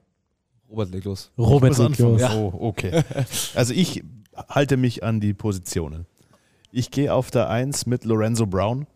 Robert 0.77 0.93
leg 0.93 1.05
los. 1.05 1.31
Robert 1.39 1.79
leg 1.79 1.99
los. 1.99 2.21
Ja. 2.21 2.35
Oh, 2.35 2.53
okay. 2.61 3.03
Also 3.55 3.73
ich 3.73 4.05
halte 4.49 4.77
mich 4.77 5.03
an 5.03 5.21
die 5.21 5.33
Positionen. 5.33 6.05
Ich 6.71 6.91
gehe 6.91 7.15
auf 7.15 7.31
der 7.31 7.49
1 7.49 7.87
mit 7.87 8.05
Lorenzo 8.05 8.45
Brown, 8.45 8.87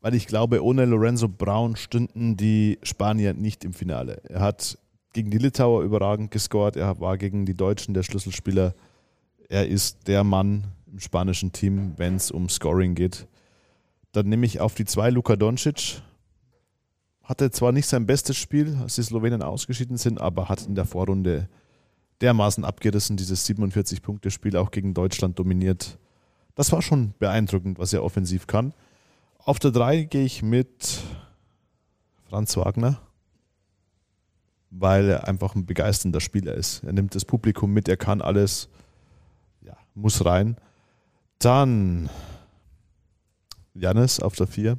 weil 0.00 0.14
ich 0.14 0.26
glaube, 0.26 0.64
ohne 0.64 0.84
Lorenzo 0.84 1.28
Brown 1.28 1.76
stünden 1.76 2.36
die 2.36 2.80
Spanier 2.82 3.32
nicht 3.32 3.64
im 3.64 3.72
Finale. 3.72 4.20
Er 4.24 4.40
hat 4.40 4.76
gegen 5.12 5.30
die 5.30 5.38
Litauer 5.38 5.82
überragend 5.82 6.32
gescored, 6.32 6.74
er 6.74 6.98
war 6.98 7.16
gegen 7.16 7.46
die 7.46 7.54
Deutschen 7.54 7.94
der 7.94 8.02
Schlüsselspieler. 8.02 8.74
Er 9.48 9.68
ist 9.68 10.08
der 10.08 10.24
Mann 10.24 10.64
im 10.90 10.98
spanischen 10.98 11.52
Team, 11.52 11.92
wenn 11.96 12.16
es 12.16 12.32
um 12.32 12.48
Scoring 12.48 12.96
geht. 12.96 13.28
Dann 14.10 14.28
nehme 14.28 14.46
ich 14.46 14.58
auf 14.58 14.74
die 14.74 14.84
2 14.84 15.10
Luka 15.10 15.36
Doncic, 15.36 16.02
hatte 17.24 17.50
zwar 17.50 17.72
nicht 17.72 17.86
sein 17.86 18.06
bestes 18.06 18.36
Spiel, 18.36 18.76
als 18.80 18.96
die 18.96 19.02
Slowenen 19.02 19.42
ausgeschieden 19.42 19.96
sind, 19.96 20.20
aber 20.20 20.48
hat 20.48 20.66
in 20.66 20.74
der 20.74 20.84
Vorrunde 20.84 21.48
dermaßen 22.20 22.64
abgerissen, 22.64 23.16
dieses 23.16 23.48
47-Punkte-Spiel 23.48 24.56
auch 24.56 24.70
gegen 24.70 24.94
Deutschland 24.94 25.38
dominiert. 25.38 25.98
Das 26.54 26.70
war 26.70 26.82
schon 26.82 27.14
beeindruckend, 27.18 27.78
was 27.78 27.92
er 27.92 28.04
offensiv 28.04 28.46
kann. 28.46 28.74
Auf 29.38 29.58
der 29.58 29.72
3 29.72 30.04
gehe 30.04 30.24
ich 30.24 30.42
mit 30.42 31.00
Franz 32.28 32.56
Wagner, 32.56 33.00
weil 34.70 35.08
er 35.08 35.28
einfach 35.28 35.54
ein 35.54 35.66
begeisternder 35.66 36.20
Spieler 36.20 36.54
ist. 36.54 36.84
Er 36.84 36.92
nimmt 36.92 37.14
das 37.14 37.24
Publikum 37.24 37.72
mit, 37.72 37.88
er 37.88 37.96
kann 37.96 38.20
alles, 38.20 38.68
ja, 39.62 39.76
muss 39.94 40.24
rein. 40.24 40.56
Dann 41.38 42.08
Janis 43.74 44.20
auf 44.20 44.36
der 44.36 44.46
4 44.46 44.78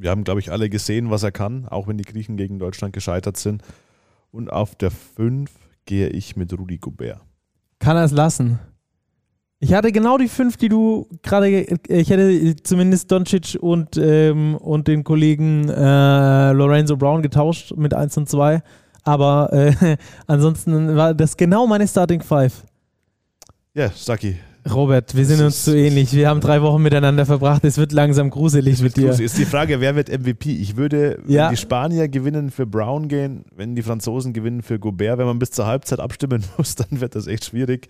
wir 0.00 0.10
haben, 0.10 0.24
glaube 0.24 0.40
ich, 0.40 0.50
alle 0.50 0.70
gesehen, 0.70 1.10
was 1.10 1.22
er 1.22 1.32
kann, 1.32 1.66
auch 1.68 1.86
wenn 1.86 1.98
die 1.98 2.04
Griechen 2.04 2.36
gegen 2.36 2.58
Deutschland 2.58 2.92
gescheitert 2.92 3.36
sind. 3.36 3.62
Und 4.32 4.50
auf 4.50 4.74
der 4.74 4.90
5 4.90 5.50
gehe 5.84 6.08
ich 6.08 6.36
mit 6.36 6.56
Rudi 6.56 6.78
Gobert. 6.78 7.20
Kann 7.78 7.96
er 7.96 8.04
es 8.04 8.12
lassen? 8.12 8.58
Ich 9.62 9.74
hatte 9.74 9.92
genau 9.92 10.16
die 10.16 10.28
fünf, 10.28 10.56
die 10.56 10.70
du 10.70 11.06
gerade, 11.22 11.48
ich 11.50 12.08
hätte 12.08 12.56
zumindest 12.62 13.12
Doncic 13.12 13.58
und, 13.60 13.98
ähm, 13.98 14.56
und 14.56 14.88
den 14.88 15.04
Kollegen 15.04 15.68
äh, 15.68 16.52
Lorenzo 16.52 16.96
Brown 16.96 17.20
getauscht 17.20 17.74
mit 17.76 17.92
1 17.92 18.16
und 18.16 18.28
2. 18.28 18.62
Aber 19.02 19.52
äh, 19.52 19.96
ansonsten 20.26 20.96
war 20.96 21.12
das 21.12 21.36
genau 21.36 21.66
meine 21.66 21.86
Starting 21.86 22.22
Five. 22.22 22.64
Ja, 23.74 23.90
Saki, 23.90 24.36
Robert, 24.68 25.14
wir 25.14 25.24
sind 25.24 25.40
uns 25.40 25.64
zu 25.64 25.74
ähnlich. 25.74 26.12
Wir 26.12 26.28
haben 26.28 26.40
drei 26.40 26.60
Wochen 26.60 26.82
miteinander 26.82 27.24
verbracht. 27.24 27.64
Es 27.64 27.78
wird 27.78 27.92
langsam 27.92 28.28
gruselig 28.28 28.82
mit 28.82 28.96
dir. 28.96 29.10
Ist 29.10 29.38
die 29.38 29.46
Frage, 29.46 29.80
wer 29.80 29.96
wird 29.96 30.10
MVP? 30.10 30.52
Ich 30.52 30.76
würde, 30.76 31.18
wenn 31.24 31.34
ja. 31.34 31.50
die 31.50 31.56
Spanier 31.56 32.08
gewinnen, 32.08 32.50
für 32.50 32.66
Brown 32.66 33.08
gehen, 33.08 33.44
wenn 33.56 33.74
die 33.74 33.82
Franzosen 33.82 34.32
gewinnen, 34.34 34.62
für 34.62 34.78
Gobert. 34.78 35.18
Wenn 35.18 35.26
man 35.26 35.38
bis 35.38 35.50
zur 35.50 35.66
Halbzeit 35.66 35.98
abstimmen 35.98 36.44
muss, 36.58 36.74
dann 36.74 37.00
wird 37.00 37.14
das 37.14 37.26
echt 37.26 37.46
schwierig. 37.46 37.88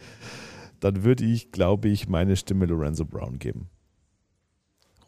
Dann 0.78 1.02
würde 1.02 1.24
ich, 1.24 1.50
glaube 1.50 1.88
ich, 1.88 2.08
meine 2.08 2.36
Stimme 2.36 2.66
Lorenzo 2.66 3.04
Brown 3.04 3.38
geben. 3.38 3.68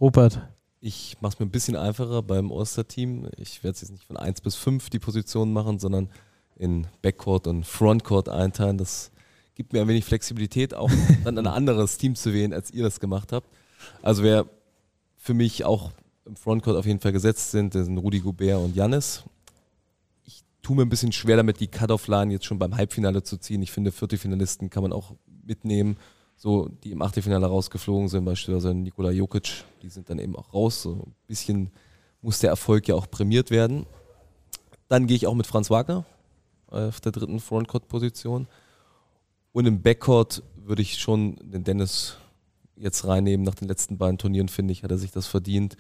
Robert. 0.01 0.41
Ich 0.81 1.17
mache 1.21 1.35
es 1.35 1.39
mir 1.39 1.47
ein 1.47 1.53
bisschen 1.53 1.77
einfacher 1.77 2.23
beim 2.23 2.51
Osterteam. 2.51 3.29
Ich 3.37 3.63
werde 3.63 3.77
es 3.77 3.83
jetzt 3.83 3.93
nicht 3.93 4.05
von 4.05 4.17
1 4.17 4.41
bis 4.41 4.57
5 4.57 4.91
die 4.91 4.99
Positionen 4.99 5.53
machen, 5.53 5.79
sondern 5.79 6.09
in 6.57 6.89
Backcourt 7.03 7.47
und 7.47 7.65
Frontcourt 7.65 8.29
einteilen. 8.29 8.79
Das 8.79 9.12
gibt 9.55 9.73
mir 9.73 9.83
ein 9.83 9.89
wenig 9.89 10.05
Flexibilität, 10.05 10.75
auch 10.75 10.91
dann 11.25 11.39
ein 11.39 11.47
anderes 11.47 11.99
Team 11.99 12.15
zu 12.15 12.33
wählen, 12.33 12.53
als 12.53 12.71
ihr 12.71 12.83
das 12.83 13.01
gemacht 13.01 13.33
habt. 13.33 13.49
Also 14.03 14.23
wer 14.23 14.47
für 15.17 15.35
mich 15.35 15.65
auch 15.65 15.93
im 16.25 16.37
Frontcourt 16.37 16.77
auf 16.77 16.87
jeden 16.87 17.01
Fall 17.01 17.13
gesetzt 17.13 17.51
sind, 17.51 17.75
das 17.75 17.87
sind 17.87 17.99
Rudi 17.99 18.21
Gobert 18.21 18.61
und 18.61 18.77
Jannis. 18.77 19.25
Ich 20.25 20.45
tue 20.63 20.77
mir 20.77 20.83
ein 20.83 20.89
bisschen 20.89 21.13
schwer 21.13 21.37
damit, 21.37 21.61
die 21.61 21.67
Cut-Off-Line 21.67 22.33
jetzt 22.33 22.45
schon 22.45 22.59
beim 22.59 22.77
Halbfinale 22.77 23.23
zu 23.23 23.37
ziehen. 23.37 23.63
Ich 23.63 23.73
finde, 23.73 23.93
Viertelfinalisten 23.93 24.71
kann 24.71 24.83
man 24.83 24.93
auch 24.93 25.15
mitnehmen, 25.45 25.97
so 26.37 26.69
die 26.69 26.93
im 26.93 27.03
Achtelfinale 27.03 27.47
rausgeflogen 27.47 28.09
sind, 28.09 28.25
beispielsweise 28.25 28.75
Nikola 28.75 29.11
Jokic, 29.11 29.65
die 29.83 29.89
sind 29.89 30.11
dann 30.11 30.19
eben 30.19 30.37
auch 30.37 30.53
raus. 30.55 30.83
So 30.83 30.95
ein 31.07 31.15
bisschen 31.27 31.71
muss 32.21 32.39
der 32.39 32.51
Erfolg 32.51 32.89
ja 32.89 32.95
auch 32.95 33.11
prämiert 33.11 33.51
werden. 33.51 33.87
Dann 34.89 35.07
gehe 35.07 35.17
ich 35.17 35.27
auch 35.27 35.35
mit 35.35 35.47
Franz 35.47 35.71
Wagner 35.71 36.05
auf 36.69 37.01
der 37.01 37.13
dritten 37.13 37.41
Frontcourt-Position. 37.41 38.47
Und 39.53 39.67
im 39.67 39.83
Backcourt 39.83 40.43
würde 40.57 40.83
ich 40.83 40.99
schon 40.99 41.37
den 41.43 41.65
Dennis 41.65 42.17
jetzt 42.77 43.07
reinnehmen. 43.07 43.45
Nach 43.45 43.55
den 43.55 43.69
letzten 43.69 43.99
beiden 43.99 44.19
Turnieren, 44.19 44.49
finde 44.49 44.73
ich, 44.73 44.83
hat 44.83 44.91
er 44.91 44.99
sich 44.99 45.13
das 45.13 45.27
verdient. 45.27 45.77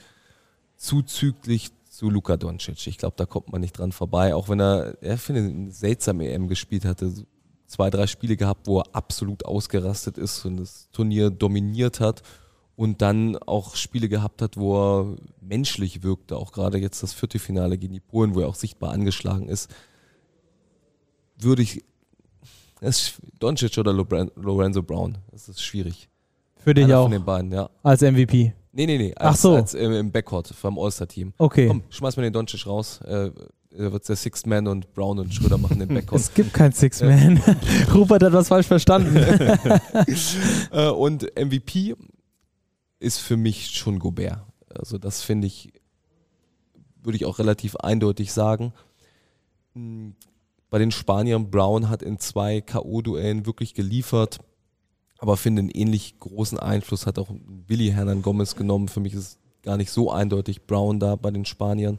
Zuzüglich 0.76 1.70
zu 1.88 2.10
Luka 2.10 2.36
Doncic. 2.36 2.86
Ich 2.86 2.98
glaube, 2.98 3.14
da 3.16 3.26
kommt 3.26 3.50
man 3.50 3.60
nicht 3.60 3.78
dran 3.78 3.92
vorbei. 3.92 4.34
Auch 4.34 4.48
wenn 4.48 4.60
er, 4.60 4.96
er 5.02 5.18
finde, 5.18 5.42
eine 5.42 5.70
seltsame 5.70 6.30
EM 6.30 6.48
gespielt 6.48 6.84
hatte. 6.84 7.12
Zwei, 7.66 7.88
drei 7.88 8.06
Spiele 8.06 8.36
gehabt, 8.36 8.66
wo 8.66 8.80
er 8.80 8.94
absolut 8.94 9.46
ausgerastet 9.46 10.18
ist 10.18 10.44
und 10.44 10.58
das 10.58 10.90
Turnier 10.92 11.30
dominiert 11.30 12.00
hat. 12.00 12.22
Und 12.76 13.00
dann 13.02 13.36
auch 13.36 13.76
Spiele 13.76 14.08
gehabt 14.08 14.42
hat, 14.42 14.56
wo 14.56 14.76
er 14.76 15.16
menschlich 15.40 16.02
wirkte. 16.02 16.36
Auch 16.36 16.52
gerade 16.52 16.78
jetzt 16.78 17.02
das 17.02 17.12
Viertelfinale 17.12 17.78
gegen 17.78 17.92
die 17.94 18.00
Polen, 18.00 18.34
wo 18.34 18.40
er 18.40 18.48
auch 18.48 18.54
sichtbar 18.54 18.92
angeschlagen 18.92 19.48
ist. 19.48 19.70
Würde 21.38 21.62
ich 21.62 21.84
das 22.82 23.00
ist 23.00 23.14
Doncic 23.38 23.78
oder 23.78 23.92
Lorenzo 23.92 24.82
Brown. 24.82 25.16
Das 25.30 25.48
ist 25.48 25.62
schwierig. 25.62 26.08
Für 26.56 26.74
dich 26.74 26.84
Einer 26.84 26.98
auch. 26.98 27.04
Von 27.04 27.12
den 27.12 27.24
beiden, 27.24 27.52
ja. 27.52 27.70
Als 27.82 28.02
MVP. 28.02 28.52
Nee, 28.72 28.86
nee, 28.86 28.98
nee. 28.98 29.14
Als, 29.14 29.36
Ach 29.36 29.40
so. 29.40 29.54
Als, 29.54 29.74
äh, 29.74 29.84
im 29.84 30.10
Backcourt 30.10 30.48
vom 30.48 30.78
All-Star-Team. 30.78 31.32
Okay. 31.38 31.68
Komm, 31.68 31.84
schmeiß 31.90 32.16
mir 32.16 32.24
den 32.24 32.32
Doncic 32.32 32.66
raus. 32.66 33.00
Äh, 33.02 33.30
wird 33.70 34.08
der 34.08 34.16
Sixth 34.16 34.48
Man 34.48 34.66
und 34.66 34.92
Brown 34.94 35.20
und 35.20 35.32
Schröder 35.32 35.58
machen 35.58 35.78
den 35.78 35.88
Backcourt. 35.94 36.20
Es 36.20 36.34
gibt 36.34 36.52
kein 36.52 36.72
Sixth 36.72 37.02
Man. 37.02 37.40
Rupert 37.94 38.24
hat 38.24 38.32
was 38.32 38.48
falsch 38.48 38.66
verstanden. 38.66 39.16
äh, 40.72 40.88
und 40.88 41.22
MVP 41.36 41.94
ist 42.98 43.18
für 43.18 43.36
mich 43.36 43.70
schon 43.70 44.00
Gobert. 44.00 44.44
Also 44.74 44.98
das 44.98 45.22
finde 45.22 45.46
ich, 45.46 45.72
würde 47.00 47.14
ich 47.14 47.26
auch 47.26 47.38
relativ 47.38 47.76
eindeutig 47.76 48.32
sagen. 48.32 48.72
Bei 50.72 50.78
den 50.78 50.90
Spaniern. 50.90 51.50
Brown 51.50 51.90
hat 51.90 52.00
in 52.02 52.18
zwei 52.18 52.62
K.O.-Duellen 52.62 53.44
wirklich 53.44 53.74
geliefert, 53.74 54.38
aber 55.18 55.36
finde 55.36 55.60
einen 55.60 55.68
ähnlich 55.68 56.18
großen 56.18 56.58
Einfluss 56.58 57.04
hat 57.04 57.18
auch 57.18 57.28
Willi 57.66 57.90
Hernan 57.90 58.22
Gomez 58.22 58.56
genommen. 58.56 58.88
Für 58.88 59.00
mich 59.00 59.12
ist 59.12 59.38
gar 59.62 59.76
nicht 59.76 59.90
so 59.90 60.10
eindeutig 60.10 60.62
Brown 60.62 60.98
da 60.98 61.16
bei 61.16 61.30
den 61.30 61.44
Spaniern. 61.44 61.98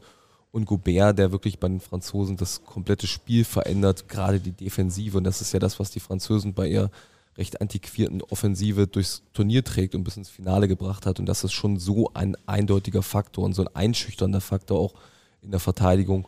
Und 0.50 0.66
Gobert, 0.66 1.20
der 1.20 1.32
wirklich 1.32 1.60
bei 1.60 1.68
den 1.68 1.82
Franzosen 1.82 2.36
das 2.36 2.64
komplette 2.64 3.06
Spiel 3.06 3.46
verändert, 3.46 4.10
gerade 4.10 4.40
die 4.40 4.54
Defensive. 4.54 5.20
Und 5.20 5.26
das 5.26 5.40
ist 5.40 5.54
ja 5.54 5.60
das, 5.60 5.80
was 5.80 5.92
die 5.92 6.00
Franzosen 6.00 6.56
bei 6.56 6.68
ihr 6.68 6.90
recht 7.38 7.62
antiquierten 7.62 8.24
Offensive 8.24 8.88
durchs 8.88 9.22
Turnier 9.34 9.64
trägt 9.64 9.94
und 9.94 10.04
bis 10.04 10.18
ins 10.18 10.30
Finale 10.30 10.68
gebracht 10.68 11.06
hat. 11.06 11.20
Und 11.20 11.28
das 11.28 11.44
ist 11.44 11.54
schon 11.54 11.78
so 11.78 12.10
ein 12.16 12.36
eindeutiger 12.48 13.04
Faktor 13.04 13.46
und 13.46 13.54
so 13.54 13.64
ein 13.64 13.76
einschüchternder 13.76 14.42
Faktor 14.42 14.80
auch 14.80 14.96
in 15.44 15.52
der 15.52 15.60
Verteidigung. 15.60 16.28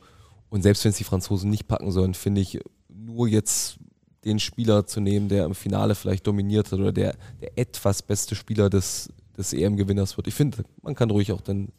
Und 0.50 0.62
selbst 0.62 0.84
wenn 0.86 0.92
es 0.92 0.98
die 0.98 1.04
Franzosen 1.04 1.50
nicht 1.50 1.68
packen 1.68 1.92
sollen, 1.92 2.14
finde 2.14 2.42
ich, 2.42 2.60
nur 2.90 3.28
jetzt 3.28 3.78
den 4.24 4.40
Spieler 4.40 4.86
zu 4.86 5.00
nehmen, 5.02 5.30
der 5.30 5.46
im 5.46 5.56
Finale 5.56 5.96
vielleicht 5.96 6.26
dominiert 6.26 6.72
hat 6.72 6.80
oder 6.80 6.92
der, 6.92 7.16
der 7.42 7.58
etwas 7.58 8.02
beste 8.02 8.36
Spieler 8.36 8.70
des, 8.70 9.10
des 9.38 9.54
EM-Gewinners 9.54 10.18
wird. 10.18 10.28
Ich 10.28 10.34
finde, 10.34 10.64
man 10.82 10.96
kann 10.96 11.12
ruhig 11.12 11.32
auch 11.32 11.42
den, 11.42 11.70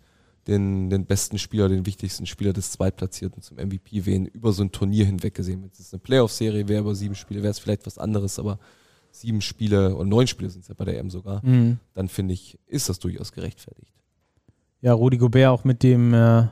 den, 0.47 0.91
den 0.91 1.07
besten 1.07 1.39
Spieler, 1.39 1.69
den 1.69 1.87
wichtigsten 1.87 2.27
Spieler 2.27 2.53
des 2.53 2.71
Zweitplatzierten 2.71 3.43
zum 3.43 3.57
MVP 3.57 4.07
wählen, 4.07 4.27
über 4.27 4.53
so 4.53 4.63
ein 4.63 4.71
Turnier 4.71 5.05
hinweg 5.07 5.35
gesehen. 5.35 5.63
Wenn 5.63 5.71
es 5.77 5.93
eine 5.93 5.99
Playoff-Serie 6.01 6.69
wäre, 6.69 6.83
über 6.83 6.95
sieben 6.95 7.17
Spiele, 7.17 7.43
wäre 7.43 7.51
es 7.51 7.59
vielleicht 7.59 7.85
was 7.87 7.99
anderes, 7.99 8.39
aber 8.39 8.59
sieben 9.11 9.41
Spiele 9.41 9.95
oder 9.97 10.05
neun 10.05 10.27
Spiele 10.29 10.51
sind 10.51 10.63
es 10.63 10.69
ja 10.69 10.75
bei 10.77 10.85
der 10.85 10.99
EM 10.99 11.11
sogar, 11.11 11.45
Mhm. 11.45 11.79
dann 11.95 12.09
finde 12.09 12.35
ich, 12.35 12.59
ist 12.67 12.89
das 12.89 12.99
durchaus 13.01 13.33
gerechtfertigt. 13.33 13.93
Ja, 14.83 14.93
Rudi 14.93 15.17
Gobert 15.17 15.49
auch 15.49 15.65
mit 15.65 15.83
dem 15.83 16.13
äh, 16.15 16.47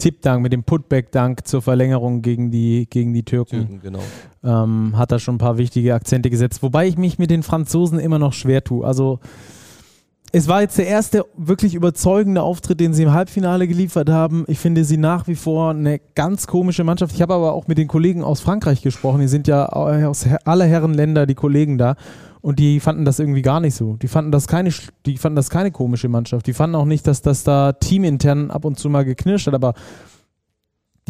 Tippdank, 0.00 0.42
mit 0.42 0.52
dem 0.52 0.64
Putback-Dank 0.64 1.46
zur 1.46 1.62
Verlängerung 1.62 2.22
gegen 2.22 2.50
die, 2.50 2.88
gegen 2.90 3.14
die 3.14 3.22
Türken. 3.22 3.68
Türken, 3.68 3.80
genau. 3.80 4.00
ähm, 4.42 4.96
hat 4.96 5.12
da 5.12 5.18
schon 5.18 5.36
ein 5.36 5.38
paar 5.38 5.58
wichtige 5.58 5.94
Akzente 5.94 6.30
gesetzt. 6.30 6.62
Wobei 6.62 6.88
ich 6.88 6.98
mich 6.98 7.18
mit 7.18 7.30
den 7.30 7.42
Franzosen 7.42 7.98
immer 7.98 8.18
noch 8.18 8.32
schwer 8.32 8.64
tue. 8.64 8.84
Also 8.84 9.20
es 10.32 10.46
war 10.46 10.60
jetzt 10.60 10.78
der 10.78 10.86
erste 10.86 11.24
wirklich 11.36 11.74
überzeugende 11.74 12.42
Auftritt, 12.42 12.78
den 12.78 12.94
sie 12.94 13.02
im 13.02 13.12
Halbfinale 13.12 13.66
geliefert 13.66 14.08
haben. 14.08 14.44
Ich 14.46 14.58
finde 14.58 14.84
sie 14.84 14.96
nach 14.96 15.26
wie 15.26 15.34
vor 15.34 15.70
eine 15.70 16.00
ganz 16.14 16.46
komische 16.46 16.84
Mannschaft. 16.84 17.14
Ich 17.14 17.22
habe 17.22 17.34
aber 17.34 17.52
auch 17.52 17.66
mit 17.66 17.78
den 17.78 17.88
Kollegen 17.88 18.22
aus 18.22 18.40
Frankreich 18.40 18.82
gesprochen. 18.82 19.20
Die 19.20 19.28
sind 19.28 19.48
ja 19.48 19.66
aus 19.66 20.26
aller 20.44 20.66
Herren 20.66 20.94
Länder 20.94 21.26
die 21.26 21.34
Kollegen 21.34 21.78
da. 21.78 21.96
Und 22.42 22.58
die 22.58 22.80
fanden 22.80 23.04
das 23.04 23.18
irgendwie 23.18 23.42
gar 23.42 23.60
nicht 23.60 23.74
so. 23.74 23.96
Die 23.96 24.08
fanden 24.08 24.30
das 24.30 24.46
keine, 24.46 24.70
die 25.04 25.18
fanden 25.18 25.36
das 25.36 25.50
keine 25.50 25.72
komische 25.72 26.08
Mannschaft. 26.08 26.46
Die 26.46 26.54
fanden 26.54 26.76
auch 26.76 26.86
nicht, 26.86 27.06
dass 27.06 27.22
das 27.22 27.42
da 27.42 27.72
teamintern 27.72 28.50
ab 28.50 28.64
und 28.64 28.78
zu 28.78 28.88
mal 28.88 29.04
geknirscht 29.04 29.48
hat. 29.48 29.54
Aber 29.54 29.74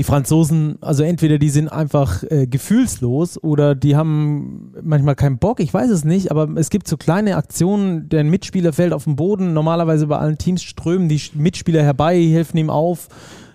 die 0.00 0.04
Franzosen, 0.04 0.78
also 0.80 1.02
entweder 1.02 1.36
die 1.36 1.50
sind 1.50 1.68
einfach 1.68 2.22
äh, 2.22 2.46
gefühlslos 2.46 3.36
oder 3.36 3.74
die 3.74 3.96
haben 3.96 4.72
manchmal 4.82 5.14
keinen 5.14 5.36
Bock, 5.36 5.60
ich 5.60 5.74
weiß 5.74 5.90
es 5.90 6.06
nicht, 6.06 6.30
aber 6.30 6.48
es 6.56 6.70
gibt 6.70 6.88
so 6.88 6.96
kleine 6.96 7.36
Aktionen, 7.36 8.08
der 8.08 8.24
Mitspieler 8.24 8.72
fällt 8.72 8.94
auf 8.94 9.04
den 9.04 9.16
Boden, 9.16 9.52
normalerweise 9.52 10.06
bei 10.06 10.16
allen 10.16 10.38
Teams 10.38 10.62
strömen 10.62 11.10
die 11.10 11.20
Mitspieler 11.34 11.82
herbei, 11.82 12.18
helfen 12.18 12.56
ihm 12.56 12.70
auf. 12.70 13.08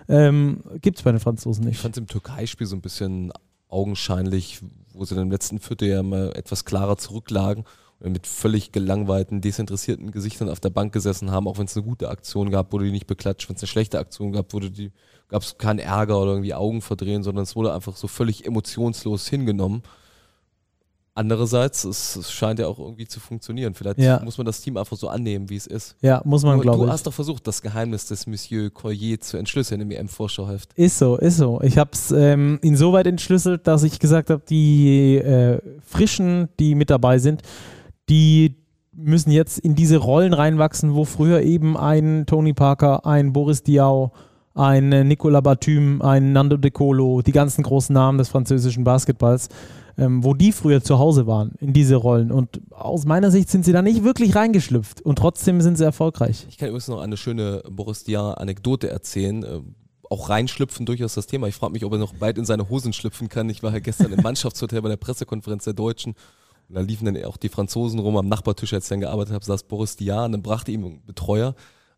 Ähm, 0.08 0.60
gibt 0.80 0.98
es 0.98 1.02
bei 1.02 1.10
den 1.10 1.18
Franzosen 1.18 1.64
Ich 1.64 1.70
nicht. 1.70 1.80
fand 1.80 1.96
es 1.96 1.98
im 1.98 2.06
Türkei-Spiel 2.06 2.68
so 2.68 2.76
ein 2.76 2.80
bisschen 2.80 3.32
augenscheinlich, 3.68 4.60
wo 4.92 5.04
sie 5.04 5.16
dann 5.16 5.24
im 5.24 5.32
letzten 5.32 5.58
Viertel 5.58 5.88
ja 5.88 6.04
mal 6.04 6.30
etwas 6.36 6.64
klarer 6.64 6.96
zurücklagen 6.96 7.64
mit 8.00 8.26
völlig 8.26 8.72
gelangweilten, 8.72 9.40
desinteressierten 9.40 10.10
Gesichtern 10.10 10.50
auf 10.50 10.60
der 10.60 10.70
Bank 10.70 10.92
gesessen 10.92 11.30
haben, 11.30 11.48
auch 11.48 11.58
wenn 11.58 11.64
es 11.66 11.76
eine 11.76 11.86
gute 11.86 12.08
Aktion 12.10 12.50
gab, 12.50 12.72
wurde 12.72 12.84
die 12.84 12.90
nicht 12.92 13.06
beklatscht, 13.06 13.48
wenn 13.48 13.56
es 13.56 13.62
eine 13.62 13.68
schlechte 13.68 13.98
Aktion 13.98 14.32
gab, 14.32 14.52
wurde 14.52 14.70
die, 14.70 14.92
gab 15.28 15.42
es 15.42 15.56
keinen 15.56 15.78
Ärger 15.78 16.20
oder 16.20 16.32
irgendwie 16.32 16.52
Augen 16.54 16.82
verdrehen, 16.82 17.22
sondern 17.22 17.44
es 17.44 17.56
wurde 17.56 17.72
einfach 17.72 17.96
so 17.96 18.06
völlig 18.06 18.44
emotionslos 18.46 19.28
hingenommen. 19.28 19.82
Andererseits, 21.18 21.84
es, 21.84 22.14
es 22.16 22.30
scheint 22.30 22.58
ja 22.58 22.66
auch 22.66 22.78
irgendwie 22.78 23.06
zu 23.08 23.20
funktionieren. 23.20 23.72
Vielleicht 23.72 23.98
Ja. 23.98 24.20
muss 24.22 24.36
man 24.36 24.44
das 24.44 24.60
Team 24.60 24.76
einfach 24.76 24.98
so 24.98 25.08
annehmen, 25.08 25.48
wie 25.48 25.56
es 25.56 25.66
ist. 25.66 25.96
Ja, 26.02 26.20
muss 26.26 26.42
man, 26.42 26.56
Du, 26.58 26.62
glaube 26.62 26.80
du 26.80 26.84
ich. 26.84 26.90
hast 26.90 27.06
doch 27.06 27.14
versucht, 27.14 27.46
das 27.46 27.62
Geheimnis 27.62 28.04
des 28.06 28.26
Monsieur 28.26 28.68
Collier 28.68 29.18
zu 29.18 29.38
entschlüsseln 29.38 29.80
im 29.80 29.90
EM-Vorschauheft. 29.90 30.74
Ist 30.74 30.98
so, 30.98 31.16
ist 31.16 31.38
so. 31.38 31.58
Ich 31.62 31.78
habe 31.78 31.92
es 31.94 32.10
ähm, 32.10 32.58
insoweit 32.60 33.06
entschlüsselt, 33.06 33.66
dass 33.66 33.82
ich 33.82 33.98
gesagt 33.98 34.28
habe, 34.28 34.42
die 34.46 35.16
äh, 35.16 35.58
Frischen, 35.86 36.50
die 36.60 36.74
mit 36.74 36.90
dabei 36.90 37.18
sind, 37.18 37.40
die 38.08 38.56
müssen 38.92 39.30
jetzt 39.30 39.58
in 39.58 39.74
diese 39.74 39.98
Rollen 39.98 40.32
reinwachsen, 40.32 40.94
wo 40.94 41.04
früher 41.04 41.42
eben 41.42 41.76
ein 41.76 42.24
Tony 42.26 42.54
Parker, 42.54 43.04
ein 43.04 43.32
Boris 43.32 43.62
Diaw, 43.62 44.10
ein 44.54 44.90
äh, 44.92 45.04
Nicolas 45.04 45.42
Batum, 45.42 46.00
ein 46.00 46.32
Nando 46.32 46.56
De 46.56 46.70
Colo, 46.70 47.20
die 47.20 47.32
ganzen 47.32 47.62
großen 47.62 47.92
Namen 47.92 48.18
des 48.18 48.28
französischen 48.28 48.84
Basketballs, 48.84 49.48
ähm, 49.98 50.24
wo 50.24 50.32
die 50.32 50.52
früher 50.52 50.82
zu 50.82 50.98
Hause 50.98 51.26
waren, 51.26 51.52
in 51.60 51.74
diese 51.74 51.96
Rollen. 51.96 52.32
Und 52.32 52.60
aus 52.70 53.04
meiner 53.04 53.30
Sicht 53.30 53.50
sind 53.50 53.64
sie 53.66 53.72
da 53.72 53.82
nicht 53.82 54.02
wirklich 54.02 54.34
reingeschlüpft 54.34 55.02
und 55.02 55.18
trotzdem 55.18 55.60
sind 55.60 55.76
sie 55.76 55.84
erfolgreich. 55.84 56.46
Ich 56.48 56.56
kann 56.56 56.68
übrigens 56.68 56.88
noch 56.88 57.00
eine 57.00 57.18
schöne 57.18 57.62
Boris 57.70 58.04
Diaw-Anekdote 58.04 58.88
erzählen. 58.88 59.42
Äh, 59.42 59.60
Auch 60.08 60.30
reinschlüpfen 60.30 60.86
durchaus 60.86 61.14
das 61.14 61.26
Thema. 61.26 61.48
Ich 61.48 61.54
frage 61.54 61.72
mich, 61.74 61.84
ob 61.84 61.92
er 61.92 61.98
noch 61.98 62.14
bald 62.14 62.38
in 62.38 62.46
seine 62.46 62.70
Hosen 62.70 62.94
schlüpfen 62.94 63.28
kann. 63.28 63.50
Ich 63.50 63.62
war 63.62 63.72
ja 63.72 63.80
gestern 63.80 64.12
im 64.12 64.22
Mannschaftshotel 64.22 64.80
bei 64.80 64.88
der 64.88 64.96
Pressekonferenz 64.96 65.64
der 65.64 65.74
Deutschen. 65.74 66.14
Und 66.68 66.74
da 66.74 66.80
liefen 66.80 67.04
dann 67.04 67.24
auch 67.24 67.36
die 67.36 67.48
Franzosen 67.48 67.98
rum 67.98 68.16
am 68.16 68.28
Nachbartisch, 68.28 68.72
als 68.72 68.86
ich 68.86 68.90
dann 68.90 69.00
gearbeitet 69.00 69.34
habe, 69.34 69.44
saß 69.44 69.64
Boris 69.64 69.96
Diaw 69.96 70.24
und 70.24 70.32
dann 70.32 70.42
brachte 70.42 70.72
ihm 70.72 70.84
ein 70.84 71.02
Betreuer 71.06 71.54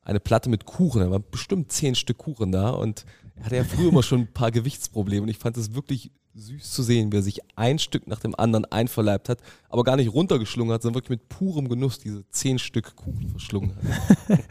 eine 0.08 0.20
Platte 0.20 0.48
mit 0.48 0.64
Kuchen. 0.64 1.02
Da 1.02 1.10
waren 1.10 1.24
bestimmt 1.30 1.70
zehn 1.70 1.94
Stück 1.94 2.18
Kuchen 2.18 2.50
da 2.50 2.70
und 2.70 3.04
er 3.36 3.44
hatte 3.44 3.56
ja 3.56 3.64
früher 3.64 3.90
immer 3.90 4.02
schon 4.02 4.20
ein 4.20 4.32
paar 4.32 4.50
Gewichtsprobleme 4.50 5.22
und 5.22 5.28
ich 5.28 5.38
fand 5.38 5.56
es 5.56 5.74
wirklich 5.74 6.10
süß 6.34 6.70
zu 6.70 6.82
sehen, 6.82 7.12
wie 7.12 7.16
er 7.16 7.22
sich 7.22 7.40
ein 7.56 7.78
Stück 7.78 8.06
nach 8.06 8.20
dem 8.20 8.34
anderen 8.34 8.64
einverleibt 8.64 9.28
hat, 9.28 9.40
aber 9.68 9.82
gar 9.84 9.96
nicht 9.96 10.12
runtergeschlungen 10.12 10.72
hat, 10.72 10.82
sondern 10.82 10.96
wirklich 10.96 11.18
mit 11.18 11.28
purem 11.28 11.68
Genuss 11.68 11.98
diese 11.98 12.28
zehn 12.30 12.58
Stück 12.58 12.96
Kuchen 12.96 13.28
verschlungen 13.28 13.72
hat. 13.76 14.38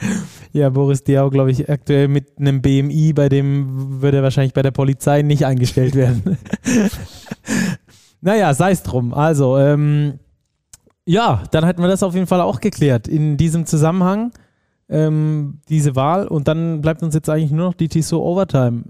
Ja, 0.53 0.69
Boris 0.69 1.03
Diaw, 1.03 1.29
glaube 1.29 1.51
ich, 1.51 1.69
aktuell 1.69 2.07
mit 2.07 2.39
einem 2.39 2.61
BMI, 2.61 3.13
bei 3.13 3.29
dem 3.29 4.01
würde 4.01 4.17
er 4.17 4.23
wahrscheinlich 4.23 4.53
bei 4.53 4.63
der 4.63 4.71
Polizei 4.71 5.21
nicht 5.21 5.45
eingestellt 5.45 5.93
werden. 5.93 6.37
naja, 8.21 8.53
sei 8.53 8.71
es 8.71 8.83
drum. 8.83 9.13
Also, 9.13 9.57
ähm, 9.57 10.19
ja, 11.05 11.43
dann 11.51 11.63
hätten 11.65 11.81
wir 11.81 11.87
das 11.87 12.03
auf 12.03 12.13
jeden 12.13 12.27
Fall 12.27 12.41
auch 12.41 12.59
geklärt. 12.59 13.07
In 13.07 13.37
diesem 13.37 13.65
Zusammenhang 13.65 14.31
ähm, 14.89 15.59
diese 15.69 15.95
Wahl 15.95 16.27
und 16.27 16.47
dann 16.47 16.81
bleibt 16.81 17.03
uns 17.03 17.13
jetzt 17.13 17.29
eigentlich 17.29 17.51
nur 17.51 17.67
noch 17.67 17.73
die 17.73 17.87
Tissot 17.87 18.21
Overtime. 18.21 18.83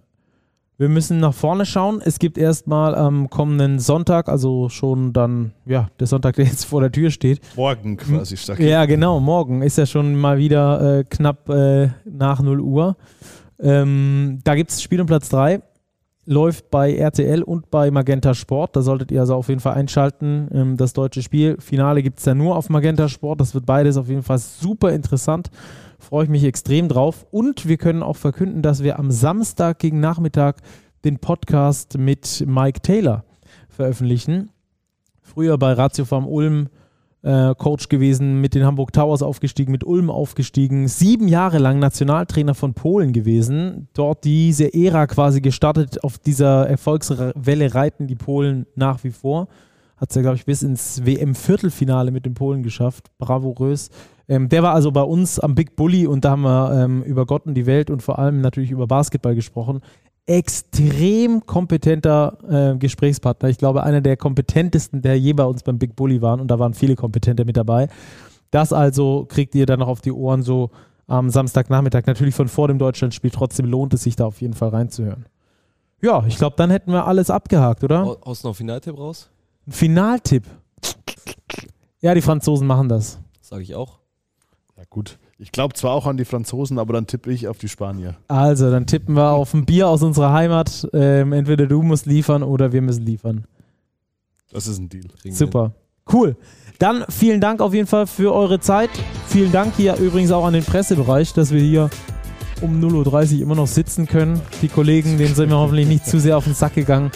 Wir 0.80 0.90
müssen 0.90 1.20
nach 1.20 1.34
vorne 1.34 1.66
schauen. 1.66 2.02
Es 2.06 2.20
gibt 2.20 2.38
erstmal 2.38 2.94
am 2.94 3.32
kommenden 3.32 3.80
Sonntag, 3.80 4.30
also 4.30 4.70
schon 4.70 5.12
dann, 5.12 5.54
ja, 5.66 5.88
der 6.00 6.06
Sonntag, 6.06 6.36
der 6.36 6.46
jetzt 6.46 6.66
vor 6.66 6.82
der 6.82 6.92
Tür 6.92 7.10
steht, 7.10 7.42
Morgen 7.56 7.98
quasi 7.98 8.38
stark. 8.38 8.60
ja, 8.60 8.86
genau, 8.86 9.20
morgen 9.20 9.64
ist 9.64 9.80
ja 9.80 9.88
schon 9.88 10.16
mal 10.16 10.38
wieder 10.38 11.00
äh, 11.00 11.04
knapp 11.04 11.50
äh, 11.50 11.90
nach 12.06 12.42
0 12.44 12.62
Uhr. 12.62 12.96
Ähm, 13.60 14.40
da 14.44 14.54
gibt 14.54 14.70
es 14.70 14.84
Spiel 14.84 15.02
um 15.02 15.08
Platz 15.08 15.30
3. 15.30 15.62
Läuft 16.30 16.70
bei 16.70 16.94
RTL 16.94 17.42
und 17.42 17.72
bei 17.72 17.90
Magenta 17.90 18.34
Sport. 18.34 18.76
Da 18.76 18.82
solltet 18.82 19.12
ihr 19.12 19.22
also 19.22 19.34
auf 19.34 19.48
jeden 19.48 19.62
Fall 19.62 19.76
einschalten. 19.76 20.50
Ähm, 20.54 20.76
das 20.76 20.92
deutsche 20.92 21.22
Spiel. 21.22 21.56
Finale 21.60 22.04
gibt 22.04 22.20
es 22.20 22.26
ja 22.26 22.36
nur 22.36 22.58
auf 22.58 22.70
Magenta 22.70 23.08
Sport. 23.08 23.40
Das 23.40 23.54
wird 23.54 23.66
beides 23.66 23.96
auf 23.96 24.10
jeden 24.10 24.24
Fall 24.24 24.38
super 24.38 24.92
interessant. 24.92 25.50
Freue 26.00 26.26
ich 26.26 26.30
mich 26.30 26.44
extrem 26.44 26.90
drauf. 26.90 27.26
Und 27.32 27.66
wir 27.70 27.78
können 27.78 28.04
auch 28.04 28.18
verkünden, 28.18 28.62
dass 28.62 28.84
wir 28.84 29.00
am 29.00 29.10
Samstag 29.10 29.80
gegen 29.80 30.02
Nachmittag 30.02 30.58
den 31.06 31.18
Podcast 31.20 31.98
mit 31.98 32.44
Mike 32.46 32.82
Taylor 32.82 33.24
veröffentlichen. 33.70 34.52
Früher 35.22 35.58
bei 35.58 35.72
Ratio 35.72 36.04
Farm 36.04 36.28
Ulm 36.28 36.68
äh, 37.28 37.54
Coach 37.56 37.90
gewesen, 37.90 38.40
mit 38.40 38.56
den 38.56 38.66
Hamburg 38.66 38.94
Towers 38.94 39.22
aufgestiegen, 39.22 39.72
mit 39.72 39.84
Ulm 39.84 40.10
aufgestiegen, 40.10 40.88
sieben 40.88 41.28
Jahre 41.28 41.58
lang 41.58 41.80
Nationaltrainer 41.80 42.56
von 42.56 42.74
Polen 42.74 43.12
gewesen, 43.12 43.90
dort 43.94 44.24
diese 44.24 44.74
Ära 44.74 45.08
quasi 45.08 45.42
gestartet, 45.42 46.04
auf 46.04 46.18
dieser 46.18 46.70
Erfolgswelle 46.70 47.76
reiten 47.76 48.08
die 48.08 48.16
Polen 48.16 48.66
nach 48.76 49.04
wie 49.04 49.12
vor. 49.12 49.48
Hat 49.98 50.10
es 50.10 50.16
ja, 50.16 50.22
glaube 50.22 50.38
ich, 50.38 50.46
bis 50.46 50.62
ins 50.62 51.06
WM-Viertelfinale 51.06 52.12
mit 52.12 52.26
den 52.26 52.36
Polen 52.36 52.64
geschafft. 52.64 53.08
Bravourös. 53.18 53.90
Ähm, 54.30 54.48
der 54.48 54.62
war 54.62 54.74
also 54.74 54.92
bei 54.92 55.02
uns 55.02 55.40
am 55.40 55.56
Big 55.56 55.76
Bully 55.76 56.06
und 56.06 56.24
da 56.24 56.32
haben 56.32 56.44
wir 56.44 56.84
ähm, 56.84 57.02
über 57.04 57.26
Gott 57.26 57.46
und 57.46 57.56
die 57.56 57.66
Welt 57.66 57.90
und 57.90 58.04
vor 58.04 58.20
allem 58.20 58.42
natürlich 58.42 58.72
über 58.72 58.88
Basketball 58.88 59.36
gesprochen. 59.36 59.82
Extrem 60.28 61.46
kompetenter 61.46 62.38
äh, 62.74 62.78
Gesprächspartner. 62.78 63.50
Ich 63.50 63.58
glaube, 63.58 63.84
einer 63.84 64.02
der 64.02 64.18
kompetentesten, 64.18 65.02
der 65.02 65.18
je 65.18 65.34
bei 65.34 65.46
uns 65.46 65.64
beim 65.64 65.80
Big 65.80 65.96
Bully 65.96 66.22
waren 66.22 66.40
und 66.40 66.50
da 66.50 66.60
waren 66.60 66.74
viele 66.74 66.96
Kompetente 66.96 67.46
mit 67.46 67.58
dabei. 67.58 67.88
Das 68.52 68.74
also 68.74 69.26
kriegt 69.28 69.56
ihr 69.56 69.66
dann 69.66 69.80
noch 69.80 69.88
auf 69.88 70.02
die 70.02 70.12
Ohren 70.12 70.44
so 70.44 70.70
am 71.08 71.30
Samstagnachmittag. 71.30 72.06
Natürlich 72.06 72.36
von 72.36 72.48
vor 72.48 72.68
dem 72.68 72.78
Deutschlandspiel. 72.78 73.32
Trotzdem 73.32 73.66
lohnt 73.66 73.94
es 73.94 74.04
sich 74.04 74.16
da 74.16 74.26
auf 74.26 74.42
jeden 74.42 74.54
Fall 74.54 74.70
reinzuhören. 74.70 75.26
Ja, 76.02 76.24
ich 76.28 76.38
glaube, 76.38 76.56
dann 76.58 76.70
hätten 76.70 76.92
wir 76.92 77.08
alles 77.08 77.30
abgehakt, 77.30 77.84
oder? 77.84 78.04
Du 78.04 78.30
noch 78.30 78.44
einen 78.44 78.54
Finaltipp 78.54 78.98
raus? 78.98 79.30
Ein 79.66 79.72
Finaltipp. 79.72 80.44
Ja, 82.02 82.14
die 82.14 82.22
Franzosen 82.22 82.68
machen 82.68 82.88
das. 82.90 83.20
Sage 83.42 83.64
ich 83.64 83.74
auch. 83.74 83.98
Ja, 84.78 84.84
gut. 84.90 85.18
Ich 85.40 85.52
glaube 85.52 85.76
zwar 85.76 85.92
auch 85.92 86.08
an 86.08 86.18
die 86.18 86.26
Franzosen, 86.26 86.80
aber 86.80 86.94
dann 86.94 87.06
tippe 87.06 87.32
ich 87.32 87.48
auf 87.48 87.60
die 87.60 87.70
Spanier. 87.70 88.16
Also, 88.28 88.72
dann 88.72 88.88
tippen 88.88 89.16
wir 89.16 89.32
auf 89.32 89.54
ein 89.54 89.66
Bier 89.66 89.88
aus 89.88 90.02
unserer 90.02 90.34
Heimat. 90.34 90.88
Ähm, 90.94 91.32
entweder 91.32 91.68
du 91.68 91.84
musst 91.84 92.08
liefern 92.08 92.42
oder 92.42 92.72
wir 92.72 92.82
müssen 92.82 93.06
liefern. 93.06 93.46
Das 94.52 94.66
ist 94.66 94.80
ein 94.80 94.90
Deal. 94.90 95.06
Super. 95.30 95.74
Cool. 96.12 96.38
Dann 96.80 97.06
vielen 97.10 97.42
Dank 97.42 97.62
auf 97.62 97.74
jeden 97.74 97.88
Fall 97.88 98.08
für 98.08 98.34
eure 98.34 98.60
Zeit. 98.60 98.90
Vielen 99.28 99.52
Dank 99.52 99.76
hier 99.76 99.96
übrigens 99.98 100.32
auch 100.32 100.46
an 100.46 100.54
den 100.54 100.64
Pressebereich, 100.64 101.34
dass 101.34 101.52
wir 101.52 101.62
hier 101.62 101.90
um 102.62 102.80
0.30 102.82 103.36
Uhr 103.36 103.42
immer 103.42 103.56
noch 103.56 103.68
sitzen 103.68 104.08
können. 104.08 104.42
Die 104.62 104.68
Kollegen, 104.70 105.18
denen 105.18 105.36
sind 105.36 105.50
wir 105.50 105.58
hoffentlich 105.58 105.88
nicht 105.88 106.06
zu 106.06 106.20
sehr 106.20 106.38
auf 106.38 106.46
den 106.46 106.54
Sack 106.54 106.76
gegangen. 106.76 107.12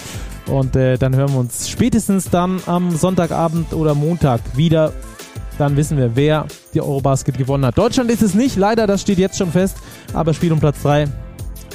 Und 0.48 0.76
äh, 0.76 0.98
dann 0.98 1.16
hören 1.16 1.32
wir 1.32 1.40
uns 1.40 1.70
spätestens 1.70 2.30
dann 2.30 2.62
am 2.66 2.92
Sonntagabend 2.92 3.74
oder 3.74 3.96
Montag 3.96 4.42
wieder. 4.56 4.94
Dann 5.58 5.78
wissen 5.78 5.98
wir, 5.98 6.16
wer 6.16 6.48
die 6.74 6.82
Eurobasket 6.82 7.38
gewonnen 7.38 7.66
hat. 7.66 7.78
Deutschland 7.78 8.10
ist 8.10 8.22
es 8.22 8.34
nicht, 8.34 8.56
leider, 8.56 8.88
das 8.88 9.02
steht 9.02 9.20
jetzt 9.20 9.38
schon 9.38 9.52
fest. 9.52 9.78
Aber 10.14 10.34
Spiel 10.34 10.52
um 10.52 10.60
Platz 10.60 10.82
3 10.82 11.08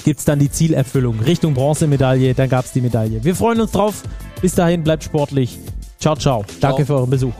gibt 0.04 0.20
es 0.20 0.24
dann 0.24 0.38
die 0.38 0.50
Zielerfüllung 0.50 1.20
Richtung 1.20 1.54
Bronzemedaille. 1.54 2.34
Dann 2.34 2.48
gab 2.48 2.64
es 2.64 2.72
die 2.72 2.80
Medaille. 2.80 3.22
Wir 3.22 3.34
freuen 3.34 3.60
uns 3.60 3.72
drauf. 3.72 4.02
Bis 4.40 4.54
dahin, 4.54 4.82
bleibt 4.82 5.04
sportlich. 5.04 5.58
Ciao, 5.98 6.14
ciao. 6.14 6.44
Danke 6.60 6.84
für 6.84 6.94
euren 6.94 7.10
Besuch. 7.10 7.34